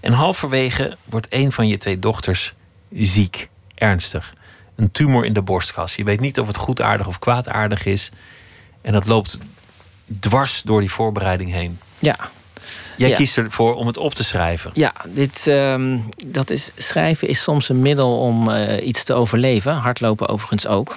[0.00, 2.54] En halverwege wordt een van je twee dochters
[2.92, 4.34] ziek, ernstig.
[4.76, 5.96] Een tumor in de borstkas.
[5.96, 8.10] Je weet niet of het goedaardig of kwaadaardig is.
[8.82, 9.38] En dat loopt
[10.20, 11.78] dwars door die voorbereiding heen.
[11.98, 12.30] Ja,
[13.08, 14.70] Jij kiest ervoor om het op te schrijven.
[14.74, 19.74] Ja, dit, ehm, dat is, schrijven is soms een middel om uh, iets te overleven.
[19.74, 20.96] Hardlopen overigens ook.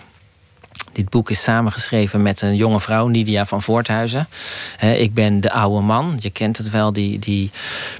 [0.93, 4.27] Dit boek is samengeschreven met een jonge vrouw, Nidia van Voorthuizen.
[4.97, 7.51] ik ben de oude man, je kent het wel, die, die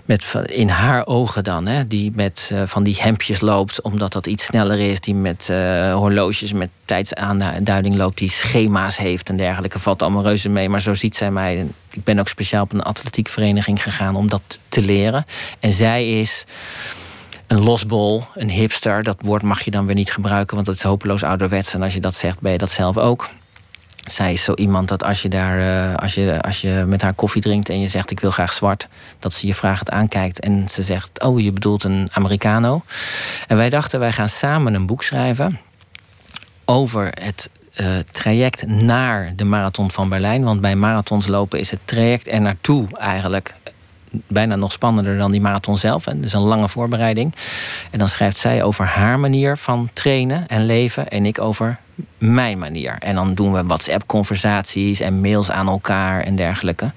[0.06, 4.46] met, in haar ogen dan, die met uh, van die hemdjes loopt, omdat dat iets
[4.46, 9.80] sneller is, die met uh, horloges, met tijdsaanduiding loopt, die schema's heeft en dergelijke.
[9.80, 11.66] Valt allemaal reuze mee, maar zo ziet zij mij.
[11.92, 15.26] Ik ben ook speciaal op een atletiekvereniging gegaan om dat te leren.
[15.60, 16.46] En zij is
[17.48, 19.04] een losbol, een hipster.
[19.04, 21.74] Dat woord mag je dan weer niet gebruiken, want dat is hopeloos ouderwets.
[21.74, 23.30] En als je dat zegt, ben je dat zelf ook.
[24.04, 27.14] Zij is zo iemand dat als je, daar, uh, als, je, als je met haar
[27.14, 28.88] koffie drinkt en je zegt ik wil graag zwart,
[29.20, 32.82] dat ze je vragend aankijkt en ze zegt: Oh, je bedoelt een Americano.
[33.48, 35.60] En wij dachten, wij gaan samen een boek schrijven
[36.66, 37.50] over het
[37.82, 40.44] uh, traject naar de marathon van Berlijn.
[40.44, 43.54] Want bij marathons lopen is het traject er naartoe eigenlijk
[44.28, 46.06] bijna nog spannender dan die marathon zelf.
[46.06, 46.20] Hè.
[46.20, 47.36] Dus een lange voorbereiding.
[47.92, 51.08] En dan schrijft zij over haar manier van trainen en leven.
[51.08, 51.80] En ik over
[52.18, 52.96] mijn manier.
[53.00, 56.92] En dan doen we WhatsApp-conversaties en mails aan elkaar en dergelijke.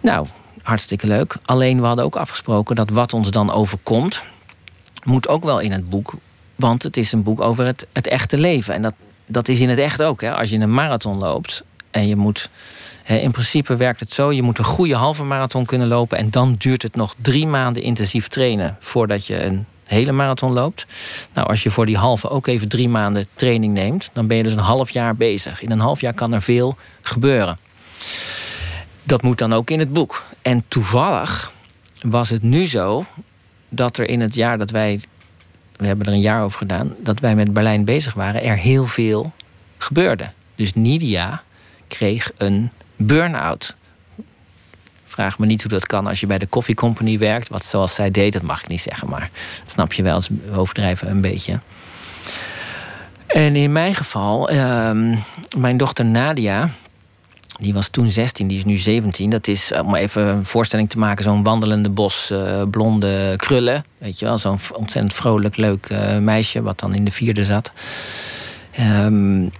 [0.00, 0.26] Nou,
[0.62, 1.36] hartstikke leuk.
[1.44, 4.22] Alleen we hadden ook afgesproken dat wat ons dan overkomt,
[5.04, 6.14] moet ook wel in het boek.
[6.56, 8.74] Want het is een boek over het, het echte leven.
[8.74, 8.94] En dat,
[9.26, 10.20] dat is in het echt ook.
[10.20, 10.34] Hè.
[10.34, 11.64] Als je een marathon loopt
[11.96, 12.50] en je moet
[13.06, 16.18] in principe werkt het zo: je moet een goede halve marathon kunnen lopen.
[16.18, 20.86] En dan duurt het nog drie maanden intensief trainen voordat je een hele marathon loopt.
[21.34, 24.42] Nou, als je voor die halve ook even drie maanden training neemt, dan ben je
[24.42, 25.62] dus een half jaar bezig.
[25.62, 27.58] In een half jaar kan er veel gebeuren.
[29.02, 30.24] Dat moet dan ook in het boek.
[30.42, 31.52] En toevallig
[32.00, 33.04] was het nu zo
[33.68, 35.00] dat er in het jaar dat wij,
[35.76, 38.86] we hebben er een jaar over gedaan, dat wij met Berlijn bezig waren, er heel
[38.86, 39.32] veel
[39.78, 40.32] gebeurde.
[40.54, 41.42] Dus Nidia
[41.88, 43.74] kreeg een burn-out.
[45.04, 47.48] Vraag me niet hoe dat kan als je bij de Coffee Company werkt.
[47.48, 49.30] Wat zoals zij deed, dat mag ik niet zeggen, maar
[49.60, 51.60] dat snap je wel, als overdrijven een beetje.
[53.26, 54.90] En in mijn geval, uh,
[55.56, 56.68] mijn dochter Nadia,
[57.60, 59.30] die was toen 16, die is nu 17.
[59.30, 63.84] Dat is, om even een voorstelling te maken, zo'n wandelende bos uh, blonde krullen.
[63.98, 67.72] Weet je wel, zo'n ontzettend vrolijk, leuk uh, meisje, wat dan in de vierde zat.
[68.80, 69.50] Um,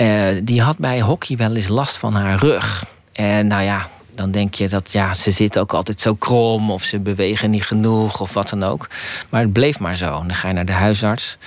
[0.00, 2.86] uh, die had bij hockey wel eens last van haar rug.
[3.12, 6.82] En nou ja, dan denk je dat ja, ze zit ook altijd zo krom of
[6.82, 8.88] ze bewegen niet genoeg of wat dan ook.
[9.28, 10.10] Maar het bleef maar zo.
[10.10, 11.38] Dan ga je naar de huisarts.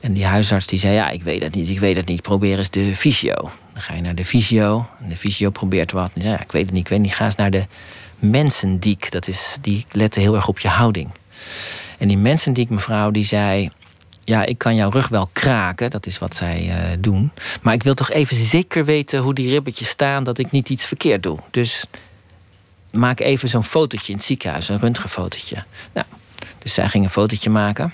[0.00, 2.22] En die huisarts die zei: Ja, ik weet het niet, ik weet het niet.
[2.22, 3.34] Probeer eens de fysio.
[3.72, 4.86] Dan ga je naar de fysio.
[5.02, 6.10] En de fysio probeert wat.
[6.14, 7.14] Ja, ik weet het niet, ik weet niet.
[7.14, 7.66] Ga eens naar de
[8.18, 9.10] mensendiek.
[9.10, 11.10] Dat is, die lette heel erg op je houding.
[11.98, 13.70] En die mensendiek mevrouw die zei:
[14.30, 17.32] ja, ik kan jouw rug wel kraken, dat is wat zij uh, doen.
[17.62, 20.84] Maar ik wil toch even zeker weten hoe die ribbetjes staan, dat ik niet iets
[20.84, 21.38] verkeerd doe.
[21.50, 21.84] Dus
[22.90, 25.64] maak even zo'n fotootje in het ziekenhuis, een röntgenfotootje.
[25.92, 26.06] Nou,
[26.58, 27.92] dus zij ging een fotootje maken.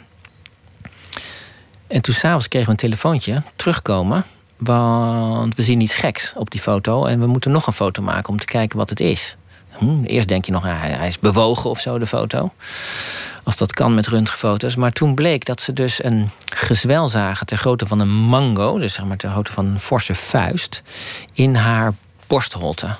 [1.86, 4.24] En toen s'avonds kregen we een telefoontje, terugkomen.
[4.56, 8.28] Want we zien iets geks op die foto en we moeten nog een foto maken
[8.32, 9.36] om te kijken wat het is.
[9.78, 12.50] Hm, eerst denk je nog, hij is bewogen of zo, de foto.
[13.44, 14.76] Als dat kan met röntgenfoto's.
[14.76, 18.94] Maar toen bleek dat ze dus een gezwel zagen ter grootte van een mango, dus
[18.94, 20.82] zeg maar ter grootte van een forse vuist,
[21.34, 21.94] in haar
[22.26, 22.96] borstholte.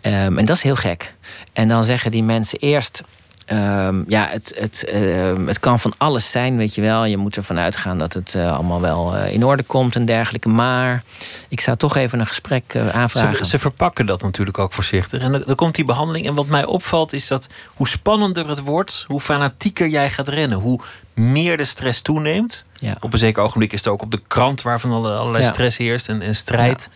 [0.00, 1.14] Ehm, en dat is heel gek.
[1.52, 3.02] En dan zeggen die mensen eerst.
[3.46, 7.04] Ehm, ja, het, het, ehm, het kan van alles zijn, weet je wel.
[7.04, 10.48] Je moet ervan uitgaan dat het eh, allemaal wel eh, in orde komt en dergelijke.
[10.48, 11.02] Maar
[11.48, 13.36] ik zou toch even een gesprek eh, aanvragen.
[13.36, 15.22] Ze, ze verpakken dat natuurlijk ook voorzichtig.
[15.22, 16.26] En dan, komt die behandeling.
[16.26, 20.58] En wat mij opvalt is dat hoe spannender het wordt, hoe fanatieker jij gaat rennen.
[20.58, 20.80] Hoe
[21.14, 22.64] meer de stress toeneemt.
[22.78, 22.96] Ja.
[23.00, 25.50] Op een zeker ogenblik is het ook op de krant waarvan alle- allerlei Ja.
[25.52, 26.90] stress heerst en, en strijd.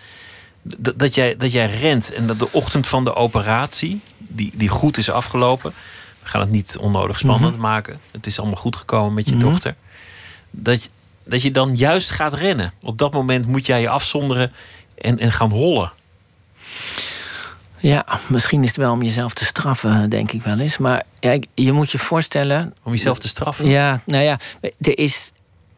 [0.82, 4.68] D- Dat, jij, dat jij rent en dat de ochtend van de operatie, die, die
[4.68, 5.72] goed is afgelopen.
[6.30, 7.98] Gaan het niet onnodig spannend maken.
[8.10, 9.40] Het is allemaal goed gekomen met je Mhm.
[9.40, 9.74] dochter.
[10.50, 10.88] Dat, je-
[11.24, 12.72] dat je dan juist gaat rennen.
[12.82, 14.52] Op dat moment moet jij je afzonderen
[14.94, 15.92] en, en gaan hollen.
[17.76, 20.78] Ja, misschien is het wel om jezelf te straffen, denk ik wel eens.
[20.78, 22.74] Maar ja, je moet je voorstellen.
[22.82, 23.66] Om jezelf te straffen.
[23.66, 24.38] Ja, nou ja,
[24.80, 25.30] er is.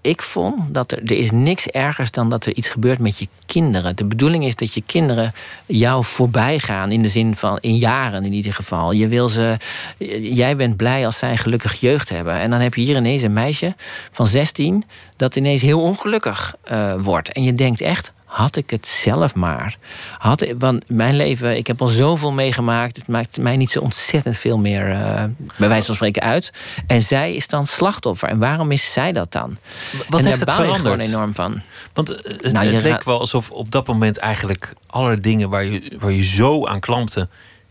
[0.03, 3.29] Ik vond dat er, er is niks ergers dan dat er iets gebeurt met je
[3.47, 3.97] kinderen.
[3.97, 5.33] De bedoeling is dat je kinderen
[5.67, 6.91] jou voorbij gaan.
[6.91, 8.93] In de zin van in jaren in ieder geval.
[8.93, 9.57] Je wil ze,
[10.21, 12.35] jij bent blij als zij een gelukkig jeugd hebben.
[12.35, 13.75] En dan heb je hier ineens een meisje
[14.13, 14.85] van 16
[15.17, 17.33] dat ineens heel ongelukkig eh, wordt.
[17.33, 19.77] En je denkt echt, had ik het zelf maar.
[20.19, 22.97] Had, ik- want mijn leven, ik heb al zoveel meegemaakt.
[22.97, 25.25] Het maakt mij niet zo ontzettend veel meer, eh,
[25.57, 26.53] bij wijze van spreken, uit.
[26.87, 28.29] En zij is dan slachtoffer.
[28.29, 29.57] En waarom is zij dat dan?
[30.09, 31.05] Wat en heeft het daar baal je veranderd?
[31.05, 31.61] gewoon enorm van.
[31.93, 35.65] Want eh, het, Nou, het leek wel alsof op dat moment eigenlijk alle dingen waar
[35.65, 37.29] je, waar je zo aan klampte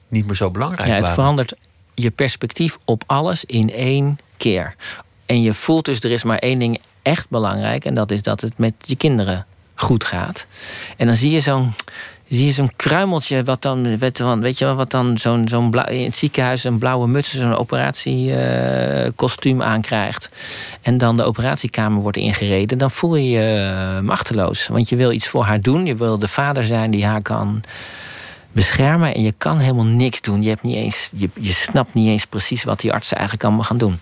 [0.08, 1.18] niet meer zo belangrijk Ja, het waren.
[1.18, 1.54] verandert
[1.94, 4.74] je perspectief op alles in één keer.
[5.26, 7.86] En je voelt dus, er is maar één ding echt belangrijk.
[7.86, 9.46] En dat is dat het met je kinderen
[9.82, 10.46] goed gaat.
[10.98, 11.74] En dan zie je zo'n
[12.32, 14.18] zie je zo'n kruimeltje, wat dan, weet,
[14.58, 20.30] je wel- wat dan zo'n zo'n in het ziekenhuis een blauwe muts, zo'n operatiekostuum aankrijgt.
[20.82, 22.78] En dan de operatiekamer wordt ingereden.
[22.78, 24.68] Dan voel je je eh, machteloos.
[24.68, 25.86] Want je wil iets voor haar doen.
[25.86, 27.62] Je wil de vader zijn die haar kan
[28.52, 29.16] beschermen.
[29.16, 30.42] En je kan helemaal niks doen.
[30.42, 33.66] Je, hebt niet eens, je, je snapt niet eens precies wat die artsen eigenlijk allemaal
[33.66, 34.00] gaan doen.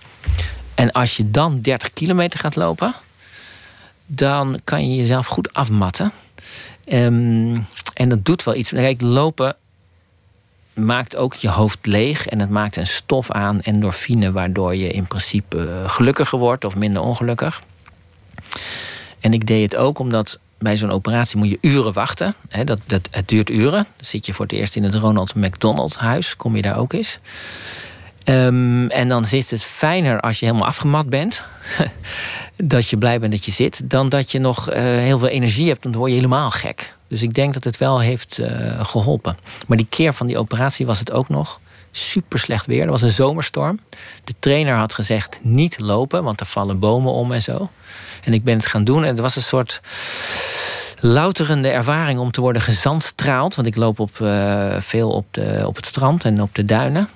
[0.74, 2.94] En als je dan 30 kilometer gaat lopen,
[4.12, 6.12] dan kan je jezelf goed afmatten.
[6.84, 7.58] Ehm,
[7.94, 8.70] en dat doet wel iets.
[8.70, 9.56] Kijk, lopen
[10.74, 15.06] maakt ook je hoofd leeg en het maakt een stof aan, endorfine, waardoor je in
[15.06, 17.62] principe eh, gelukkiger wordt of minder ongelukkig.
[19.20, 22.34] En ik deed het ook omdat bij zo'n operatie moet je uren wachten.
[22.64, 23.86] Dat, dat, het duurt uren.
[23.96, 26.36] Dan zit je voor het eerst in het Ronald McDonald huis.
[26.36, 27.18] Kom je daar ook eens.
[28.24, 31.42] Ehm, en dan zit het fijner als je helemaal afgemat bent.
[32.64, 33.90] dat je blij bent dat je zit.
[33.90, 35.82] Dan dat je nog eh, heel veel energie hebt.
[35.82, 36.94] Dan word je helemaal gek.
[37.08, 39.36] Dus ik denk dat het wel heeft eh, geholpen.
[39.66, 42.82] Maar die keer van die operatie was het ook nog super slecht weer.
[42.82, 43.80] Er was een zomerstorm.
[44.24, 47.70] De trainer had gezegd niet lopen, want er vallen bomen om en zo.
[48.24, 49.80] En ik ben het gaan doen en het was een soort
[50.98, 53.54] louterende ervaring om te worden gezandstraald.
[53.54, 57.08] Want ik loop op, eh, veel op, de, op het strand en op de duinen.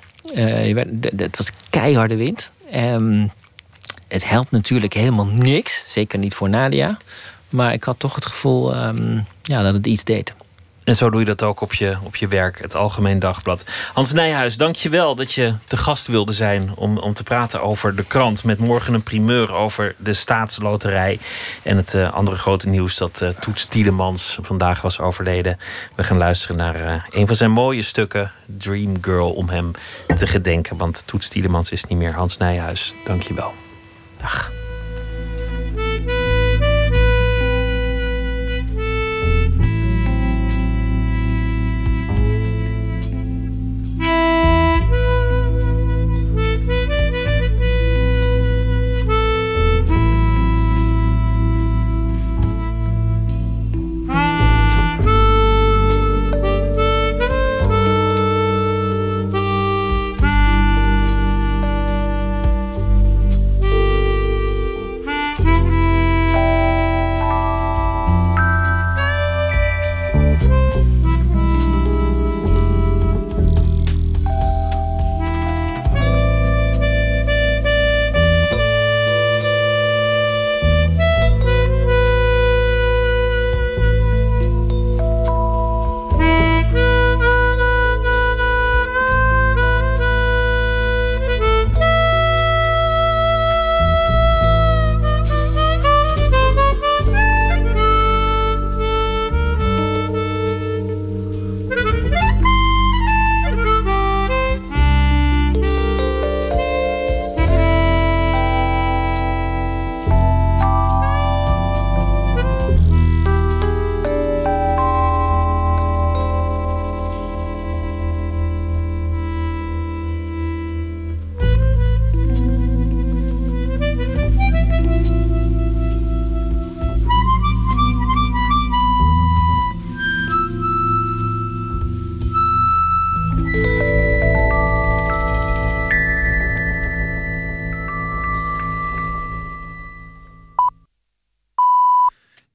[1.16, 2.51] Het was keiharde wind.
[2.70, 3.26] Ehm,
[4.15, 5.93] het helpt natuurlijk helemaal niks.
[5.93, 6.97] Zeker niet voor Nadia.
[7.49, 10.35] Maar ik had toch het gevoel ehm, ja, dat het iets deed.
[10.85, 13.65] En zo doe je dat ook op je, op je werk, het Algemeen Dagblad.
[13.93, 17.62] Hans Nijhuis, dank je wel dat je te gast wilde zijn om, om te praten
[17.62, 18.45] over de krant.
[18.45, 21.19] Met morgen een primeur over de staatsloterij.
[21.62, 25.59] En het eh, andere grote nieuws dat eh, Toets Tielemans vandaag was overleden.
[25.95, 29.71] We gaan luisteren naar eh, een van zijn mooie stukken, Dream Girl, om hem
[30.17, 30.77] te gedenken.
[30.77, 32.95] Want Toets Tielemans is niet meer Hans Nijhuis.
[33.05, 33.64] Dank je wel.
[34.25, 34.64] Dag.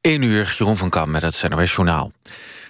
[0.01, 2.11] 1 uur, Jeroen van Kam met het NOS Journaal.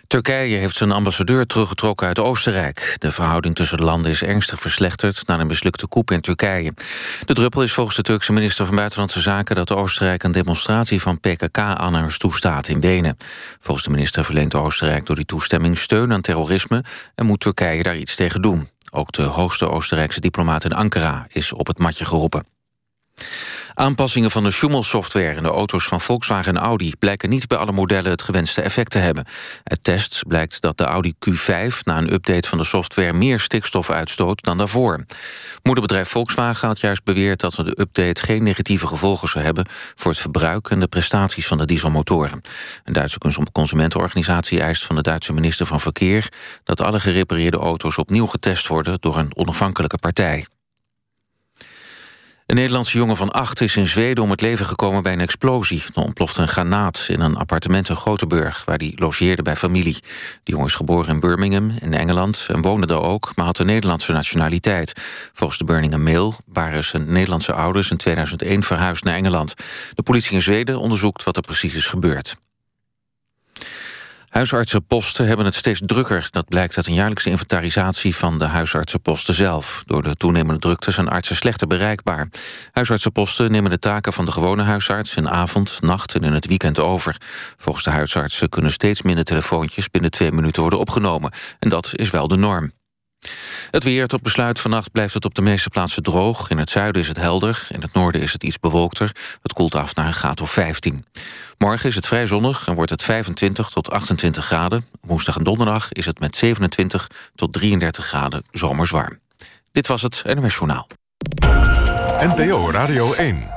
[0.08, 2.96] Turkije heeft zijn ambassadeur teruggetrokken uit Oostenrijk.
[2.98, 5.28] De verhouding tussen de landen is ernstig verslechterd...
[5.28, 6.74] na een mislukte coup in Turkije.
[7.26, 9.56] De druppel is volgens de Turkse minister van Buitenlandse Zaken...
[9.56, 13.18] dat Oostenrijk een demonstratie van PKK-aanhangers toestaat in Wenen.
[13.60, 16.84] Volgens de minister verleent Oostenrijk door die toestemming steun aan terrorisme...
[17.16, 18.70] en moet Turkije daar iets tegen doen.
[18.92, 22.59] Ook de hoogste Oostenrijkse diplomaat in Ankara is op het matje geroepen.
[23.74, 26.94] Aanpassingen van de Schumel-software in de auto's van Volkswagen en Audi...
[27.00, 29.26] blijken niet bij alle modellen het gewenste effect te hebben.
[29.64, 33.14] Uit tests blijkt dat de Audi Q5 na een update van de software...
[33.14, 35.06] meer stikstof uitstoot dan daarvoor.
[35.64, 38.22] Moederbedrijf Volkswagen had juist beweerd dat de update...
[38.22, 40.70] geen negatieve gevolgen zou hebben voor het verbruik...
[40.70, 42.42] en de prestaties van de dieselmotoren.
[42.84, 43.18] Een Duitse
[43.52, 46.32] consumentenorganisatie eist van de Duitse minister van Verkeer...
[46.64, 50.46] dat alle gerepareerde auto's opnieuw getest worden door een onafhankelijke partij.
[52.50, 55.84] Een Nederlandse jongen van acht is in Zweden om het leven gekomen bij een explosie.
[55.96, 58.66] Er ontplofte een granaat in een appartement in Gothenburg...
[58.66, 59.98] waar hij logeerde bij familie.
[60.44, 63.32] De jongen is geboren in Birmingham in Engeland en woonde daar ook...
[63.36, 64.94] maar had de Nederlandse nationaliteit.
[65.34, 69.54] Volgens de Birmingham Mail waren zijn Nederlandse ouders in 2001 verhuisd naar Engeland.
[69.94, 72.36] De politie in Zweden onderzoekt wat er precies is gebeurd.
[74.30, 76.28] Huisartsenposten hebben het steeds drukker.
[76.32, 79.84] Dat blijkt uit een jaarlijkse inventarisatie van de huisartsenposten zelf.
[79.86, 82.30] Door de toenemende drukte zijn artsen slechter bereikbaar.
[82.72, 85.16] Huisartsenposten nemen de taken van de gewone huisarts...
[85.16, 87.18] in avond, nacht en in het weekend over.
[87.58, 89.92] Volgens de huisartsen kunnen steeds minder telefoontjes...
[89.92, 91.32] binnen twee minuten worden opgenomen.
[91.60, 92.72] En dat is wel de norm.
[93.72, 96.50] Het weer tot besluit vannacht blijft het op de meeste plaatsen droog.
[96.50, 99.12] In het zuiden is het helder, in het noorden is het iets bewolkter.
[99.42, 101.06] Het koelt af naar een graad of 15.
[101.58, 104.86] Morgen is het vrij zonnig en wordt het 25 tot 28 graden.
[105.02, 109.20] Woensdag en donderdag is het met 27 tot 33 graden zomers warm.
[109.72, 110.88] Dit was het NMS Journaal.
[112.20, 113.48] NPO Radio 1.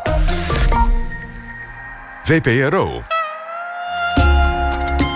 [2.24, 3.02] VPRO.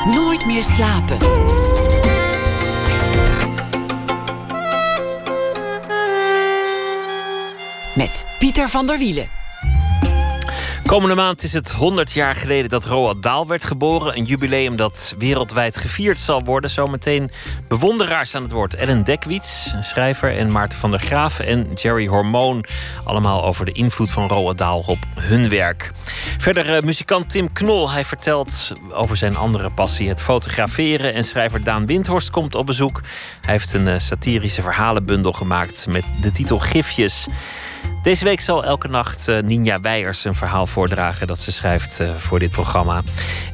[0.05, 1.76] Nooit meer slapen.
[7.97, 9.29] Met Pieter van der Wielen.
[10.87, 14.17] Komende maand is het 100 jaar geleden dat Roald Dahl werd geboren.
[14.17, 16.71] Een jubileum dat wereldwijd gevierd zal worden.
[16.71, 17.31] Zometeen
[17.69, 18.75] bewonderaars aan het woord.
[18.75, 22.65] Ellen Dekwits, schrijver, en Maarten van der Graaf en Jerry Hormoon.
[23.05, 25.93] Allemaal over de invloed van Roald Dahl op hun werk.
[26.39, 27.91] Verder uh, muzikant Tim Knol.
[27.91, 31.15] Hij vertelt over zijn andere passie, het fotograferen.
[31.15, 33.03] En schrijver Daan Windhorst komt op bezoek.
[33.41, 37.27] Hij heeft een uh, satirische verhalenbundel gemaakt met de titel Gifjes.
[38.07, 42.11] Deze week zal elke nacht uh, Ninja Weijers een verhaal voordragen dat ze schrijft uh,
[42.11, 43.01] voor dit programma.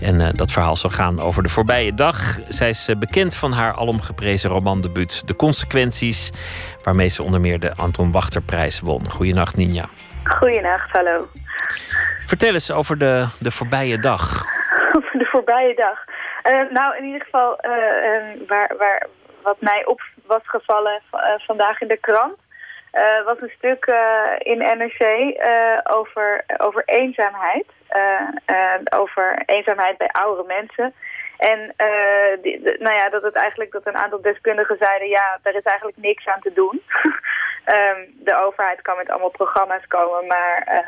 [0.01, 2.17] En uh, dat verhaal zal gaan over de voorbije dag.
[2.49, 6.31] Zij is bekend van haar alomgeprezen romandebuut De Consequenties,
[6.83, 9.11] waarmee ze onder meer de Anton Wachterprijs won.
[9.11, 9.85] Goedenacht, Ninja.
[10.25, 11.29] Goedenacht, hallo.
[12.27, 14.45] Vertel eens over de, de voorbije dag.
[14.97, 15.99] Over de voorbije dag.
[16.71, 17.59] nou, in ieder geval,
[18.49, 19.07] waar, waar,
[19.43, 21.03] wat mij op was gevallen
[21.47, 22.35] vandaag in de krant
[22.93, 27.67] uh, was een stuk uh, in NRC uh, over, over eenzaamheid.
[28.91, 30.95] over eenzaamheid bij oudere mensen.
[31.39, 31.75] En
[32.79, 36.27] nou ja, dat het eigenlijk dat een aantal deskundigen zeiden, ja, er is eigenlijk niks
[36.27, 36.83] aan te doen.
[37.67, 40.83] um, de overheid kan met allemaal programma's komen, maar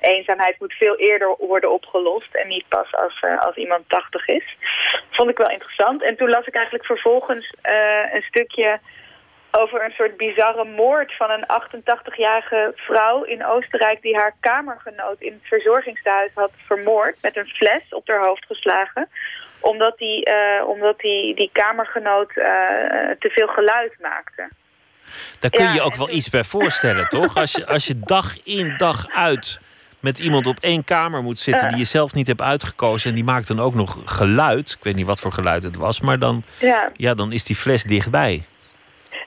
[0.00, 4.56] eenzaamheid moet veel eerder worden opgelost en niet pas als, als iemand 80 is.
[5.10, 6.02] Vond ik wel interessant.
[6.02, 7.54] En toen las ik eigenlijk vervolgens
[8.12, 8.80] een stukje
[9.50, 14.02] over een soort bizarre moord van een 88-jarige vrouw in Oostenrijk...
[14.02, 17.16] die haar kamergenoot in het verzorgingstehuis had vermoord...
[17.22, 19.08] met een fles op haar hoofd geslagen
[19.60, 22.44] omdat die, uh, omdat die, die kamergenoot uh,
[23.18, 24.48] te veel geluid maakte.
[25.38, 27.36] Daar kun je je ook wel iets bij voorstellen, toch?
[27.36, 29.60] Als je, als je dag in dag uit
[30.00, 31.68] met iemand op één kamer moet zitten...
[31.68, 34.70] die je zelf niet hebt uitgekozen en die maakt dan ook nog geluid.
[34.70, 36.90] Ik weet niet wat voor geluid het was, maar dan, ja.
[36.96, 38.42] Ja, dan is die fles dichtbij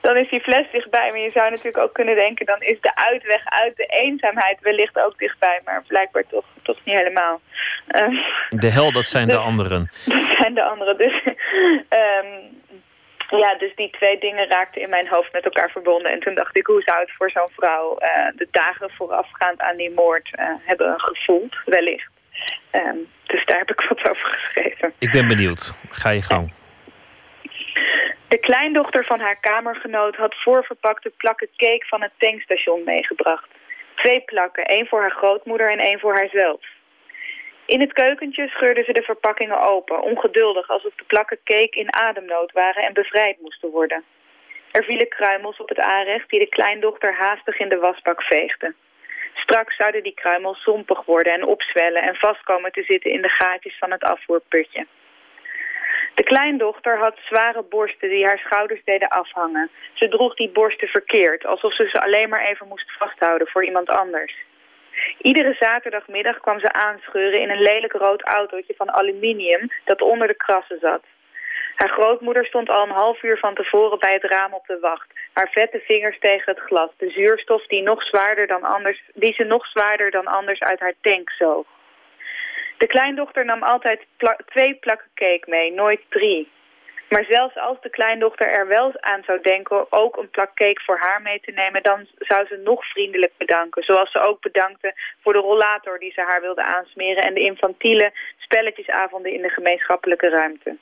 [0.02, 1.10] dan is die fles dichtbij.
[1.10, 4.98] Maar je zou natuurlijk ook kunnen denken, dan is de uitweg uit de eenzaamheid wellicht
[4.98, 5.60] ook dichtbij.
[5.64, 7.40] Maar blijkbaar toch, toch niet helemaal.
[7.96, 9.90] Um, de hel, dat zijn de dus- anderen.
[10.14, 10.98] Dat zijn de anderen.
[10.98, 11.22] Dus,
[11.88, 12.60] um,
[13.38, 16.12] ja, dus die twee dingen raakten in mijn hoofd met elkaar verbonden.
[16.12, 19.76] En toen dacht ik, hoe zou het voor zo'n vrouw uh, de dagen voorafgaand aan
[19.76, 22.10] die moord uh, hebben gevoeld, wellicht.
[22.72, 24.92] Um, dus daar heb ik wat over geschreven.
[24.98, 25.74] Ik ben benieuwd.
[25.90, 26.52] Ga je gang.
[28.32, 33.48] De kleindochter van haar kamergenoot had voorverpakte plakken cake van het tankstation meegebracht.
[33.94, 36.60] Twee plakken, één voor haar grootmoeder en één voor haarzelf.
[37.66, 42.52] In het keukentje scheurde ze de verpakkingen open, ongeduldig alsof de plakken cake in ademnood
[42.52, 44.04] waren en bevrijd moesten worden.
[44.70, 48.74] Er vielen kruimels op het aanrecht die de kleindochter haastig in de wasbak veegde.
[49.34, 53.78] Straks zouden die kruimels zompig worden en opzwellen en vastkomen te zitten in de gaatjes
[53.78, 54.86] van het afvoerputje.
[56.14, 59.70] De kleindochter had zware borsten die haar schouders deden afhangen.
[59.94, 63.88] Ze droeg die borsten verkeerd, alsof ze ze alleen maar even moest vasthouden voor iemand
[63.88, 64.34] anders.
[65.18, 70.36] Iedere zaterdagmiddag kwam ze aanscheuren in een lelijk rood autootje van aluminium dat onder de
[70.36, 71.02] krassen zat.
[71.76, 75.06] Haar grootmoeder stond al een half uur van tevoren bij het raam op de wacht.
[75.32, 76.90] Haar vette vingers tegen het glas.
[76.96, 80.94] De zuurstof die, nog zwaarder dan anders, die ze nog zwaarder dan anders uit haar
[81.00, 81.66] tank zoog.
[82.82, 84.00] De kleindochter nam altijd
[84.46, 86.50] twee plakken cake mee, nooit drie.
[87.08, 90.98] Maar zelfs als de kleindochter er wel aan zou denken ook een plak cake voor
[90.98, 93.82] haar mee te nemen, dan zou ze nog vriendelijk bedanken.
[93.82, 98.12] Zoals ze ook bedankte voor de rollator die ze haar wilde aansmeren en de infantiele
[98.36, 100.76] spelletjesavonden in de gemeenschappelijke ruimte.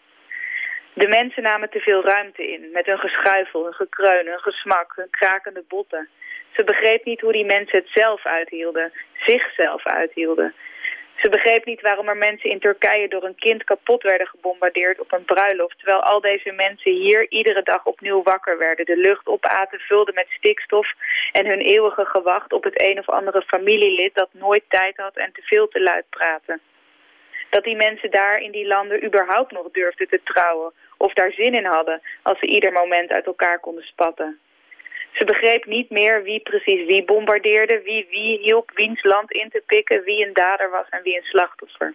[0.92, 5.10] De mensen namen te veel ruimte in, met hun geschuifel, hun gekreun, hun gesmak, hun
[5.10, 6.08] krakende botten.
[6.56, 10.54] Ze begreep niet hoe die mensen het zelf uithielden, zichzelf uithielden.
[11.20, 15.12] Ze begreep niet waarom er mensen in Turkije door een kind kapot werden gebombardeerd op
[15.12, 19.78] een bruiloft, terwijl al deze mensen hier iedere dag opnieuw wakker werden, de lucht opaten,
[19.78, 20.88] vulden met stikstof
[21.32, 25.32] en hun eeuwige gewacht op het een of andere familielid dat nooit tijd had en
[25.32, 26.60] te veel te luid praten.
[27.50, 31.54] Dat die mensen daar in die landen überhaupt nog durfden te trouwen of daar zin
[31.54, 34.38] in hadden als ze ieder moment uit elkaar konden spatten.
[35.12, 39.62] Ze begreep niet meer wie precies wie bombardeerde, wie wie hielp wiens land in te
[39.66, 41.94] pikken, wie een dader was en wie een slachtoffer.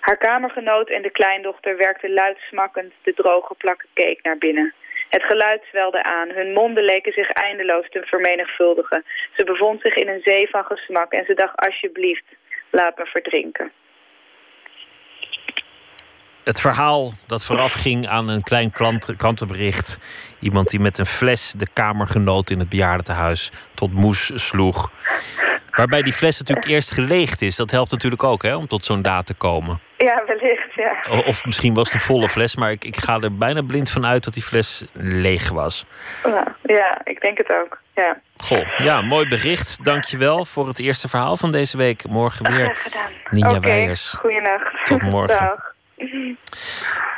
[0.00, 4.74] Haar kamergenoot en de kleindochter werkten luid smakkend de droge plakken cake naar binnen.
[5.08, 9.04] Het geluid zwelde aan, hun monden leken zich eindeloos te vermenigvuldigen.
[9.36, 12.24] Ze bevond zich in een zee van gesmak en ze dacht alsjeblieft,
[12.70, 13.72] laat me verdrinken.
[16.44, 19.98] Het verhaal dat vooraf ging aan een klein klant, krantenbericht.
[20.40, 24.90] Iemand die met een fles de kamergenoot in het bejaardentehuis tot moes sloeg.
[25.70, 27.56] Waarbij die fles natuurlijk eerst geleegd is.
[27.56, 29.80] Dat helpt natuurlijk ook hè, om tot zo'n daad te komen.
[29.96, 31.22] Ja, wellicht, ja.
[31.26, 34.06] Of misschien was het een volle fles, maar ik, ik ga er bijna blind van
[34.06, 35.84] uit dat die fles leeg was.
[36.24, 37.78] Ja, ja ik denk het ook.
[37.94, 38.20] Ja.
[38.36, 39.84] Goh, ja, mooi bericht.
[39.84, 42.08] Dankjewel voor het eerste verhaal van deze week.
[42.08, 42.76] Morgen weer.
[43.30, 44.10] Ninja okay, Weijers.
[44.10, 44.86] Goeienacht.
[44.86, 45.38] Tot morgen.
[45.46, 45.73] Dag.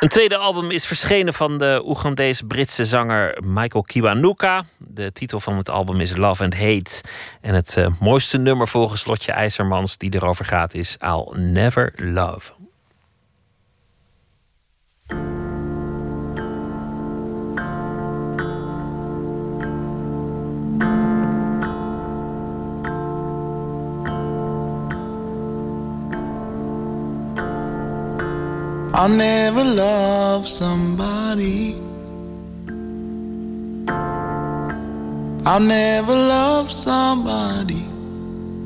[0.01, 4.65] Een tweede album is verschenen van de Oegandese-Britse zanger Michael Kiwanuka.
[4.79, 7.03] De titel van het album is Love and Hate.
[7.41, 12.66] En het uh, mooiste nummer volgens Lotje IJzermans die erover gaat is I'll Never Love.
[28.99, 31.75] I'll never love somebody.
[35.45, 37.85] I'll never love somebody.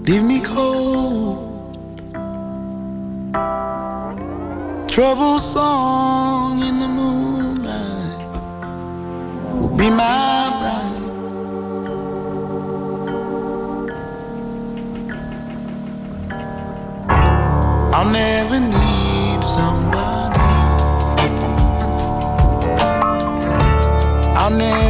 [0.06, 1.48] Leave me cold.
[4.88, 8.18] Trouble song in the moonlight
[9.58, 10.98] will be my bride.
[17.92, 18.89] I'll never need
[24.50, 24.89] I'll never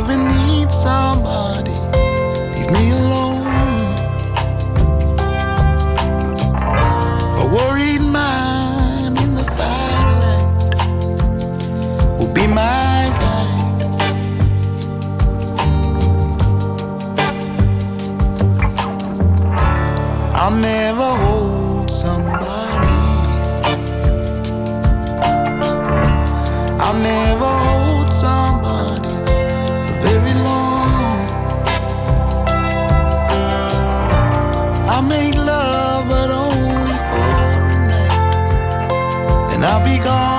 [40.03, 40.30] gone.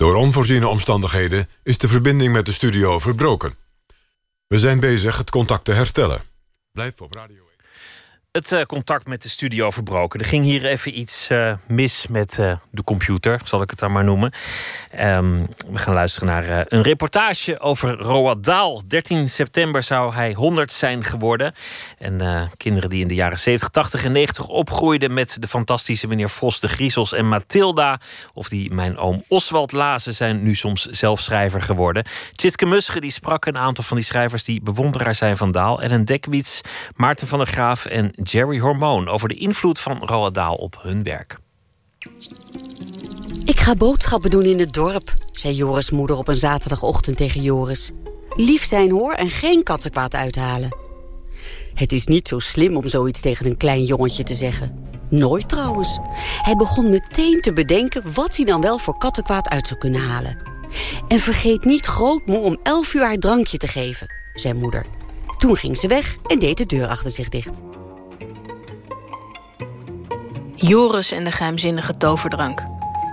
[0.00, 3.54] Door onvoorziene omstandigheden is de verbinding met de studio verbroken.
[4.46, 6.22] We zijn bezig het contact te herstellen.
[6.72, 7.49] Blijf op radio.
[8.32, 10.20] Het uh, contact met de studio verbroken.
[10.20, 13.92] Er ging hier even iets uh, mis met uh, de computer, zal ik het dan
[13.92, 14.32] maar noemen.
[15.00, 18.82] Um, we gaan luisteren naar een reportage over Roald Dahl.
[18.86, 21.54] 13 september zou hij 100 zijn geworden.
[21.98, 26.30] En kinderen die in de jaren 70, 80 en 90 opgroeiden met de fantastische meneer
[26.30, 28.00] Vos, de Griezels en Mathilda,
[28.32, 32.04] of die mijn oom Oswald lazen, zijn nu soms zelf schrijver geworden.
[32.32, 35.80] Tjitske Musche die sprak een aantal van die schrijvers die bewonderaar zijn van Dahl.
[35.80, 36.60] Ellen Dekwits,
[36.96, 41.38] Maarten van der Graaf en Jerry Hormoon over de invloed van Roald op hun werk.
[43.44, 47.90] Ik ga boodschappen doen in het dorp, zei Joris' moeder op een zaterdagochtend tegen Joris.
[48.34, 50.76] Lief zijn hoor en geen kattenkwaad uithalen.
[51.74, 54.88] Het is niet zo slim om zoiets tegen een klein jongetje te zeggen.
[55.08, 55.98] Nooit trouwens.
[56.42, 60.38] Hij begon meteen te bedenken wat hij dan wel voor kattenkwaad uit zou kunnen halen.
[61.08, 64.86] En vergeet niet grootmoe om elf uur haar drankje te geven, zei moeder.
[65.38, 67.62] Toen ging ze weg en deed de deur achter zich dicht.
[70.60, 72.62] Joris en de geheimzinnige toverdrank.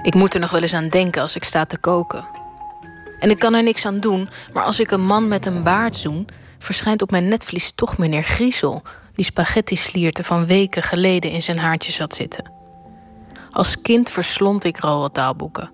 [0.03, 2.27] Ik moet er nog wel eens aan denken als ik sta te koken.
[3.19, 5.95] En ik kan er niks aan doen, maar als ik een man met een baard
[5.95, 6.27] zoen...
[6.59, 8.81] verschijnt op mijn netvlies toch meneer Griezel...
[9.13, 12.51] die spaghetti-slierte van weken geleden in zijn haartje zat zitten.
[13.51, 15.71] Als kind verslond ik Roald taalboeken.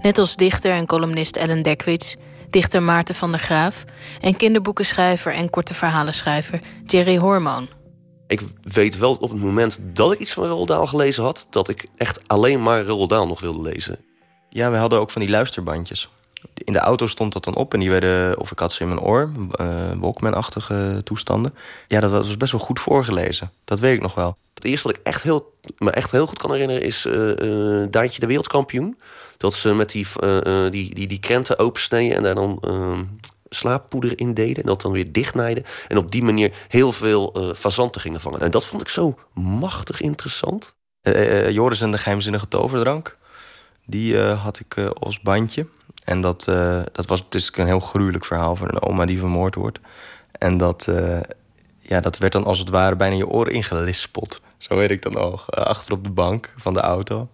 [0.00, 2.16] Net als dichter en columnist Ellen Dekwits...
[2.50, 3.84] dichter Maarten van der Graaf...
[4.20, 7.79] en kinderboekenschrijver en korte verhalenschrijver Jerry Hormoon...
[8.30, 11.46] Ik weet wel op het moment dat ik iets van Roald Dahl gelezen had...
[11.50, 13.98] dat ik echt alleen maar Roald Dahl nog wilde lezen.
[14.48, 16.08] Ja, we hadden ook van die luisterbandjes.
[16.54, 18.88] In de auto stond dat dan op en die werden, of ik had ze in
[18.88, 19.30] mijn oor,
[19.60, 21.54] uh, Walkman-achtige toestanden.
[21.88, 23.52] Ja, dat was best wel goed voorgelezen.
[23.64, 24.36] Dat weet ik nog wel.
[24.54, 27.86] Het eerste wat ik echt heel, me echt heel goed kan herinneren is uh, uh,
[27.90, 28.98] Daantje de Wereldkampioen.
[29.36, 30.06] Dat ze met die,
[30.70, 33.04] die, die, die krenten opensneden en daar dan ehm,
[33.50, 34.62] slaappoeder in deden.
[34.62, 35.64] En dat dan weer dichtnijden.
[35.88, 38.40] En op die manier heel veel uh, fazanten gingen vangen.
[38.40, 40.74] En dat vond ik zo machtig interessant.
[41.02, 43.18] Uh, Joris en de geheimzinnige toverdrank.
[43.86, 45.66] Die had ik als bandje.
[46.04, 46.44] En dat,
[46.92, 49.78] dat was is een heel gruwelijk verhaal van een oma die vermoord wordt.
[50.32, 50.88] En dat,
[51.78, 54.40] ja, dat werd dan als het ware bijna je oren ingelispeld.
[54.58, 55.44] Zo weet ik dan ook.
[55.48, 57.28] achter op de bank van de auto.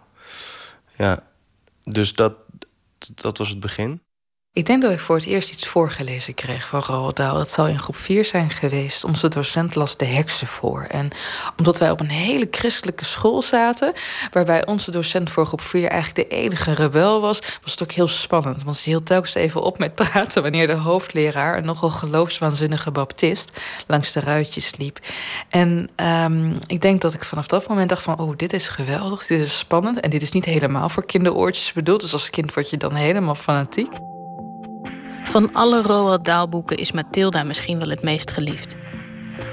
[0.96, 1.22] Ja,
[1.82, 2.34] dus dat,
[3.14, 4.00] dat was het begin.
[4.56, 7.36] Ik denk dat ik voor het eerst iets voorgelezen kreeg van Roald Dahl.
[7.36, 9.04] Dat zal in groep 4 zijn geweest.
[9.04, 10.86] Onze docent las de heksen voor.
[10.88, 11.08] En
[11.56, 13.92] omdat wij op een hele christelijke school zaten...
[14.32, 17.40] waarbij onze docent voor groep 4 eigenlijk de enige rebel was...
[17.62, 18.62] was het ook heel spannend.
[18.62, 20.42] Want ze hield telkens even op met praten...
[20.42, 23.60] wanneer de hoofdleraar, een nogal geloofswaanzinnige baptist...
[23.86, 24.98] langs de ruitjes liep.
[25.48, 28.18] En um, ik denk dat ik vanaf dat moment dacht van...
[28.18, 30.00] oh, dit is geweldig, dit is spannend...
[30.00, 32.00] en dit is niet helemaal voor kinderoortjes bedoeld.
[32.00, 34.15] Dus als kind word je dan helemaal fanatiek.
[35.26, 38.76] Van alle Roald Dahl-boeken is Mathilda misschien wel het meest geliefd.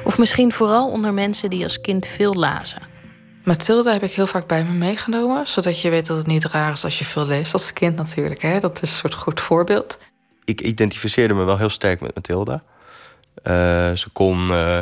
[0.04, 2.82] Of misschien vooral onder mensen die als kind veel lazen.
[3.44, 6.72] Mathilda heb ik heel vaak bij me meegenomen, zodat je weet dat het niet raar
[6.72, 8.42] is als je veel leest als kind natuurlijk.
[8.42, 8.60] Hè?
[8.60, 9.98] Dat is een soort goed voorbeeld.
[10.44, 12.64] Ik identificeerde me wel heel sterk met Mathilda.
[13.44, 13.54] Uh,
[13.94, 14.80] ze, kon, uh,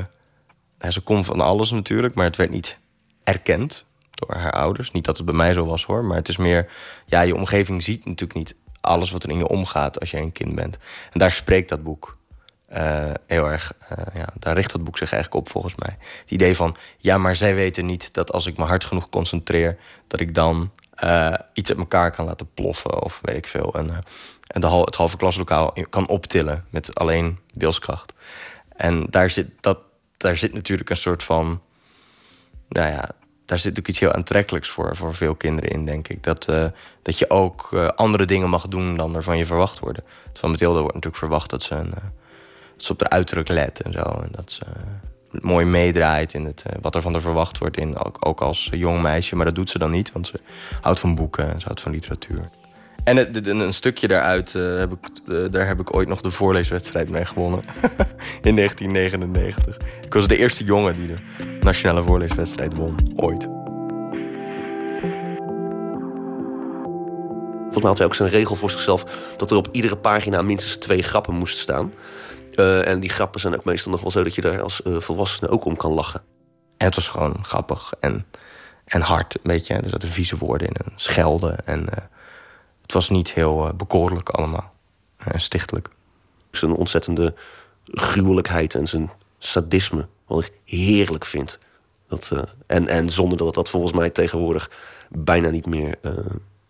[0.89, 2.77] ze kon van alles natuurlijk, maar het werd niet
[3.23, 4.91] erkend door haar ouders.
[4.91, 6.71] Niet dat het bij mij zo was hoor, maar het is meer...
[7.05, 10.31] Ja, je omgeving ziet natuurlijk niet alles wat er in je omgaat als je een
[10.31, 10.77] kind bent.
[11.11, 12.17] En daar spreekt dat boek
[12.73, 13.73] uh, heel erg.
[13.91, 15.97] Uh, ja, daar richt dat boek zich eigenlijk op, volgens mij.
[16.21, 19.77] Het idee van, ja, maar zij weten niet dat als ik me hard genoeg concentreer,
[20.07, 20.71] dat ik dan
[21.03, 23.73] uh, iets uit elkaar kan laten ploffen of weet ik veel.
[23.73, 24.03] En,
[24.47, 28.13] en de, het halve klaslokaal kan optillen met alleen wilskracht.
[28.75, 29.77] En daar zit, dat,
[30.17, 31.61] daar zit natuurlijk een soort van.
[32.69, 33.09] Nou ja,
[33.51, 36.23] daar zit ook iets heel aantrekkelijks voor, voor veel kinderen in, denk ik.
[36.23, 36.65] Dat, uh,
[37.01, 40.03] dat je ook uh, andere dingen mag doen dan er van je verwacht worden.
[40.33, 43.91] Van Mathilde wordt natuurlijk verwacht dat ze, een, dat ze op haar uiterlijk let en
[43.91, 43.99] zo.
[43.99, 44.61] En dat ze
[45.31, 49.01] mooi meedraait in het, wat er van haar verwacht wordt, in, ook, ook, als jong
[49.01, 49.35] meisje.
[49.35, 50.39] Maar dat doet ze dan niet, want ze
[50.81, 52.49] houdt van boeken en ze houdt van literatuur.
[53.03, 54.99] En het, een stukje daaruit heb ik,
[55.51, 57.59] daar heb ik ooit nog de voorleeswedstrijd mee gewonnen.
[58.49, 59.77] in 1999.
[60.05, 61.15] Ik was de eerste jongen die de
[61.61, 63.47] nationale voorleeswedstrijd won, ooit.
[67.71, 69.03] Volgens mij had hij ook zijn regel voor zichzelf
[69.37, 71.93] dat er op iedere pagina minstens twee grappen moesten staan.
[72.55, 75.49] Uh, en die grappen zijn ook meestal nog wel zo dat je daar als volwassene
[75.49, 76.21] ook om kan lachen.
[76.77, 78.25] En het was gewoon grappig en,
[78.85, 79.73] en hard, een beetje.
[79.73, 81.65] Er zaten vieze woorden in en schelden.
[81.65, 81.87] En
[82.91, 84.73] het was niet heel bekoorlijk allemaal.
[85.17, 85.89] En stichtelijk.
[86.51, 87.33] Zijn ontzettende
[87.85, 90.07] gruwelijkheid en zijn sadisme.
[90.25, 91.59] Wat ik heerlijk vind.
[92.07, 92.31] Dat,
[92.67, 94.71] en, en zonder dat dat volgens mij tegenwoordig
[95.09, 95.99] bijna niet meer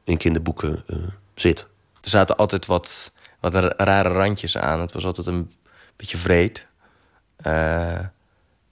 [0.04, 0.98] in kinderboeken uh,
[1.36, 1.68] zit.
[2.02, 4.80] Er zaten altijd wat, wat rare randjes aan.
[4.80, 5.52] Het was altijd een
[5.96, 6.68] beetje vreed.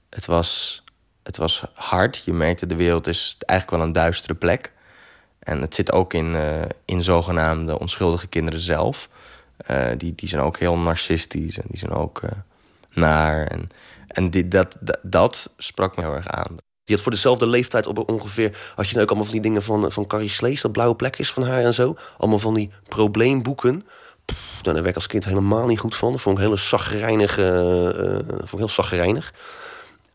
[0.09, 0.83] Het was
[1.23, 2.23] Het was hard.
[2.23, 4.77] Je merkte de wereld is eigenlijk wel een duistere plek.
[5.49, 9.09] En het zit ook in, uh, in zogenaamde onschuldige kinderen zelf.
[9.71, 12.29] Uh, die, die zijn ook heel narcistisch en die zijn ook uh,
[12.89, 13.47] naar.
[13.47, 13.67] En,
[14.07, 16.55] en die, dat, dat, sprak me heel erg aan.
[16.83, 18.57] Die had voor dezelfde leeftijd op ongeveer...
[18.75, 20.61] had je nou ook allemaal van die dingen van, van Carrie Slees...
[20.61, 21.95] dat blauwe plekjes van haar en zo.
[22.17, 23.85] Allemaal van die probleemboeken.
[24.61, 26.11] Daar werd ik als kind helemaal niet goed van.
[26.11, 27.37] Dat vond ik hele zagrijnig.
[27.39, 27.89] Uh,
[28.27, 29.33] vond ik heel zagrijnig.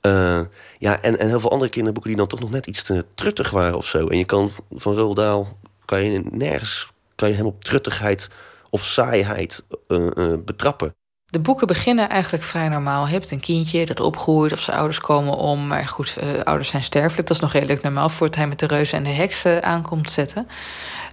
[0.07, 0.41] Uh,
[0.79, 3.51] ja, en, en heel veel andere kinderboeken die dan toch nog net iets te truttig
[3.51, 4.07] waren of zo.
[4.07, 5.47] En je kan van Roald Dahl,
[5.85, 8.31] kan je nergens, kan je hem op truttigheid
[8.71, 10.95] of saaiheid uh, uh, betrappen.
[11.35, 13.07] De boeken beginnen eigenlijk vrij normaal.
[13.07, 15.67] Je hebt een kindje dat opgroeit of zijn ouders komen om.
[15.67, 17.29] Maar goed, uh, ouders zijn sterfelijk.
[17.29, 20.49] Dat is nog redelijk normaal voordat hij met de reuzen en de heksen aankomt zetten.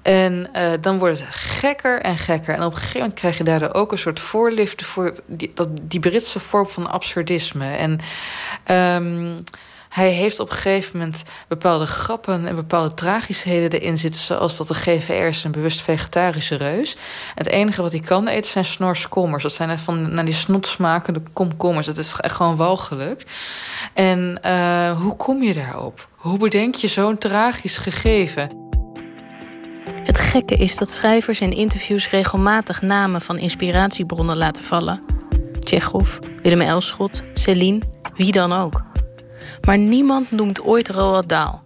[0.02, 2.54] En uh, dan wordt het gekker en gekker.
[2.56, 5.70] En op een gegeven moment krijg je daardoor ook een soort voorliefde voor die, dat,
[5.82, 7.76] die Britse vorm van absurdisme.
[7.76, 8.00] En
[8.76, 9.36] um,
[9.92, 14.22] hij heeft op een gegeven moment bepaalde grappen en bepaalde tragischheden erin zitten.
[14.22, 16.96] Zoals dat de GVR is een bewust vegetarische reus.
[17.36, 19.44] Het enige wat hij kan eten zijn snorskommers.
[19.44, 21.86] Dat zijn van naar die snotsmakende komkommers.
[21.86, 23.26] Dat is echt gewoon walgelijk.
[23.94, 26.08] En uh, hoe kom je daarop?
[26.16, 28.50] Hoe bedenk je zo'n tragisch gegeven?
[30.04, 35.02] Het gekke is dat schrijvers in interviews regelmatig namen van inspiratiebronnen laten vallen.
[35.60, 37.82] Tsjechov, Willem Elschot, Céline,
[38.16, 38.91] wie dan ook.
[39.66, 41.60] Maar niemand noemt ooit Roald Dahl.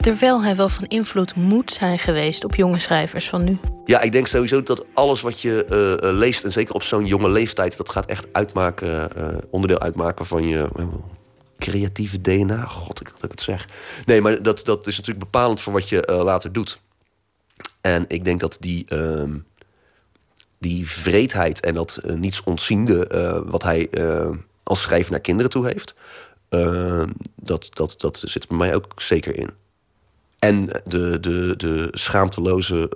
[0.00, 3.58] Terwijl hij wel van invloed moet zijn geweest op jonge schrijvers van nu.
[3.84, 7.06] Ja, ik denk sowieso dat alles wat je uh, uh, leest, en zeker op zo'n
[7.06, 10.68] jonge leeftijd, dat gaat echt uitmaken, uh, onderdeel uitmaken van je
[11.58, 12.64] creatieve DNA.
[12.64, 13.68] God, ik, dat het zeg.
[14.06, 16.80] Nee, maar dat, dat is natuurlijk bepalend voor wat je later doet.
[17.80, 19.24] En ik denk dat die, uh,
[20.58, 23.06] die vreedheid en dat niets ontziende
[23.46, 23.90] wat hij
[24.62, 25.94] als schrijver naar kinderen toe heeft,
[27.36, 29.50] dat, dat, dat zit bij mij ook zeker in.
[30.38, 32.88] En de, de, de schaamteloze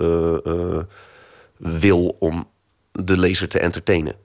[1.56, 2.48] wil om
[2.92, 4.16] de lezer te entertainen.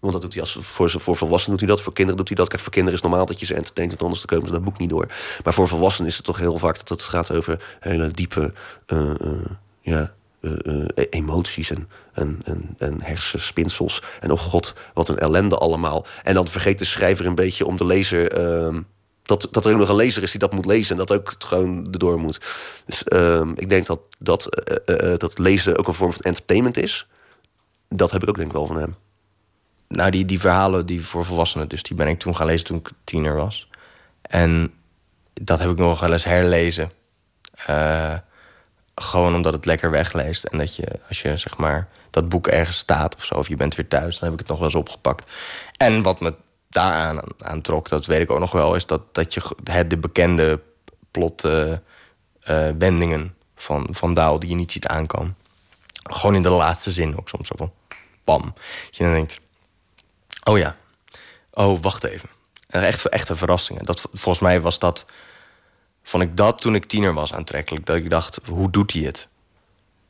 [0.00, 2.36] Want dat doet hij als voor, voor volwassenen doet hij dat, voor kinderen doet hij
[2.36, 2.48] dat.
[2.48, 4.78] Kijk, voor kinderen is normaal dat je ze entertaint, want anders komen ze dat boek
[4.78, 5.06] niet door.
[5.44, 8.54] Maar voor volwassenen is het toch heel vaak dat het gaat over hele diepe
[8.86, 9.44] uh,
[9.80, 14.02] ja, uh, emoties en, en, en, en hersenspinsels.
[14.20, 16.06] En oh god, wat een ellende allemaal.
[16.22, 18.32] En dan vergeet de schrijver een beetje om de lezer.
[18.32, 18.80] Ehm,
[19.22, 21.34] dat, dat er ook nog een lezer is die dat moet lezen en dat ook
[21.38, 22.40] gewoon erdoor moet.
[22.86, 24.48] Dus ehm, ik denk dat, dat,
[25.16, 27.06] dat lezen ook een vorm van entertainment is.
[27.88, 28.96] Dat heb ik ook denk ik wel van hem
[29.90, 32.78] nou, die, die verhalen die voor volwassenen, dus die ben ik toen gaan lezen toen
[32.78, 33.68] ik tiener was.
[34.22, 34.72] En
[35.32, 36.90] dat heb ik nog wel eens herlezen.
[39.02, 40.44] Gewoon omdat het lekker wegleest.
[40.44, 43.56] En dat je, als je zeg maar dat boek ergens staat of zo, of je
[43.56, 45.32] bent weer thuis, dan heb ik het nog wel eens opgepakt.
[45.76, 46.34] En wat me
[46.68, 49.98] daaraan aan trok, dat weet ik ook nog wel, is dat, dat je het, de
[49.98, 50.60] bekende
[51.10, 55.36] plotwendingen uh, uh, van, van Daal die je niet ziet aankomen.
[55.92, 57.72] Gewoon in de laatste zin ook soms zo van
[58.24, 58.54] bam.
[58.90, 59.40] Je dan denkt,
[60.44, 60.76] Oh ja.
[61.52, 62.28] Oh, wacht even.
[62.68, 63.84] Echt, echte verrassingen.
[63.84, 65.06] Dat, volgens mij was dat.
[66.10, 67.86] Vond ik dat toen ik tiener was aantrekkelijk.
[67.86, 69.28] Dat ik dacht, hoe doet hij het?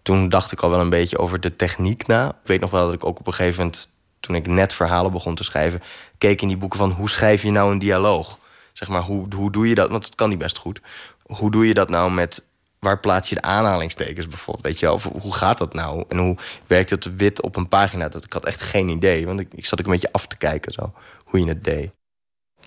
[0.03, 2.29] Toen dacht ik al wel een beetje over de techniek na.
[2.29, 5.13] Ik weet nog wel dat ik ook op een gegeven moment, toen ik net verhalen
[5.13, 5.83] begon te schrijven,
[6.19, 8.39] keek in die boeken van hoe schrijf je nou een dialoog?
[8.73, 9.91] Zeg maar, hoe, hoe doe je dat?
[9.91, 10.81] Want dat kan niet best goed.
[11.23, 12.45] Hoe doe je dat nou met
[12.79, 14.67] waar plaats je de aanhalingstekens bijvoorbeeld?
[14.67, 14.95] Weet je wel?
[14.95, 16.05] Of hoe gaat dat nou?
[16.09, 16.37] En hoe
[16.67, 18.09] werkt het wit op een pagina?
[18.09, 19.27] Dat, ik had echt geen idee.
[19.27, 20.93] Want ik, ik zat ook een beetje af te kijken zo,
[21.25, 21.91] hoe je het deed.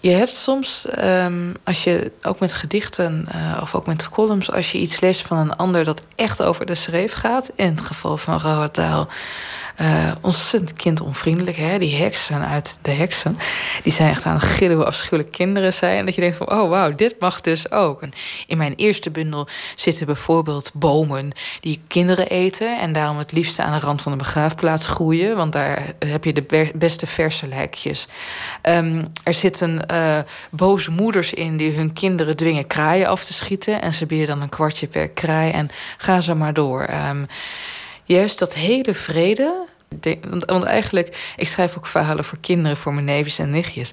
[0.04, 4.72] Je hebt soms, um, als je ook met gedichten uh, of ook met columns, als
[4.72, 8.18] je iets leest van een ander dat echt over de schreef gaat, in het geval
[8.18, 9.08] van Dahl,
[9.82, 11.58] uh, ontzettend kindonvriendelijk.
[11.58, 11.80] Hè?
[11.80, 13.38] Die heksen uit de heksen.
[13.84, 15.98] Die zijn echt aan het gillen hoe afschuwelijk kinderen zijn.
[15.98, 18.04] En dat je denkt van, oh wauw, dit mag dus ook.
[18.48, 22.80] In mijn eerste bundel zitten bijvoorbeeld bomen die kinderen eten.
[22.80, 25.36] En daarom het liefste aan de rand van de begraafplaats groeien.
[25.36, 28.08] Want daar heb je de beste verse lijkjes.
[28.62, 30.18] Um, er zitten uh,
[30.52, 33.82] boze moeders in die hun kinderen dwingen kraaien af te schieten.
[33.82, 35.52] En ze bieden dan een kwartje per kraai.
[35.52, 36.90] En ga zo maar door.
[37.10, 37.28] Um,
[38.04, 39.66] juist dat hele vrede.
[40.30, 43.92] Want, want, eigenlijk, ik schrijf ook verhalen voor kinderen, voor mijn neefjes en nichtjes.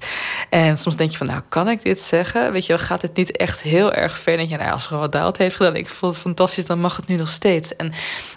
[0.49, 2.51] En soms denk je van, nou, kan ik dit zeggen?
[2.51, 4.37] Weet je, gaat het niet echt heel erg ver?
[4.37, 7.07] Dat je, nou, als Roald Daal heeft gedaan, ik vond het fantastisch, dan mag het
[7.07, 7.75] nu nog steeds.
[7.75, 7.91] En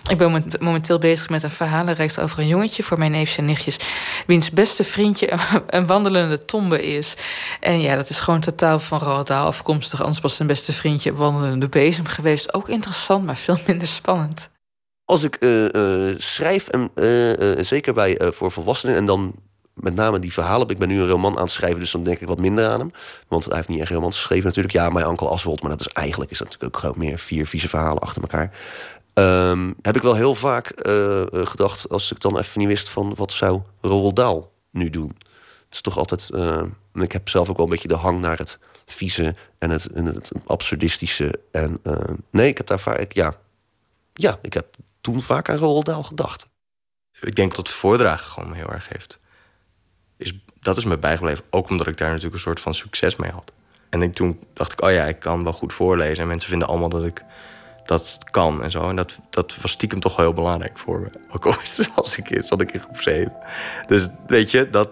[0.09, 3.77] ik ben momenteel bezig met een verhalenreeks over een jongetje voor mijn neefjes en nichtjes,
[4.27, 5.33] wiens beste vriendje
[5.67, 7.15] een wandelende tombe is.
[7.61, 10.01] En ja, dat is gewoon totaal van Roald afkomstig.
[10.01, 12.55] Anders was zijn beste vriendje wandelende bezem geweest.
[12.55, 14.53] Ook interessant, maar veel minder spannend
[15.05, 19.35] als ik uh, uh, schrijf, en uh, zeker bij voor volwassenen, en dan
[19.75, 20.69] met name die verhalen.
[20.69, 22.79] Ik ben nu een roman aan het schrijven, dus dan denk ik wat minder aan
[22.81, 22.91] hem.
[23.29, 24.75] Want hij heeft niet echt romans geschreven natuurlijk.
[24.75, 27.47] Ja, mijn Uncle Oswald, maar dat is eigenlijk is dat natuurlijk ook gewoon meer vier
[27.47, 28.51] vieze verhalen achter elkaar.
[29.15, 32.89] Ehm, heb ik wel heel vaak eh, eh, gedacht, als ik dan even niet wist
[32.89, 35.17] van wat zou Roald Dahl nu doen.
[35.65, 36.31] Het is toch altijd.
[36.31, 36.63] eh,
[36.95, 40.05] ik heb zelf ook wel een beetje de hang naar het vieze en het, en
[40.07, 41.41] het absurdistische.
[41.51, 41.97] En eh,
[42.31, 43.13] nee, ik heb daar vaak.
[43.13, 43.37] Ja,
[44.13, 44.67] ja, ik heb
[45.05, 46.49] toen vaak aan Roald Dahl gedacht.
[47.21, 49.19] Ik denk dat het voordragen gewoon heel erg heeft.
[50.17, 51.45] Is, dat is me bijgebleven.
[51.51, 53.53] Ook omdat ik daar natuurlijk een soort van succes mee had.
[53.91, 56.23] En ik, toen dacht ik, oh ja, ik kan wel goed voorlezen.
[56.23, 57.25] En mensen vinden allemaal dat ik
[57.85, 58.89] dat kan en zo.
[58.89, 61.09] En dat, dat was stiekem toch wel heel belangrijk voor me.
[61.35, 61.55] Ook al
[61.95, 63.33] was ik, zat ik in groep 7.
[63.87, 64.91] Dus weet je, dat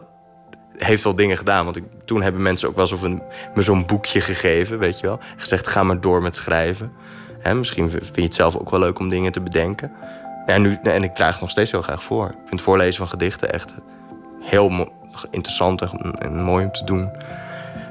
[0.76, 1.64] heeft wel dingen gedaan.
[1.64, 3.22] Want ik, toen hebben mensen ook wel eens een,
[3.55, 5.20] me zo'n boekje gegeven, weet je wel.
[5.36, 6.93] Gezegd, ga maar door met schrijven.
[7.44, 9.93] Misschien vind je het zelf ook wel leuk om dingen te bedenken.
[10.47, 12.27] Ja, nu, en ik draag het nog steeds heel graag voor.
[12.27, 13.74] Ik vind het voorlezen van gedichten echt
[14.40, 14.89] heel
[15.31, 17.10] interessant en, en mooi om te doen.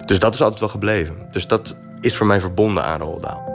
[0.06, 1.16] Dus dat is altijd wel gebleven.
[1.32, 3.51] Dus dat is voor mij verbonden aan Roald Dahl.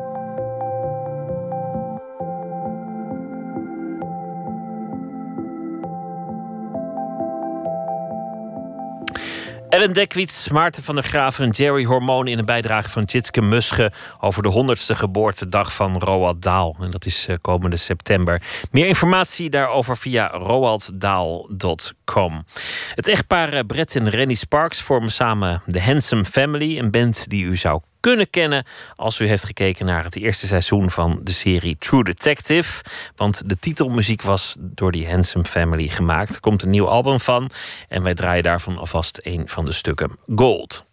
[9.68, 13.92] Ellen Dekwits, Maarten van der Graaf en Jerry Hormoon in een bijdrage van Tjitske Musche
[14.20, 16.76] over de 100ste geboortedag van Roald Dahl.
[16.80, 18.42] En dat is eh, komende september.
[18.70, 22.44] Meer informatie daarover via roalddahl.com.
[22.94, 27.44] Het echtpaar eh, Brett en Rennie Sparks vormen samen de Handsome Family, een band die
[27.44, 28.64] u zou kunnen kennen
[28.96, 32.82] als u heeft gekeken naar het eerste seizoen van de serie True Detective.
[33.16, 36.34] Want de titelmuziek was door die Handsome Family gemaakt.
[36.34, 37.50] Er komt een nieuw album van
[37.88, 40.18] en wij draaien daarvan alvast een van de stukken.
[40.34, 40.84] Gold.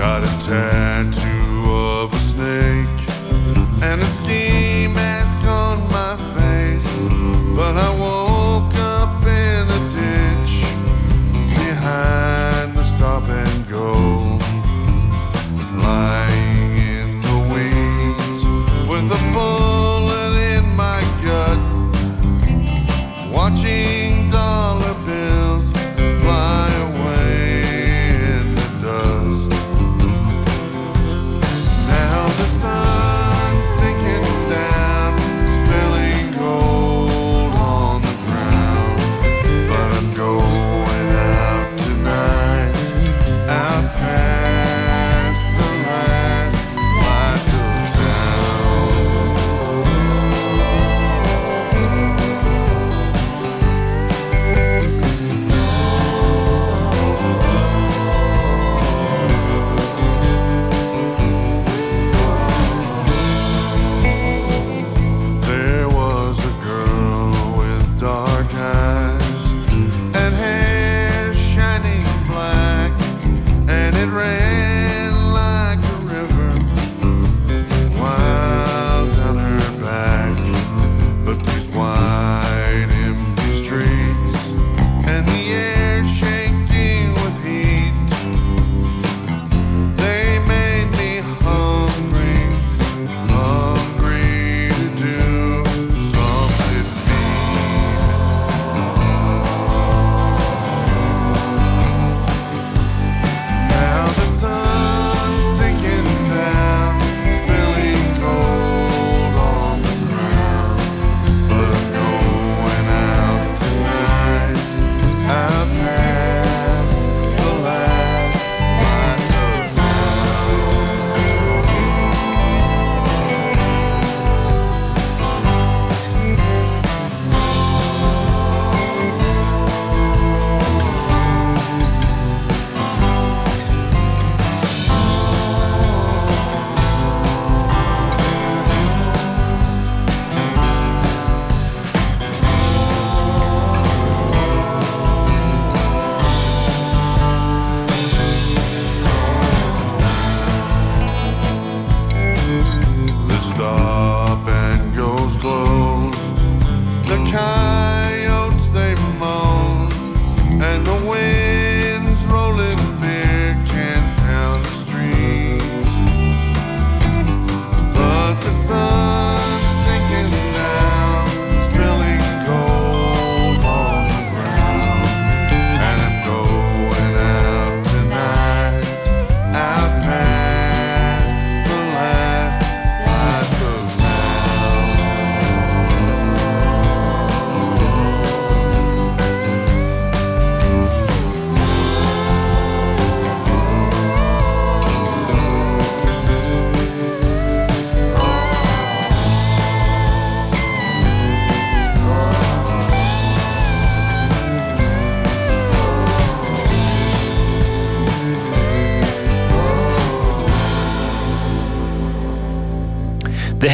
[0.00, 2.88] Got a tattoo of a snake
[3.82, 7.04] and a ski mask on my face.
[7.54, 10.64] But I woke up in a ditch
[11.54, 14.38] behind the stop and go.
[15.84, 16.19] Lying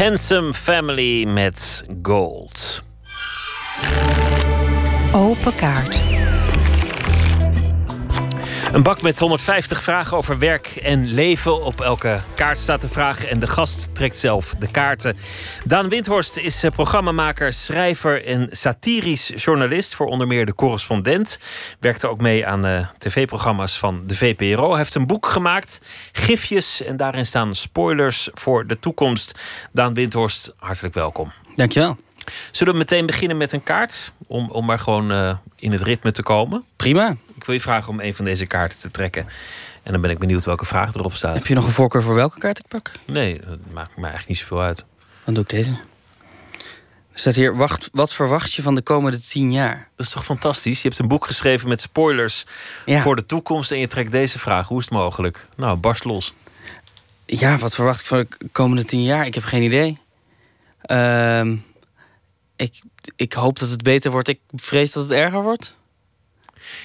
[0.06, 2.82] Handsome Family met Gold.
[5.12, 6.04] Open kaart.
[8.72, 11.64] Een bak met 150 vragen over werk en leven.
[11.64, 15.16] Op elke kaart staat een vraag en de gast trekt zelf de kaarten.
[15.64, 21.38] Daan Windhorst is eh, programmamaker, schrijver en satirisch journalist voor onder meer De Correspondent.
[21.86, 24.68] Werkte ook mee aan uh, tv-programma's van de VPRO.
[24.68, 25.80] Hij heeft een boek gemaakt,
[26.12, 29.38] Gifjes, en daarin staan spoilers voor de toekomst.
[29.72, 31.32] Daan Windhorst, hartelijk welkom.
[31.54, 31.96] Dankjewel.
[32.50, 34.12] Zullen we meteen beginnen met een kaart?
[34.26, 36.64] Om, om maar gewoon uh, in het ritme te komen?
[36.76, 37.16] Prima.
[37.34, 39.26] Ik wil je vragen om een van deze kaarten te trekken.
[39.82, 41.34] En dan ben ik benieuwd welke vraag erop staat.
[41.34, 42.90] Heb je nog een voorkeur voor welke kaart ik pak?
[43.04, 44.84] Nee, dat maakt me eigenlijk niet zoveel uit.
[45.24, 45.76] Dan doe ik deze.
[47.18, 49.88] Staat hier, wacht, wat verwacht je van de komende tien jaar?
[49.96, 50.82] Dat is toch fantastisch?
[50.82, 52.46] Je hebt een boek geschreven met spoilers
[52.84, 53.00] Ja.
[53.00, 53.70] voor de toekomst...
[53.70, 54.68] en je trekt deze vraag.
[54.68, 55.46] Hoe is het mogelijk?
[55.56, 56.34] Nou, barst los.
[57.26, 59.26] Ja, wat verwacht ik van de komende tien jaar?
[59.26, 59.98] Ik heb geen idee.
[60.80, 61.56] Ehm,
[62.56, 62.80] ik,
[63.16, 64.28] ik hoop dat het beter wordt.
[64.28, 65.76] Ik vrees dat het erger wordt.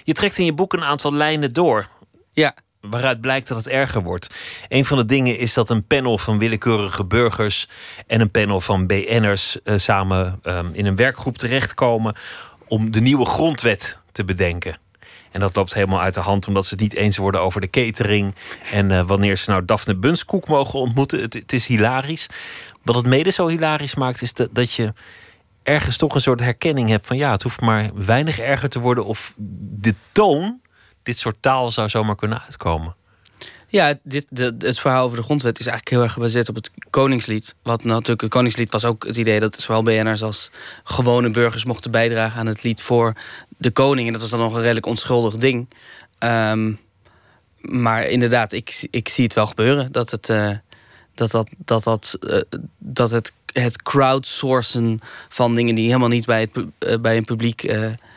[0.03, 1.87] Je trekt in je boek een aantal lijnen door.
[2.33, 2.55] Ja.
[2.81, 4.29] Waaruit blijkt dat het erger wordt.
[4.67, 7.69] Een van de dingen is dat een panel van willekeurige burgers
[8.07, 12.15] en een panel van BN'ers eh, samen ehm, in een werkgroep terechtkomen
[12.67, 14.77] om de nieuwe grondwet te bedenken.
[15.31, 17.69] En dat loopt helemaal uit de hand omdat ze het niet eens worden over de
[17.69, 18.35] catering.
[18.71, 21.21] En eh, wanneer ze nou Daphne Bunskoek mogen ontmoeten.
[21.21, 22.29] Het, is hilarisch.
[22.83, 24.93] Wat het mede zo hilarisch maakt, is dat, dat je
[25.63, 29.05] ergens toch een soort herkenning hebt van ja, het hoeft maar weinig erger te worden.
[29.05, 30.60] Of de toon,
[31.03, 32.95] dit soort taal zou zomaar kunnen uitkomen.
[33.71, 36.71] Ja, dit, de, het verhaal over de grondwet is eigenlijk heel erg gebaseerd op het
[36.89, 37.55] Koningslied.
[37.63, 40.51] Wat natuurlijk, het Koningslied was ook het idee dat zowel BN'ers als
[40.83, 43.13] gewone burgers mochten bijdragen aan het lied voor
[43.57, 44.07] de koning.
[44.07, 45.69] En dat was dan nog een redelijk onschuldig ding.
[46.17, 46.73] Ehm,
[47.61, 49.91] maar inderdaad, ik, ik zie het wel gebeuren.
[49.91, 50.51] Dat het, eh,
[51.13, 52.41] dat, dat, dat, dat, eh,
[52.77, 54.99] dat het, het crowdsourcen
[55.29, 57.63] van dingen die helemaal niet bij, het, eh, bij een publiek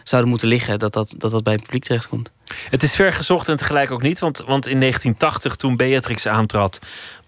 [0.04, 2.30] zouden moeten liggen, dat dat, dat dat bij het publiek terechtkomt.
[2.70, 4.18] Het is ver gezocht en tegelijk ook niet.
[4.18, 6.78] Want, want in 1980, toen Beatrix aantrad,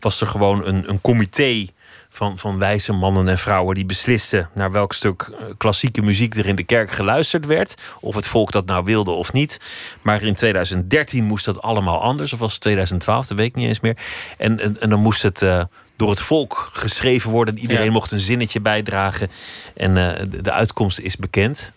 [0.00, 1.66] was er gewoon een, een comité
[2.08, 6.46] van, van wijze mannen en vrouwen die beslisten naar welk stuk eh, klassieke muziek er
[6.46, 7.74] in de kerk geluisterd werd.
[8.00, 9.60] Of het volk dat nou wilde of niet.
[10.02, 12.32] Maar in 2013 moest dat allemaal anders.
[12.32, 13.96] Of was het 2012, dat weet ik niet eens meer.
[14.38, 15.62] En, en, en dan moest het eh,
[15.96, 17.58] door het volk geschreven worden.
[17.58, 17.90] Iedereen Ja.
[17.90, 19.30] mocht een zinnetje bijdragen.
[19.76, 21.72] En eh, de, de uitkomst is bekend.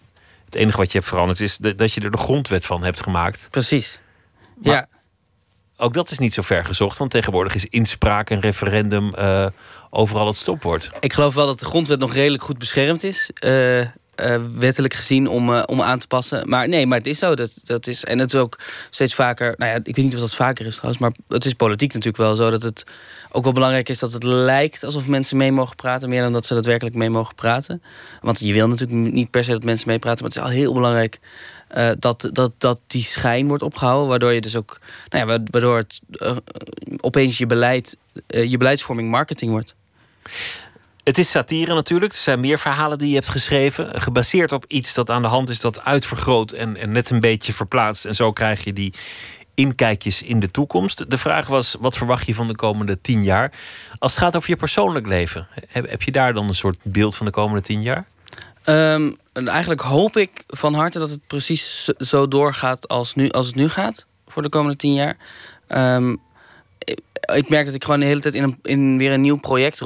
[0.50, 3.04] Het enige wat je hebt veranderd is de- dat je er de grondwet van hebt
[3.04, 3.48] gemaakt.
[3.52, 4.00] Precies.
[4.56, 4.88] Maar ja.
[5.78, 9.48] Ook dat is niet zo ver gezocht, want tegenwoordig is inspraak en referendum eh,
[9.90, 10.92] overal het stopwoord.
[11.00, 13.30] Ik geloof wel dat de grondwet nog redelijk goed beschermd is.
[13.34, 13.86] eh,
[14.20, 16.50] eh, wettelijk gezien om, eh, om aan te passen.
[16.50, 17.36] Maar nee, maar het is zo.
[17.36, 18.60] Dat, dat is, en het is ook
[18.90, 19.54] steeds vaker.
[19.58, 21.02] Nou ja, ik weet niet of dat vaker is trouwens.
[21.02, 22.84] Maar het is politiek natuurlijk wel zo dat het
[23.32, 26.10] ook wel belangrijk is dat het lijkt alsof mensen mee mogen praten.
[26.10, 27.82] Meer dan dat ze daadwerkelijk mee mogen praten.
[28.22, 30.24] Want je wil natuurlijk niet per se dat mensen meepraten.
[30.24, 31.20] Maar het is al heel belangrijk
[31.68, 34.10] eh, dat, dat, dat die schijn wordt opgehouden.
[34.10, 34.80] Waardoor je dus ook.
[35.10, 36.02] Nou ja, waardoor het
[36.98, 37.98] opeens je beleid,
[38.28, 39.76] je beleidsvorming marketing wordt.
[41.10, 42.12] Het is satire natuurlijk.
[42.12, 44.02] Er zijn meer verhalen die je hebt geschreven.
[44.02, 47.54] Gebaseerd op iets dat aan de hand is dat uitvergroot en, en net een beetje
[47.54, 48.06] verplaatst.
[48.06, 48.94] En zo krijg je die
[49.56, 51.10] inkijkjes in de toekomst.
[51.10, 53.52] De vraag was, wat verwacht je van de komende tien jaar?
[54.00, 57.16] Als het gaat over je persoonlijk leven, heb, heb je daar dan een soort beeld
[57.16, 58.06] van de komende tien jaar?
[58.64, 63.48] Ehm, en eigenlijk hoop ik van harte dat het precies zo- doorgaat als, nu, als
[63.48, 64.06] het nu gaat.
[64.28, 65.18] Voor de komende tien jaar.
[65.68, 66.16] Ehm,
[67.36, 69.80] ik, merk dat ik gewoon de hele tijd in, een, in weer een nieuw project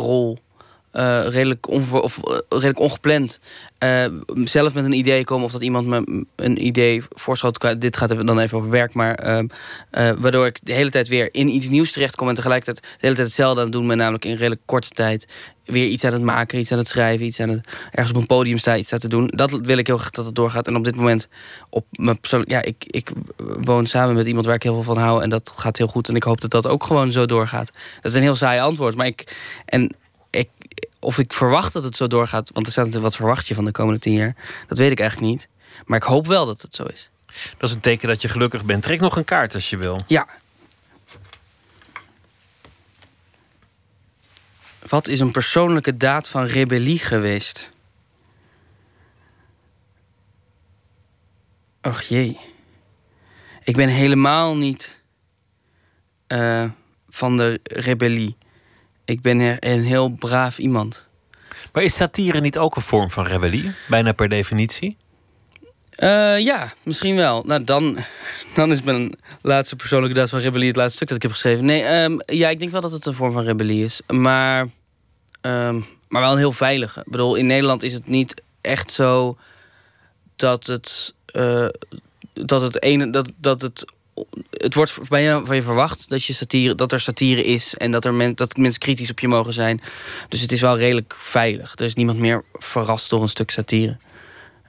[0.94, 3.40] eh, redelijk, of, eh, redelijk ongepland.
[3.78, 4.06] eh,
[4.44, 7.82] zelf met een idee komen of dat iemand me een idee voorschot.
[7.82, 9.48] Dit gaat dan even over werk, maar ehm,
[9.90, 13.15] eh, waardoor ik de hele tijd weer in iets nieuws terechtkom en tegelijkertijd de hele
[13.15, 15.28] tijd hetzelfde aan het doen ben, namelijk in redelijk korte tijd
[15.65, 18.28] weer iets aan het maken, iets aan het schrijven, iets aan het ergens op een
[18.28, 19.28] podium staan, iets aan te doen.
[19.28, 20.68] Dat wil ik heel graag dat het doorgaat.
[20.68, 21.28] En op dit moment
[21.70, 23.11] op mijn ja, ik, ik
[23.61, 26.10] woon samen met iemand waar ik heel veel van hou en dat gaat heel goed.
[26.10, 27.72] En ik hoop dat dat ook gewoon zo doorgaat.
[28.02, 29.95] Dat is een heel saai antwoord, maar ik en
[31.00, 33.66] of ik verwacht dat het zo doorgaat, want er staat natuurlijk wat verwacht je van
[33.66, 34.36] de komende tien jaar.
[34.68, 35.48] Dat weet ik eigenlijk niet.
[35.86, 37.10] Maar ik hoop wel dat het zo is.
[37.58, 38.84] Dat is een teken dat je gelukkig bent.
[38.84, 40.00] Trek nog een kaart als je wil.
[40.08, 40.28] Ja.
[44.88, 47.70] Wat is een persoonlijke daad van rebellie geweest?
[51.82, 52.40] Och jee.
[53.64, 55.02] Ik ben helemaal niet
[56.28, 56.66] eh,
[57.10, 58.38] van de rebellie.
[59.06, 61.08] Ik ben een heel braaf iemand.
[61.74, 63.72] Maar is satire niet ook een vorm van rebellie?
[63.88, 64.98] Bijna per definitie?
[65.90, 67.44] Eh, ja, misschien wel.
[67.46, 67.98] Nou, dan,
[68.54, 71.66] dan is mijn laatste persoonlijke daad van rebellie het laatste stuk dat ik heb geschreven.
[71.66, 74.02] Nee, ehm, ja, ik denk wel dat het een vorm van rebellie is.
[74.08, 74.68] Maar
[75.42, 75.80] ehm,
[76.14, 77.00] maar wel een heel veilige.
[77.00, 79.38] Ik bedoel, in Nederland is het niet echt zo
[80.36, 81.68] dat het, eh,
[82.34, 83.94] dat het ene, dat, dat het
[84.49, 87.91] het wordt van je, van je verwacht dat, je satire, dat er satire is en
[87.91, 89.81] dat, er men, dat mensen kritisch op je mogen zijn.
[90.30, 91.72] Dus het is wel redelijk veilig.
[91.76, 93.98] Er is niemand meer verrast door een stuk satire.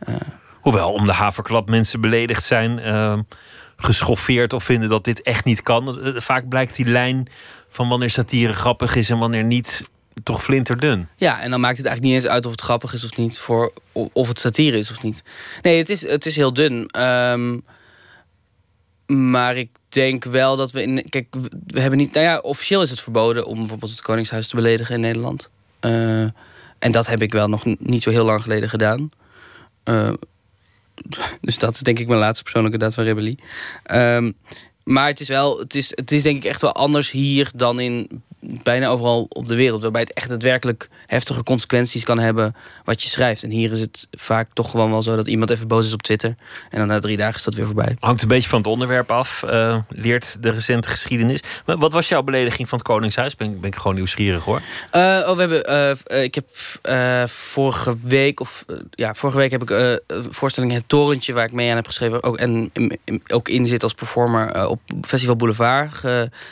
[0.08, 0.14] Uh,
[0.60, 3.18] Hoewel om de haverklap mensen beledigd zijn, uh,
[3.76, 6.02] geschoffeerd of vinden dat dit echt niet kan.
[6.02, 7.26] Eh, Vaak blijkt die lijn
[7.68, 9.84] van wanneer satire grappig is en wanneer niet
[10.22, 11.08] toch flinterdun.
[11.16, 13.38] Ja, en dan maakt het eigenlijk niet eens uit of het grappig is of niet,
[13.38, 15.22] voor, of het satire is of niet.
[15.62, 17.00] Nee, het is, het is heel dun.
[17.00, 17.64] Um,
[19.06, 21.09] maar ik denk wel dat we in.
[21.09, 21.26] Kijk,
[21.66, 22.12] we hebben niet.
[22.12, 25.51] Nou ja, officieel is het verboden om bijvoorbeeld het Koningshuis te beledigen in Nederland.
[25.81, 26.20] Uh,
[26.78, 29.10] en dat heb ik wel nog niet zo heel lang geleden gedaan.
[29.85, 30.12] Uh,
[31.40, 33.39] dus dat is denk ik mijn laatste persoonlijke daad van rebellie.
[33.93, 34.36] Um,
[34.85, 37.81] maar het is wel, het is, het is denk ik echt wel anders hier dan
[37.81, 38.22] in
[38.62, 39.82] bijna overal op de wereld.
[39.82, 42.54] Waarbij het echt daadwerkelijk heftige consequenties kan hebben
[42.84, 43.42] wat je schrijft.
[43.42, 46.02] En hier is het vaak toch gewoon wel zo dat iemand even boos is op
[46.02, 46.34] Twitter.
[46.70, 47.96] En dan na drie dagen is dat weer voorbij.
[48.00, 49.42] Hangt een beetje van het onderwerp af.
[49.46, 51.40] Uh, leert de recente geschiedenis.
[51.66, 53.36] Maar wat was jouw belediging van het Koningshuis?
[53.36, 54.60] Ben, ben ik gewoon nieuwsgierig hoor.
[54.92, 55.70] Uh, oh, we hebben,
[56.12, 56.48] uh, ik heb
[57.30, 60.00] vorige week, of ja, vorige week heb ik een
[60.30, 62.22] voorstelling Het Torentje, waar ik mee aan heb geschreven.
[62.22, 62.70] Ook, en
[63.26, 65.92] ook in zit als performer op Festival Boulevard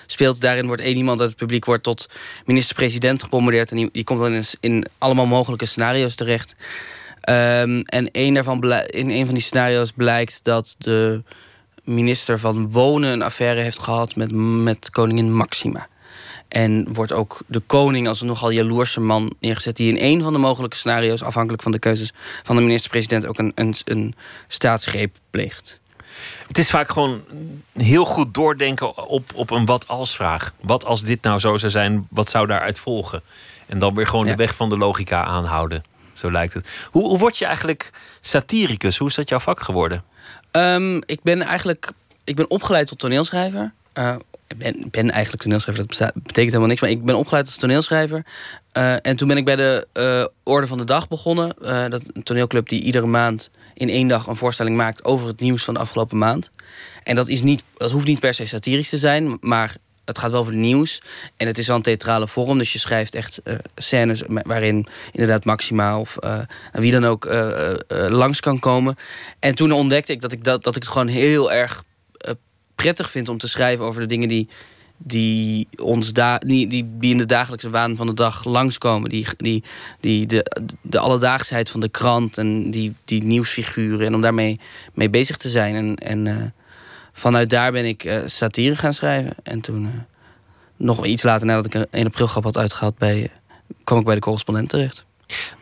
[0.06, 0.40] gespeeld.
[0.40, 2.08] Daarin wordt één iemand uit het publiek wordt tot
[2.44, 3.70] minister-president gebombardeerd.
[3.70, 6.56] En die, komt dan in, in, allemaal mogelijke scenario's terecht.
[7.28, 11.22] Um, en een daarvan in een van die scenario's blijkt dat de
[11.84, 14.32] minister van Wonen een affaire heeft gehad met,
[14.62, 15.88] met koningin Maxima.
[16.48, 19.76] En wordt ook de koning als een nogal jaloerse man neergezet...
[19.76, 23.26] die in een van de mogelijke scenario's, afhankelijk van de keuzes van de minister-president...
[23.26, 24.14] ook een, een, een
[24.48, 25.80] staatsgreep pleegt.
[26.46, 27.24] Het is vaak gewoon
[27.72, 30.52] heel goed doordenken op, op een wat-als-vraag.
[30.60, 33.22] Wat als dit nou zo zou zijn, wat zou daaruit volgen?
[33.66, 34.30] En dan weer gewoon ja.
[34.30, 35.82] de weg van de logica aanhouden.
[36.12, 36.68] Zo lijkt het.
[36.90, 37.90] Hoe, hoe word je eigenlijk
[38.20, 38.98] satiricus?
[38.98, 40.04] Hoe is dat jouw vak geworden?
[40.52, 41.92] Um, ik ben eigenlijk
[42.24, 43.72] ik ben opgeleid tot toneelschrijver.
[43.98, 44.14] Uh,
[44.46, 46.80] ik ben, ben, eigenlijk toneelschrijver, dat betekent helemaal niks.
[46.80, 48.24] Maar ik ben opgeleid als toneelschrijver.
[48.72, 51.54] Uh, en toen ben ik bij de uh, Orde van de Dag begonnen.
[51.90, 55.64] Dat een toneelclub die iedere maand in één dag een voorstelling maakt over het nieuws
[55.64, 56.50] van de afgelopen maand.
[57.02, 60.30] En dat, is niet, dat hoeft niet per se satirisch te zijn, maar het gaat
[60.30, 61.02] wel over het nieuws.
[61.36, 63.40] En het is wel een theatrale vorm, dus je schrijft echt
[63.76, 66.16] scènes waarin inderdaad Maxima of
[66.72, 67.28] wie dan ook
[67.88, 68.96] langs kan komen.
[69.38, 71.84] En toen ontdekte ik dat ik, dat, dat ik het gewoon heel erg
[72.74, 74.48] prettig vind om te schrijven over de dingen die,
[75.04, 79.10] die, ons da die, die, die in de dagelijkse waan van de dag langskomen.
[79.10, 79.62] Die, die,
[80.00, 80.46] die, de,
[80.80, 84.06] de alledaagsheid van de krant en die, die nieuwsfiguren.
[84.06, 84.60] En om daarmee
[84.94, 85.74] mee bezig te zijn.
[85.74, 86.36] En, en uh,
[87.12, 89.34] vanuit daar ben ik uh, satire gaan schrijven.
[89.42, 89.90] En toen, uh,
[90.76, 93.30] nog iets later nadat ik een 1 april grap had uitgehaald, bij,
[93.84, 95.04] kwam ik bij de correspondent terecht.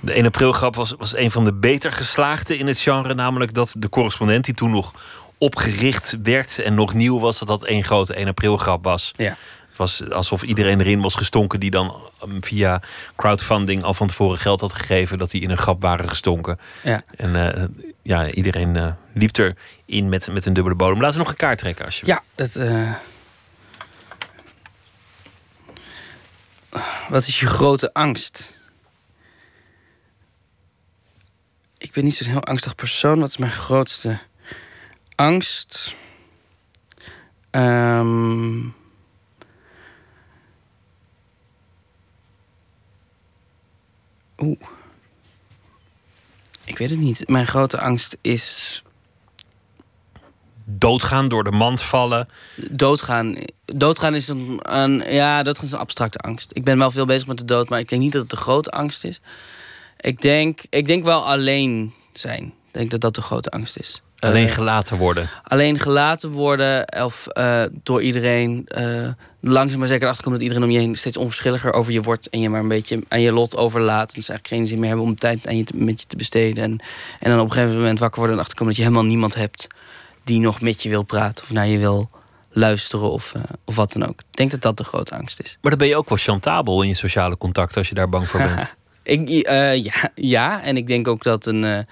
[0.00, 3.14] De 1 april grap was, was een van de beter geslaagde in het genre.
[3.14, 4.94] Namelijk dat de correspondent, die toen nog
[5.40, 9.10] opgericht werd en nog nieuw was, dat dat één grote 1 april grap was.
[9.16, 9.36] Ja.
[9.68, 11.94] Het was alsof iedereen erin was gestonken die dan
[12.40, 12.82] via
[13.16, 16.58] crowdfunding al van tevoren geld had gegeven dat die in een grap waren gestonken.
[16.82, 17.02] Ja.
[17.16, 17.64] En uh,
[18.02, 19.36] ja, iedereen uh, liep
[19.86, 21.00] erin met, met een dubbele bodem.
[21.00, 22.22] Laten we nog een kaart trekken alsjeblieft.
[22.36, 22.56] Ja, dat.
[22.56, 22.92] Uh...
[27.08, 28.58] Wat is je grote angst?
[31.78, 33.18] Ik ben niet zo'n heel angstig persoon.
[33.18, 34.18] Wat is mijn grootste
[35.20, 35.94] angst.
[37.50, 38.74] Um,
[44.38, 44.60] Oeh.
[46.64, 47.28] Ik weet het niet.
[47.28, 48.82] Mijn grote angst is.
[50.64, 52.28] Doodgaan, door de mand vallen.
[52.70, 53.36] Doodgaan.
[53.64, 56.50] Doodgaan is een, een, ja, doodgaan is een abstracte angst.
[56.52, 58.36] Ik ben wel veel bezig met de dood, maar ik denk niet dat het de
[58.36, 59.20] grote angst is.
[60.00, 62.44] Ik denk, ik denk wel alleen zijn.
[62.44, 64.02] Ik denk dat dat de grote angst is.
[64.20, 65.28] Alleen gelaten worden.
[65.42, 69.08] Alleen gelaten worden of uh, door iedereen uh,
[69.40, 72.40] langzaam maar zeker achterkomen dat iedereen om je heen steeds onverschilliger over je wordt en
[72.40, 74.14] je maar een beetje aan je lot overlaat.
[74.14, 76.16] En ze eigenlijk geen zin meer hebben om tijd aan je te, met je te
[76.16, 76.64] besteden.
[76.64, 76.80] En,
[77.20, 79.66] en dan op een gegeven moment wakker worden en achterkomen dat je helemaal niemand hebt
[80.24, 82.10] die nog met je wil praten of naar je wil
[82.52, 83.32] luisteren of,
[83.64, 84.20] of wat dan ook.
[84.20, 85.58] Ik denk dat dat de grote angst is.
[85.60, 88.28] Maar dan ben je ook wel chantabel in je sociale contacten als je daar bang
[88.28, 88.74] voor bent.
[89.02, 89.28] ik,
[89.84, 91.86] ja, ja, en ik denk ook dat een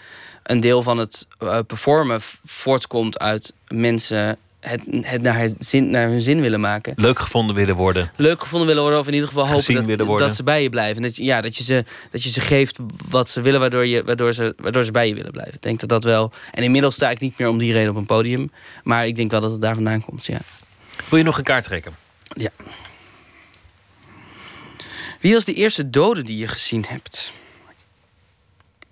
[0.50, 6.08] een deel van het uh, performen voortkomt uit mensen het, het, naar, het zin, naar
[6.08, 6.92] hun zin willen maken.
[6.96, 8.12] Leuk gevonden willen worden.
[8.16, 11.02] Leuk gevonden willen worden, of in ieder geval hopen dat, dat, ze bij je blijven.
[11.02, 14.32] Dat, ja, dat, je ze, dat je ze geeft wat ze willen, waardoor, je, waardoor,
[14.32, 15.54] ze, waardoor ze bij je willen blijven.
[15.54, 16.32] Ik denk dat dat wel.
[16.52, 18.50] En inmiddels sta ik niet meer om die reden op een podium.
[18.82, 20.26] Maar ik denk wel dat het daar vandaan komt.
[20.26, 20.38] Ja.
[21.08, 21.96] Wil je nog een kaart trekken?
[22.32, 22.50] Ja.
[25.20, 27.32] Wie was de eerste dode die je gezien hebt?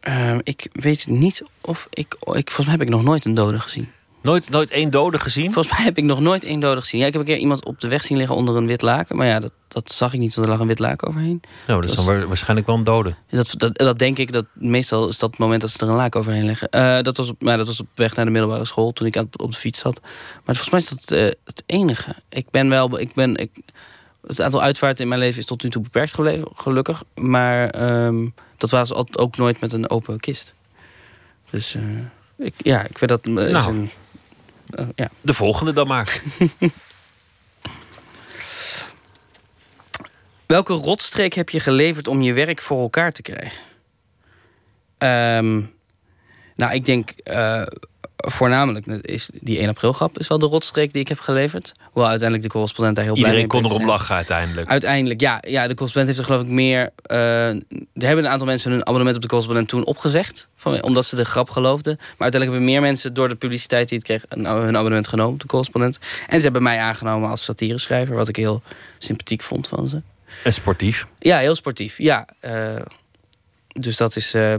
[0.06, 2.50] Ehm, ik weet niet of ik, ik...
[2.50, 3.90] Volgens mij heb ik nog nooit een dode gezien.
[4.22, 5.52] Nooit, nooit één dode gezien?
[5.52, 7.00] Volgens mij heb ik nog nooit één dode gezien.
[7.00, 9.16] Ja, ik heb een keer iemand op de weg zien liggen onder een wit laken.
[9.16, 11.40] Maar ja, dat, dat zag ik niet, want er lag een wit laken overheen.
[11.66, 13.14] Nou, dat is dan wa- waarschijnlijk wel een dode.
[13.30, 14.32] Dat, dat, dat denk ik.
[14.32, 16.68] Dat, meestal is dat het moment dat ze er een laak overheen leggen.
[16.68, 19.16] Eh, dat, was op, maar dat was op weg naar de middelbare school toen ik
[19.16, 20.00] aan, op de fiets zat.
[20.44, 22.14] Maar volgens mij is dat eh, het enige.
[22.28, 23.00] Ik ben wel.
[23.00, 23.50] Ik ben, ik,
[24.26, 27.02] het aantal uitvaarten in mijn leven is tot nu toe beperkt gebleven, gelukkig.
[27.14, 28.26] Maar ehm,
[28.56, 30.54] dat was ook nooit met een open kist.
[31.50, 31.82] Dus eh,
[32.46, 33.24] ik, ja, ik weet dat.
[33.24, 33.68] eh, Nou.
[33.74, 33.90] een,
[34.70, 35.10] eh, ja.
[35.20, 36.20] De volgende dan maar.
[40.46, 43.60] Welke rotstreek heb je geleverd om je werk voor elkaar te krijgen?
[44.98, 45.62] Ehm,
[46.54, 47.10] nou, ik denk
[48.30, 51.72] voornamelijk is die 1 april grap is wel de rotstreek die ik heb geleverd.
[51.84, 54.68] Hoewel uiteindelijk de correspondent daar heel blij Iedereen mee kon bleek erop lachen uiteindelijk.
[54.70, 55.66] Uiteindelijk, ja, ja.
[55.68, 56.90] De correspondent heeft er geloof ik meer...
[57.02, 57.62] eh, er
[57.94, 60.48] hebben een aantal mensen hun abonnement op de correspondent toen opgezegd.
[60.56, 61.94] Van, omdat ze de grap geloofden.
[61.96, 64.24] Maar uiteindelijk hebben meer mensen door de publiciteit die het kreeg...
[64.28, 65.98] een- hun abonnement genomen op de correspondent.
[66.28, 68.16] En ze hebben mij aangenomen als satireschrijver.
[68.16, 68.62] Wat ik heel
[68.98, 70.00] sympathiek vond van ze.
[70.44, 71.06] En sportief.
[71.18, 71.98] Ja, heel sportief.
[71.98, 72.52] Ja, eh,
[73.68, 74.34] dus dat is...
[74.34, 74.54] eh,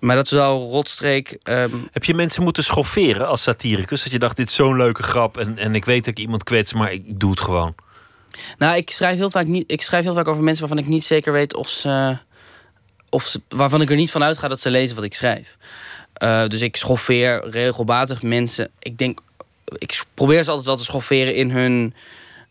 [0.00, 1.38] maar dat is wel rotstreek.
[1.42, 4.02] ehm, Heb je mensen moeten schofferen als satiricus?
[4.02, 6.44] Dat je dacht, dit is zo'n leuke grap en, en ik weet dat ik iemand
[6.44, 7.74] kwets, maar ik doe het gewoon.
[8.58, 9.64] Nou, ik schrijf heel vaak niet.
[9.72, 12.16] Ik schrijf heel vaak over mensen waarvan ik niet zeker weet of ze.
[13.08, 15.56] Of ze waarvan ik er niet van uitga dat ze lezen wat ik schrijf.
[16.12, 18.70] Eh, dus ik schoffeer regelmatig mensen.
[18.78, 19.18] Ik denk.
[19.78, 21.94] Ik probeer ze altijd wel te schofferen in hun.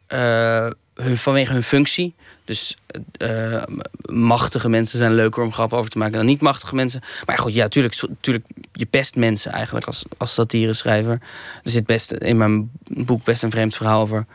[0.07, 2.13] eh, hun vanwege hun functie.
[2.49, 2.77] Dus
[3.17, 3.63] eh,
[4.11, 7.01] machtige mensen zijn leuker om grappen over te maken dan niet machtige mensen.
[7.25, 11.19] Maar goed, ja, tuurlijk, tuurlijk je pest mensen eigenlijk als, als satireschrijver.
[11.63, 14.25] Er zit best in mijn boek best een vreemd verhaal over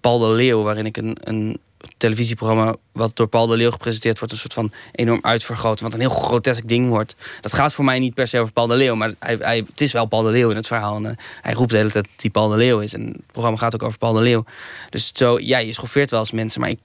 [0.00, 1.60] Paul de Leeuw, waarin ik een, een
[1.96, 6.00] televisieprogramma wat door Paul de Leeuw gepresenteerd wordt, een soort van enorm uitvergroten, wat een
[6.00, 7.16] heel grotesk ding wordt.
[7.40, 9.80] Dat gaat voor mij niet per se over Paul de Leeuw, maar hij, hij, het
[9.80, 10.96] is wel Paul de Leeuw in het verhaal.
[10.96, 12.94] En, eh, hij roept de hele tijd dat hij Paul de Leeuw is.
[12.94, 14.44] En het programma gaat ook over Paul de Leeuw.
[14.90, 16.78] Dus zo, ja, je schoffeert wel eens mensen, maar ik.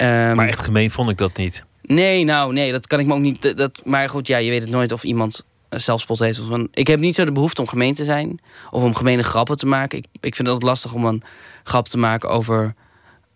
[0.00, 1.64] Ehm, Maar echt gemeen vond ik dat niet.
[1.82, 3.56] Nee, nou, nee, dat kan ik me ook niet.
[3.56, 6.40] Dat, maar goed, ja, je weet het nooit of iemand eh, zelfspot heeft.
[6.40, 8.40] Of van, ik heb niet zo de behoefte om gemeen te zijn.
[8.70, 9.98] Of om gemene grappen te maken.
[9.98, 11.22] Ik, ik vind het lastig om een
[11.62, 12.74] grap te maken over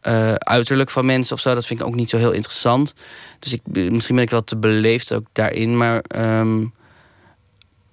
[0.01, 1.55] eh, uiterlijk van mensen of zo.
[1.55, 2.95] Dat vind ik ook niet zo heel interessant.
[3.39, 3.61] Dus ik,
[3.91, 5.77] misschien ben ik wel te beleefd ook daarin.
[5.77, 6.65] Maar ehm,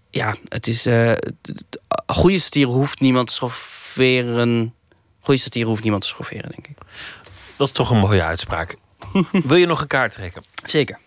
[0.09, 0.85] ja, het is.
[0.85, 4.73] eh, t- goede satire hoeft niemand te schofferen.
[5.19, 6.77] Goede satire hoeft niemand te schofferen, denk ik.
[7.61, 8.75] Dat is toch een mooie uitspraak.
[9.31, 10.43] Wil je nog een kaart trekken?
[10.65, 10.99] Zeker.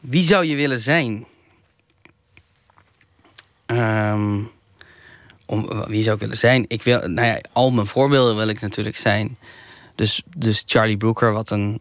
[0.00, 1.26] Wie zou je willen zijn?
[3.66, 4.40] Ehm,
[5.44, 6.64] om, wie zou ik willen zijn?
[6.68, 9.38] Ik wil, nou ja, al mijn voorbeelden wil ik natuurlijk zijn.
[9.94, 11.80] Dus, dus Charlie Brooker, wat een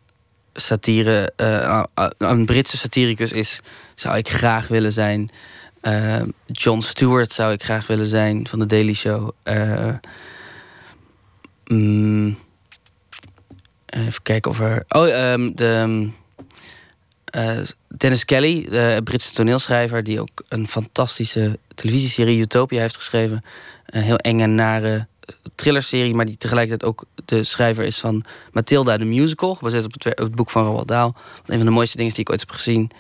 [0.54, 1.84] satire, eh,
[2.18, 3.60] een Britse satiricus is,
[3.96, 5.30] zou ik graag willen zijn.
[5.82, 9.32] Eh, Jon Stewart zou ik graag willen zijn van de Daily Show.
[9.44, 9.94] Eh,
[11.68, 12.38] mm,
[13.86, 14.84] Even kijken of er.
[14.90, 16.10] Oh, ehm, de.
[17.26, 17.58] eh,
[17.98, 23.44] Dennis Kelly, de Britse toneelschrijver, die ook een fantastische televisieserie Utopia heeft geschreven.
[23.86, 25.08] Een heel enge, nare
[25.56, 30.36] thrillerserie, maar die tegelijkertijd ook de schrijver is van Matilda the Musical, gebaseerd op het,
[30.36, 31.12] boek van Roald Dahl.
[31.46, 32.92] Een van de mooiste dingen die ik ooit heb gezien.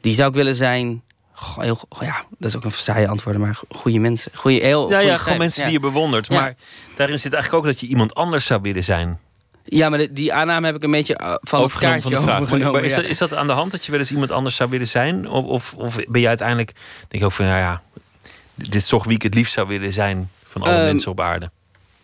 [0.00, 1.02] Die zou ik willen zijn.
[1.40, 4.30] Goh, heel, ja, dat is ook een saaie antwoorden, maar goede mensen.
[4.34, 5.64] Goeie, heel Ja, goede ja, gewoon mensen ja.
[5.68, 6.26] die je bewondert.
[6.26, 6.40] Ja.
[6.40, 6.54] Maar
[6.96, 9.18] daarin zit eigenlijk ook dat je iemand anders zou willen zijn.
[9.64, 12.20] Ja, maar de- die aanname heb ik een beetje uh, van het kaartje van de
[12.20, 12.40] vraag.
[12.40, 12.72] Overgenomen.
[12.72, 14.70] maar is, dat, is dat aan de hand dat je wel eens iemand anders zou
[14.70, 15.28] willen zijn?
[15.28, 16.72] Of, of, of ben je uiteindelijk,
[17.08, 17.82] denk je ook van, nou ja,
[18.54, 21.20] dit is toch wie ik het liefst zou willen zijn van alle Ehm, mensen op
[21.20, 21.50] aarde?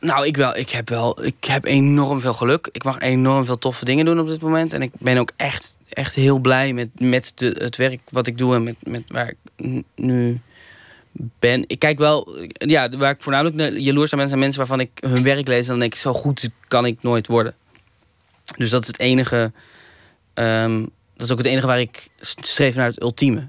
[0.04, 1.24] Nou, ik, wel, ik heb wel.
[1.24, 2.68] Ik heb enorm veel geluk.
[2.72, 4.72] Ik mag enorm veel toffe dingen doen op dit moment.
[4.72, 8.38] En ik ben ook echt, echt heel blij met, met de, het werk wat ik
[8.38, 10.40] doe en met, met waar ik nu
[11.38, 11.64] ben.
[11.66, 15.22] Ik kijk wel, ja, waar ik voornamelijk jaloers naar ben, zijn mensen waarvan ik hun
[15.22, 15.62] werk lees.
[15.62, 17.54] En dan denk ik, zo goed kan ik nooit worden.
[18.56, 19.52] Dus dat is het enige.
[20.34, 20.80] ehm,
[21.16, 23.48] dat is ook het enige waar ik streef naar het ultieme.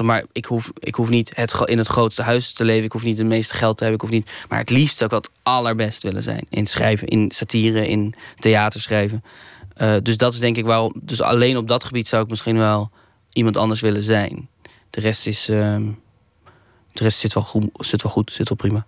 [0.00, 2.84] Maar, ik hoef, ik hoef niet het, in het grootste huis te leven.
[2.84, 4.02] Ik hoef niet het meeste geld te hebben.
[4.02, 6.46] Ik hoef niet, maar het liefst zou ik wat allerbest willen zijn.
[6.48, 9.24] In schrijven, in satire, in theater schrijven.
[9.74, 10.92] Eh, dus dat is denk ik waarom.
[11.02, 12.90] Dus alleen op dat gebied zou ik misschien wel
[13.32, 14.48] iemand anders willen zijn.
[14.90, 15.48] De rest is.
[15.48, 15.82] ehm,
[16.92, 18.86] de rest zit wel goed, zit wel, goed, zit wel prima.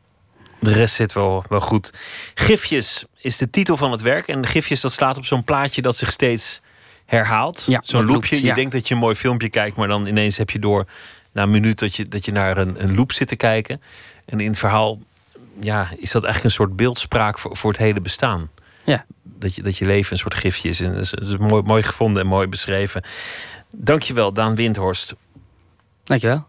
[0.61, 1.93] De rest zit wel, wel goed.
[2.35, 4.29] Gifjes is de titel van het werk.
[4.29, 6.61] En de gifjes, dat slaat op zo'n plaatje dat zich steeds
[7.07, 7.69] herhaalt.
[7.83, 8.45] Zo'n loopje.
[8.45, 10.87] Je denkt dat je een mooi filmpje kijkt, maar dan ineens heb je door
[11.33, 13.83] na een minuut dat je, dat je naar een, een loop zit te kijken.
[14.25, 14.99] En in het verhaal
[15.61, 18.51] ja, is dat eigenlijk een soort beeldspraak voor, voor het hele bestaan.
[18.85, 19.05] Ja.
[19.23, 20.81] Dat, je, dat je leven een soort gifje is.
[20.81, 23.03] En dat is, mooi, mooi gevonden en mooi beschreven.
[23.71, 25.15] Dankjewel, Daan Windhorst.
[26.05, 26.47] Dankjewel.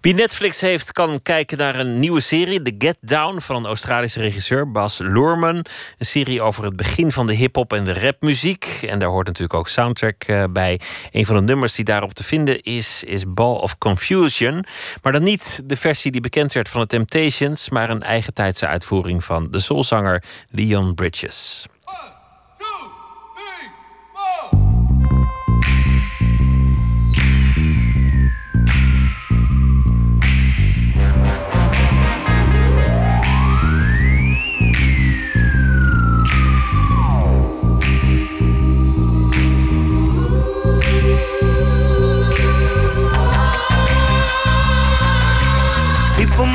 [0.00, 4.20] Wie Netflix heeft, kan kijken naar een nieuwe serie, The Get Down, van een Australische
[4.20, 5.56] regisseur Bas Luhrmann.
[5.98, 8.78] Een serie over het begin van de hip-hop en de rapmuziek.
[8.82, 10.80] En daar hoort natuurlijk ook soundtrack eh, bij.
[11.10, 14.64] Een van de nummers die daarop te vinden is, is Ball of Confusion.
[15.02, 18.66] Maar dan niet de versie die bekend werd van The Temptations, maar een eigen tijdse
[18.66, 21.66] uitvoering van de soulzanger Leon Bridges.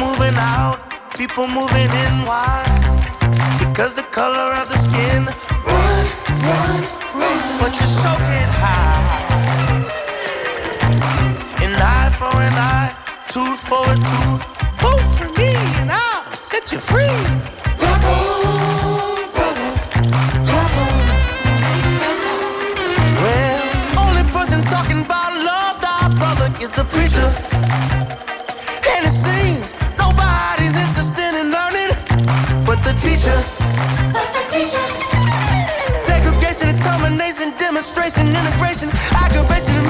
[0.02, 0.78] moving out,
[1.16, 2.14] people moving in.
[2.30, 2.66] Why?
[3.60, 5.22] Because the color of the skin.
[5.70, 6.04] Run,
[6.48, 6.76] run,
[7.20, 7.38] run.
[7.62, 9.22] But you're soaking high.
[11.66, 12.92] An eye for an eye,
[13.34, 14.44] tooth for a tooth.
[14.84, 17.18] Vote for me, and I'll set you free.
[17.80, 18.91] Rebel.
[37.82, 39.81] demonstration, integration, aggravation.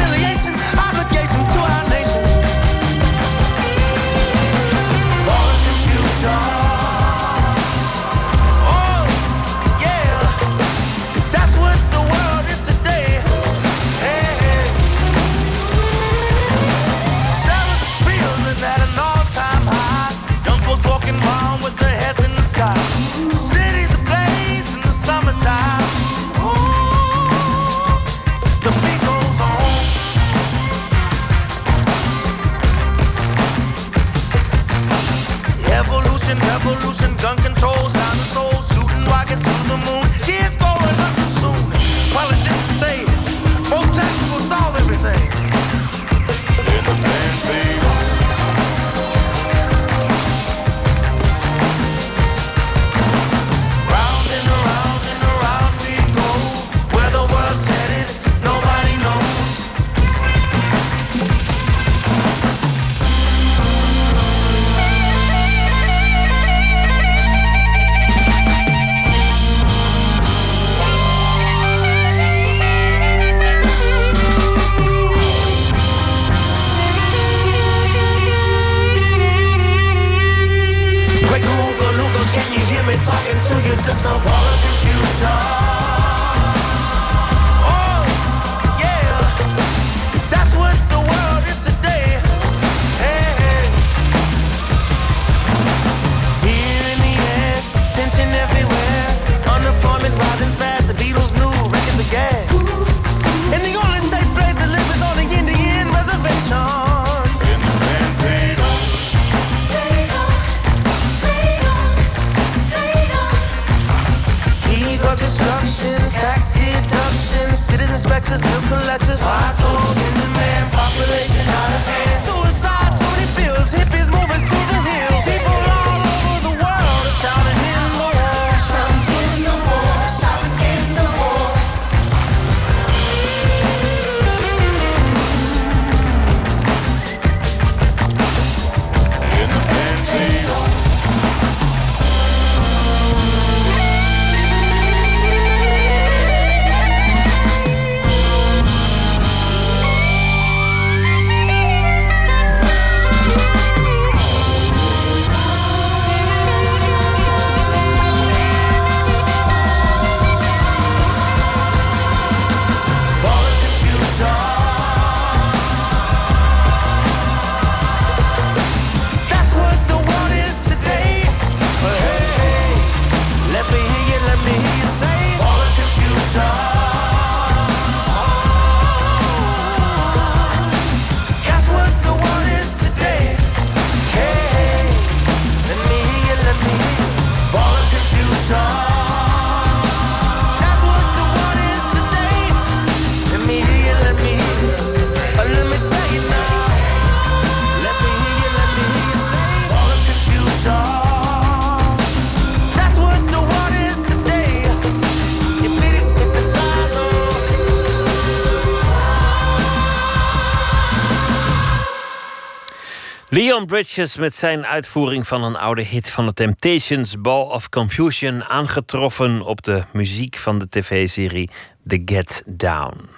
[213.66, 219.42] Bridges met zijn uitvoering van een oude hit van de Temptations, Ball of Confusion, aangetroffen
[219.42, 221.50] op de muziek van de tv-serie
[221.88, 223.10] The Get Down.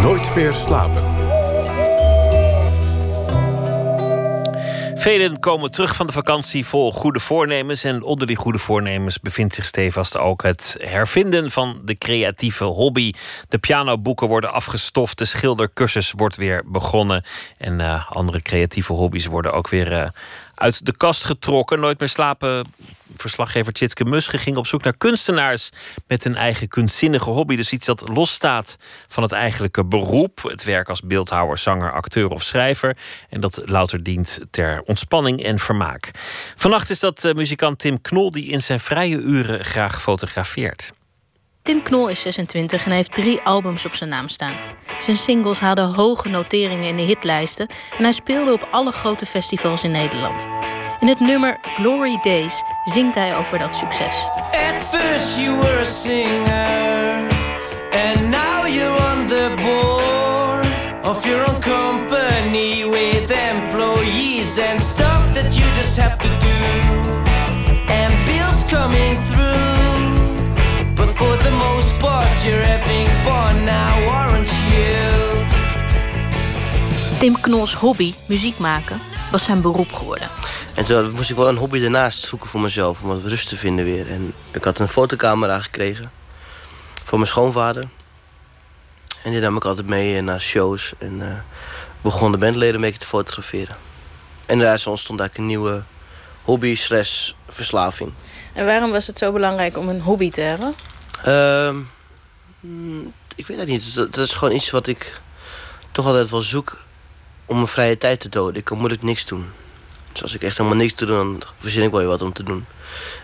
[0.00, 1.23] Nooit meer slapen.
[5.04, 7.84] Velen komen terug van de vakantie vol goede voornemens.
[7.84, 13.12] En onder die goede voornemens bevindt zich stevast ook het hervinden van de creatieve hobby.
[13.48, 17.24] De pianoboeken worden afgestoft, de schildercursus wordt weer begonnen.
[17.58, 20.08] En uh, andere creatieve hobby's worden ook weer uh,
[20.54, 21.80] uit de kast getrokken.
[21.80, 22.66] Nooit meer slapen.
[23.16, 25.70] Verslaggever Tjitske Muske ging op zoek naar kunstenaars
[26.06, 27.56] met een eigen kunstzinnige hobby.
[27.56, 28.76] Dus iets dat losstaat
[29.08, 30.42] van het eigenlijke beroep.
[30.42, 32.96] Het werk als beeldhouwer, zanger, acteur of schrijver.
[33.28, 36.10] En dat louter dient ter ontspanning en vermaak.
[36.56, 40.92] Vannacht is dat uh, muzikant Tim Knol die in zijn vrije uren graag fotografeert.
[41.64, 44.54] Tim Knol is 26 en heeft drie albums op zijn naam staan.
[44.98, 47.66] Zijn singles hadden hoge noteringen in de hitlijsten
[47.98, 50.46] en hij speelde op alle grote festivals in Nederland.
[51.00, 54.26] In het nummer Glory Days zingt hij over dat succes.
[55.36, 57.28] You singer
[57.90, 58.64] and now
[59.10, 60.66] on the board
[61.04, 61.26] of
[77.24, 80.28] Tim Knols hobby, muziek maken, was zijn beroep geworden.
[80.74, 83.56] En toen moest ik wel een hobby daarnaast zoeken voor mezelf, om wat rust te
[83.56, 84.10] vinden weer.
[84.10, 86.10] En ik had een fotocamera gekregen
[87.04, 87.88] van mijn schoonvader.
[89.22, 91.34] En die nam ik altijd mee naar shows en uh,
[92.00, 93.76] begon de bandleden een beetje te fotograferen.
[94.46, 95.82] En daar ontstond eigenlijk een nieuwe
[96.42, 98.12] hobby slash verslaving.
[98.52, 100.74] En waarom was het zo belangrijk om een hobby te hebben?
[101.26, 101.74] Uh,
[103.34, 103.94] ik weet het niet.
[103.94, 105.20] Dat, dat is gewoon iets wat ik
[105.92, 106.82] toch altijd wel zoek
[107.46, 108.56] om mijn vrije tijd te doden.
[108.56, 109.50] Ik kan moeilijk niks doen.
[110.12, 112.42] Dus als ik echt helemaal niks doe, dan verzin ik wel weer wat om te
[112.42, 112.66] doen.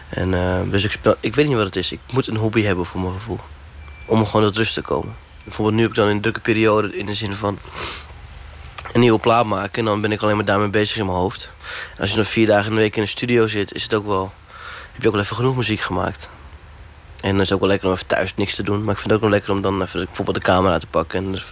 [0.09, 1.93] En, uh, dus ik, speel, ik weet niet wat het is.
[1.93, 3.41] Ik moet een hobby hebben voor mijn gevoel.
[4.07, 5.15] Om gewoon tot rust te komen.
[5.45, 7.59] Bijvoorbeeld nu heb ik dan een drukke periode in de zin van
[8.93, 9.79] een nieuwe plaat maken.
[9.79, 11.51] En dan ben ik alleen maar daarmee bezig in mijn hoofd.
[11.99, 14.07] Als je dan vier dagen in de week in de studio zit, is het ook
[14.07, 14.33] wel,
[14.93, 16.31] heb je ook wel even genoeg muziek gemaakt.
[17.21, 18.85] En dan is het ook wel lekker om even thuis niks te doen.
[18.85, 21.19] Maar ik vind het ook wel lekker om dan even bijvoorbeeld de camera te pakken
[21.19, 21.43] en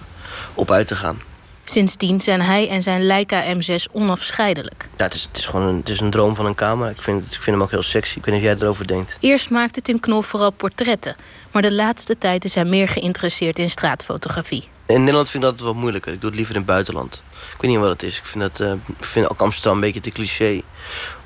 [0.54, 1.20] op uit te gaan.
[1.68, 4.88] Sindsdien zijn hij en zijn Leica M6 onafscheidelijk.
[4.96, 6.90] Ja, het is, het is gewoon een, het is een droom van een camera.
[6.90, 8.18] Ik vind, ik vind hem ook heel sexy.
[8.18, 9.16] Ik weet niet of jij erover denkt.
[9.20, 11.16] Eerst maakte Tim Knol vooral portretten.
[11.50, 14.68] Maar de laatste tijd is hij meer geïnteresseerd in straatfotografie.
[14.86, 16.12] In Nederland vind ik dat wat moeilijker.
[16.12, 17.22] Ik doe het liever in het buitenland.
[17.54, 18.18] Ik weet niet wat het is.
[18.18, 20.60] Ik vind, dat, uh, ik vind ook Amsterdam een beetje te cliché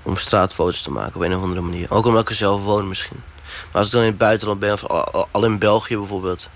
[0.03, 1.91] om straatfoto's te maken op een of andere manier.
[1.91, 3.21] Ook omdat ik er zelf woon misschien.
[3.45, 4.87] Maar als ik dan in het buitenland ben, of
[5.33, 6.49] al, in België bijvoorbeeld...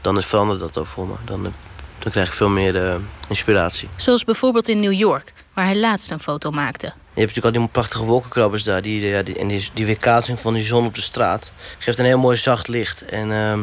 [0.00, 1.14] dan is verandert dat ook voor me.
[1.24, 1.52] Dan
[2.00, 2.94] dan krijg ik veel meer uh,
[3.28, 3.88] inspiratie.
[3.96, 6.86] Zoals bijvoorbeeld in New York, waar hij laatst een foto maakte.
[6.86, 8.82] Je hebt natuurlijk al die prachtige wolkenkrabbers daar.
[8.82, 12.04] Die, ja, die, en die, die weerkaatsing van die zon op de straat geeft een
[12.04, 13.04] heel mooi zacht licht.
[13.04, 13.58] En uh,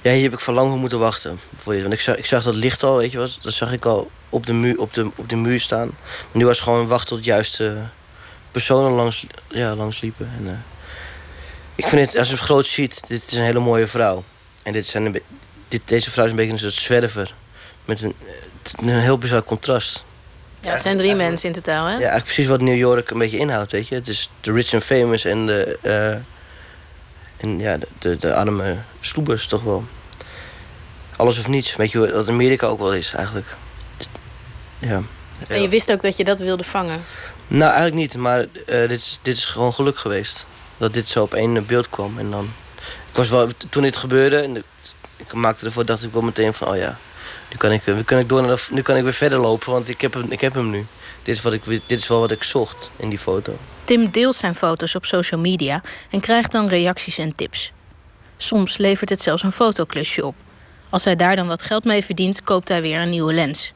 [0.00, 1.40] ja, hier heb ik van lang voor moeten wachten.
[1.64, 3.38] Want ik zag, ik zag dat licht al, weet je wat?
[3.42, 5.86] Dat zag ik al op de muur, op de, op de muur staan.
[5.86, 7.88] Maar nu was het gewoon wachten tot juiste
[8.50, 10.30] personen langs, ja, langs liepen.
[10.38, 10.52] En, uh,
[11.74, 14.24] ik vind het, als je het groot ziet, dit is een hele mooie vrouw.
[14.62, 15.22] En dit zijn een
[15.72, 17.34] dit, deze vrouw is een beetje een soort zwerver.
[17.84, 18.14] Met een,
[18.76, 20.04] een heel bizar contrast.
[20.60, 21.92] Ja, het zijn drie mensen in totaal, hè?
[21.92, 23.94] Ja, eigenlijk precies wat New York een beetje inhoudt, weet je.
[23.94, 25.78] Het is de rich and famous en de...
[25.82, 26.14] Uh,
[27.36, 29.84] en ja, de, de, de arme sloebers toch wel.
[31.16, 31.76] Alles of niets.
[31.76, 33.56] Weet je wat Amerika ook wel is, eigenlijk.
[34.78, 35.02] Ja.
[35.48, 37.00] En je wist ook dat je dat wilde vangen?
[37.46, 38.16] Nou, eigenlijk niet.
[38.16, 40.46] Maar uh, dit, is, dit is gewoon geluk geweest.
[40.76, 42.18] Dat dit zo op één beeld kwam.
[42.18, 42.52] En dan...
[43.10, 44.36] Ik was wel, toen dit gebeurde...
[44.36, 44.62] En
[45.16, 46.68] ik maakte ervoor, dacht ik wel meteen van...
[46.68, 46.98] Oh ja,
[47.52, 49.72] nu kan ik, nu kan ik, door naar de, nu kan ik weer verder lopen,
[49.72, 50.86] want ik heb hem, ik heb hem nu.
[51.22, 53.56] Dit is, wat ik, dit is wel wat ik zocht in die foto.
[53.84, 57.72] Tim deelt zijn foto's op social media en krijgt dan reacties en tips.
[58.36, 60.34] Soms levert het zelfs een fotoklusje op.
[60.90, 63.72] Als hij daar dan wat geld mee verdient, koopt hij weer een nieuwe lens.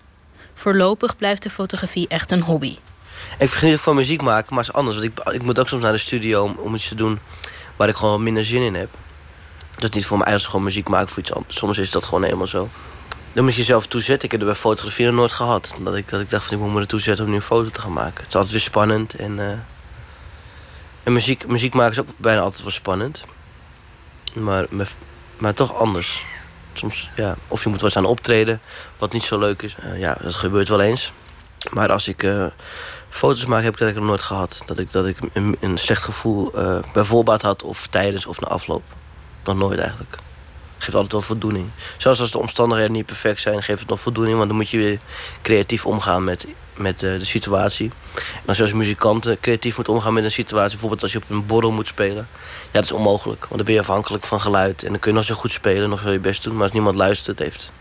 [0.55, 2.77] Voorlopig blijft de fotografie echt een hobby.
[3.39, 4.97] Ik geniet van muziek maken, maar het is anders.
[4.97, 7.19] Want ik, ik moet ook soms naar de studio om, om iets te doen
[7.77, 8.89] waar ik gewoon minder zin in heb.
[9.75, 11.57] Dat is niet voor mij eigenlijk gewoon muziek maken voor iets anders.
[11.57, 12.69] Soms is dat gewoon helemaal zo.
[13.37, 14.25] Dan moet je jezelf toezetten.
[14.25, 15.77] Ik heb er bij fotografie nog nooit gehad.
[15.81, 17.71] Dat ik, dat ik dacht, van, ik moet me ertoe zetten om nu een foto
[17.71, 18.17] te gaan maken.
[18.17, 19.15] Het is altijd weer spannend.
[19.15, 19.51] En, uh,
[21.03, 23.25] en muziek, muziek maken is ook bijna altijd wel spannend.
[24.33, 24.67] Maar,
[25.37, 26.25] maar toch anders.
[26.73, 28.61] Soms, ja, of je moet wat aan optreden,
[28.99, 29.77] wat niet zo leuk is.
[29.85, 31.13] Uh, ja, dat gebeurt wel eens.
[31.71, 32.47] Maar als ik uh,
[33.09, 34.63] foto's maak, heb ik dat nog nooit gehad.
[34.67, 36.51] Dat ik, dat ik een, een slecht gevoel
[36.93, 38.83] bij voorbaat had, of tijdens of na afloop.
[39.45, 40.19] Nog nooit eigenlijk.
[40.79, 41.69] Geeft altijd wel voldoening.
[41.97, 44.37] Zelfs als de omstandigheden niet perfect zijn, geeft het nog voldoening.
[44.37, 44.99] Want dan moet je weer
[45.43, 47.91] creatief omgaan met, met eh, de situatie.
[48.15, 50.71] En als je als muzikant eh, creatief moet omgaan met een situatie...
[50.71, 52.29] bijvoorbeeld als je op een borrel moet spelen...
[52.65, 53.41] ja, dat is onmogelijk.
[53.41, 54.83] Want dan ben je afhankelijk van geluid.
[54.83, 56.55] En dan kun je nog zo goed spelen, nog heel je best doen.
[56.55, 57.73] Maar als niemand luistert, heeft,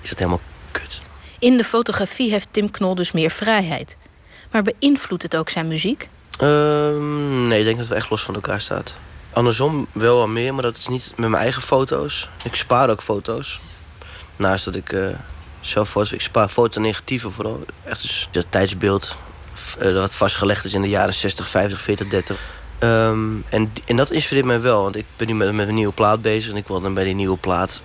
[0.00, 0.40] is dat helemaal
[0.70, 1.02] kut.
[1.38, 3.96] In de fotografie heeft Tim Knol dus meer vrijheid.
[4.50, 6.08] Maar beïnvloedt het ook zijn muziek?
[6.38, 8.82] Ehm, nee, ik denk dat we echt los van elkaar staan.
[9.32, 12.28] Andersom wel wat meer, maar dat is niet met mijn eigen foto's.
[12.44, 13.60] Ik spaar ook foto's.
[14.36, 15.06] Naast dat ik eh,
[15.60, 16.12] zelf foto's...
[16.12, 17.64] Ik spaar foto's negatieve vooral.
[17.84, 19.16] Echt dus dat tijdsbeeld
[19.78, 22.36] eh, wat vastgelegd is in de jaren 60, 50, 40, 30.
[22.78, 25.92] Ehm, en, en dat inspireert mij wel, want ik ben nu met, met een nieuwe
[25.92, 26.50] plaat bezig...
[26.50, 27.80] en ik wil dan bij die nieuwe plaat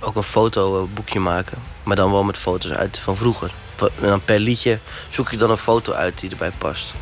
[0.00, 1.58] ook een fotoboekje maken.
[1.82, 3.52] Maar dan wel met foto's uit van vroeger.
[3.80, 4.78] En dan per liedje
[5.10, 6.92] zoek ik dan een foto uit die erbij past.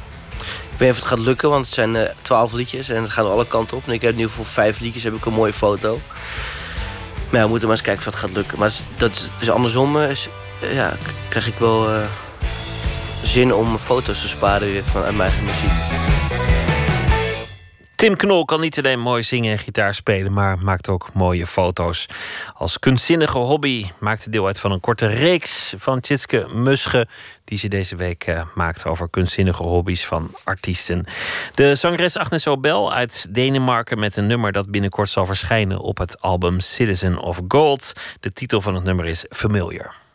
[0.78, 3.10] Ik weet niet of het gaat lukken, want het zijn eh, twaalf liedjes en het
[3.10, 3.82] gaat alle kanten op.
[3.86, 6.00] En ik heb nu voor vijf liedjes heb ik een mooie foto.
[7.30, 8.58] Maar we moeten maar eens kijken of dat gaat lukken.
[8.58, 10.28] Maar dat is, andersom uh, is,
[10.62, 10.96] uh, ja,
[11.28, 11.88] krijg ik wel
[13.24, 16.17] zin om foto's te sparen weer van mijn eigen muziek.
[17.98, 22.06] Tim Knol kan niet alleen mooi zingen en gitaar spelen, maar maakt ook mooie foto's.
[22.54, 27.08] Als kunstzinnige hobby maakt hij deel uit van een korte reeks van Tjitske Musche,
[27.44, 31.04] die ze deze week uh, maakt over kunstzinnige hobby's van artiesten.
[31.54, 36.20] De zangeres Agnes Obel uit Denemarken met een nummer dat binnenkort zal verschijnen op het
[36.20, 37.92] album Citizen of Gold.
[38.20, 40.07] De titel van het nummer is Familiar.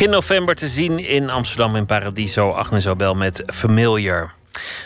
[0.00, 2.50] Begin november te zien in Amsterdam in Paradiso.
[2.50, 4.32] Agnes Obel met Familiar.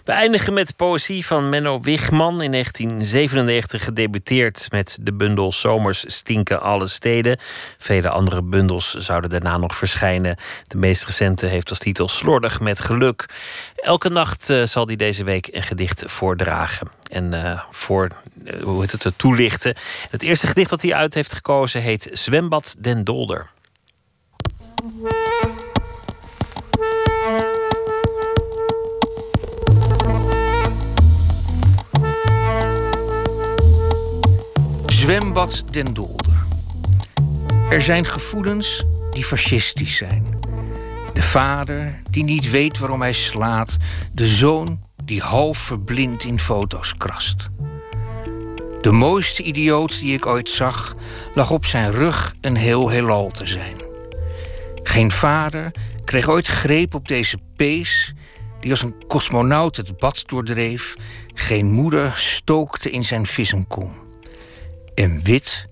[0.05, 2.43] We eindigen met poëzie van Menno Wigman.
[2.43, 7.39] In 1997 gedebuteerd met de bundel Zomers stinken alle steden.
[7.79, 10.37] Vele andere bundels zouden daarna nog verschijnen.
[10.67, 13.27] De meest recente heeft als titel Slordig met geluk.
[13.77, 16.89] Elke nacht uh, zal hij deze week een gedicht voordragen.
[17.11, 18.09] En uh, voor,
[18.45, 19.77] uh, hoe heet het, toelichten.
[20.11, 23.53] Het eerste gedicht dat hij uit heeft gekozen heet Zwembad den Dolder.
[34.87, 36.47] Zwembad den Dolder.
[37.71, 40.39] Er zijn gevoelens die fascistisch zijn.
[41.15, 43.77] De vader die niet weet waarom hij slaat.
[44.13, 47.49] De zoon die half verblind in foto's krast.
[48.81, 50.95] De mooiste idioot die ik ooit zag,
[51.35, 53.93] lag op zijn rug een heel heelal te zijn.
[54.95, 55.71] Geen vader
[56.05, 58.13] kreeg ooit greep op deze pees,
[58.61, 60.95] die als een cosmonaut het bad doordreef.
[61.35, 63.93] Geen moeder stookte in zijn vissenkom.
[64.95, 65.67] En wit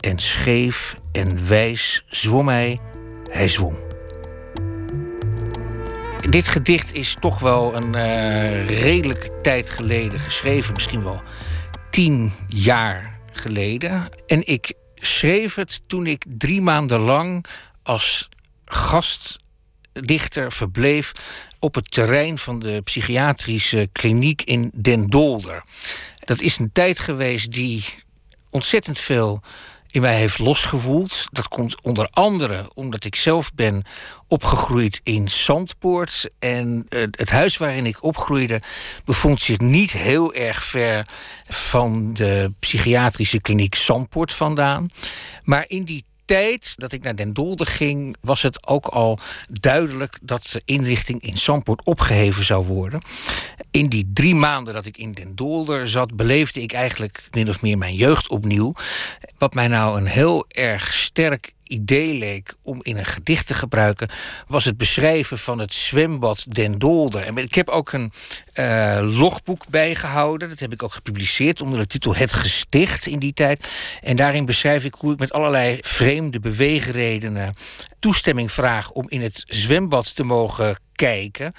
[0.00, 2.78] en scheef en wijs zwom hij,
[3.30, 3.76] hij zwom.
[6.30, 11.22] Dit gedicht is toch wel een uh, redelijke tijd geleden geschreven, misschien wel
[11.90, 14.08] tien jaar geleden.
[14.26, 17.44] En ik schreef het toen ik drie maanden lang
[17.82, 18.28] als
[18.66, 21.12] gastdichter verbleef
[21.58, 25.64] op het terrein van de psychiatrische kliniek in Den Dolder.
[26.18, 27.84] Dat is een tijd geweest die
[28.50, 29.42] ontzettend veel
[29.96, 31.26] in mij heeft losgevoeld.
[31.32, 33.84] Dat komt onder andere omdat ik zelf ben
[34.28, 36.30] opgegroeid in Zandpoort.
[36.38, 38.62] En uh, het huis waarin ik opgroeide
[39.04, 41.06] bevond zich niet heel erg ver
[41.48, 44.88] van de psychiatrische kliniek Zandpoort vandaan.
[45.42, 49.18] Maar in die tijd dat ik naar Den Dolder ging, was het ook al
[49.50, 53.00] duidelijk dat de inrichting in Zandpoort opgeheven zou worden.
[53.70, 57.62] In die drie maanden dat ik in Den Dolder zat, beleefde ik eigenlijk min of
[57.62, 58.72] meer mijn jeugd opnieuw.
[59.38, 64.08] Wat mij nou een heel erg sterk idee leek om in een gedicht te gebruiken,
[64.46, 67.22] was het beschrijven van het zwembad Den Dolder.
[67.22, 68.12] En ik heb ook een
[68.54, 70.48] uh, logboek bijgehouden.
[70.48, 73.68] Dat heb ik ook gepubliceerd onder de titel Het Gesticht in die tijd.
[74.02, 77.54] En daarin beschrijf ik hoe ik met allerlei vreemde beweegredenen
[77.98, 81.54] toestemming vraag om in het zwembad te mogen kijken.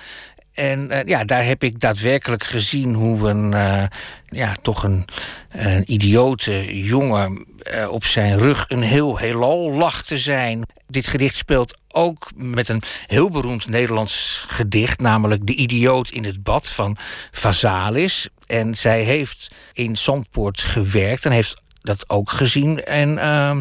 [0.57, 3.84] En uh, ja, daar heb ik daadwerkelijk gezien hoe een, uh,
[4.25, 5.05] ja, toch een,
[5.51, 10.65] een idiote jongen uh, op zijn rug een heel heelal lag te zijn.
[10.88, 16.43] Dit gedicht speelt ook met een heel beroemd Nederlands gedicht, namelijk De Idioot in het
[16.43, 16.97] Bad van
[17.31, 18.29] Vazalis.
[18.45, 22.84] En zij heeft in Zandpoort gewerkt en heeft dat ook gezien.
[22.84, 23.57] En uh,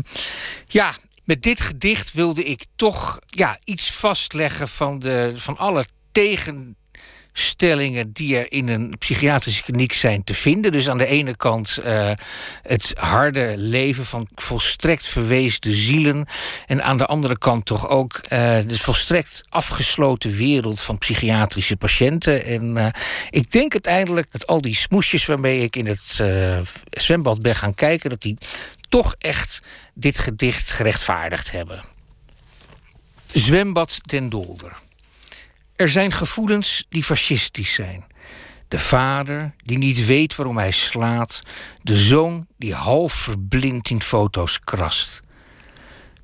[0.66, 0.92] ja,
[1.24, 6.76] met dit gedicht wilde ik toch ja, iets vastleggen van, de, van alle tegen
[7.38, 10.72] stellingen die er in een psychiatrische kliniek zijn te vinden.
[10.72, 12.10] Dus aan de ene kant uh,
[12.62, 16.26] het harde leven van volstrekt verweesde zielen.
[16.66, 18.28] En aan de andere kant toch ook uh,
[18.66, 22.44] de volstrekt afgesloten wereld van psychiatrische patiënten.
[22.44, 22.86] En uh,
[23.30, 26.22] ik denk uiteindelijk dat al die smoesjes waarmee ik in het
[26.90, 28.38] zwembad ben gaan kijken, dat die
[28.88, 29.62] toch echt
[29.94, 31.82] dit gedicht gerechtvaardigd hebben.
[33.32, 34.84] Zwembad ten Dolder.
[35.76, 38.04] Er zijn gevoelens die fascistisch zijn.
[38.68, 41.40] De vader die niet weet waarom hij slaat.
[41.82, 45.20] De zoon die half verblind in foto's krast.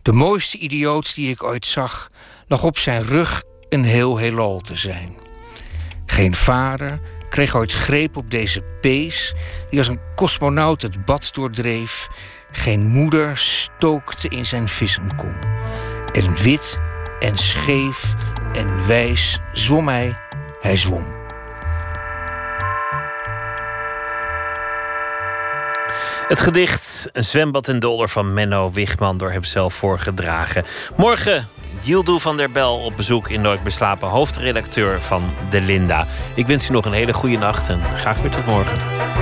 [0.02, 2.10] De mooiste idioot die ik ooit zag,
[2.46, 5.16] lag op zijn rug een heel heelal te zijn.
[6.06, 9.34] Geen vader kreeg ooit greep op deze pees,
[9.70, 12.08] die als een cosmonaut het bad doordreef.
[12.52, 15.34] Geen moeder stookte in zijn vissenkom.
[16.12, 16.78] En wit
[17.20, 18.14] en scheef
[18.54, 20.16] en wijs zwom hij,
[20.60, 21.06] hij zwom.
[26.28, 30.64] Het gedicht Een zwembad en dolder van Menno Wigman door hem zelf voorgedragen.
[30.96, 31.48] Morgen
[31.80, 36.06] Yildu van der Bel op bezoek in Nooit Beslapen, hoofdredacteur van De Linda.
[36.34, 39.21] Ik wens u nog een hele goede nacht en graag weer tot morgen.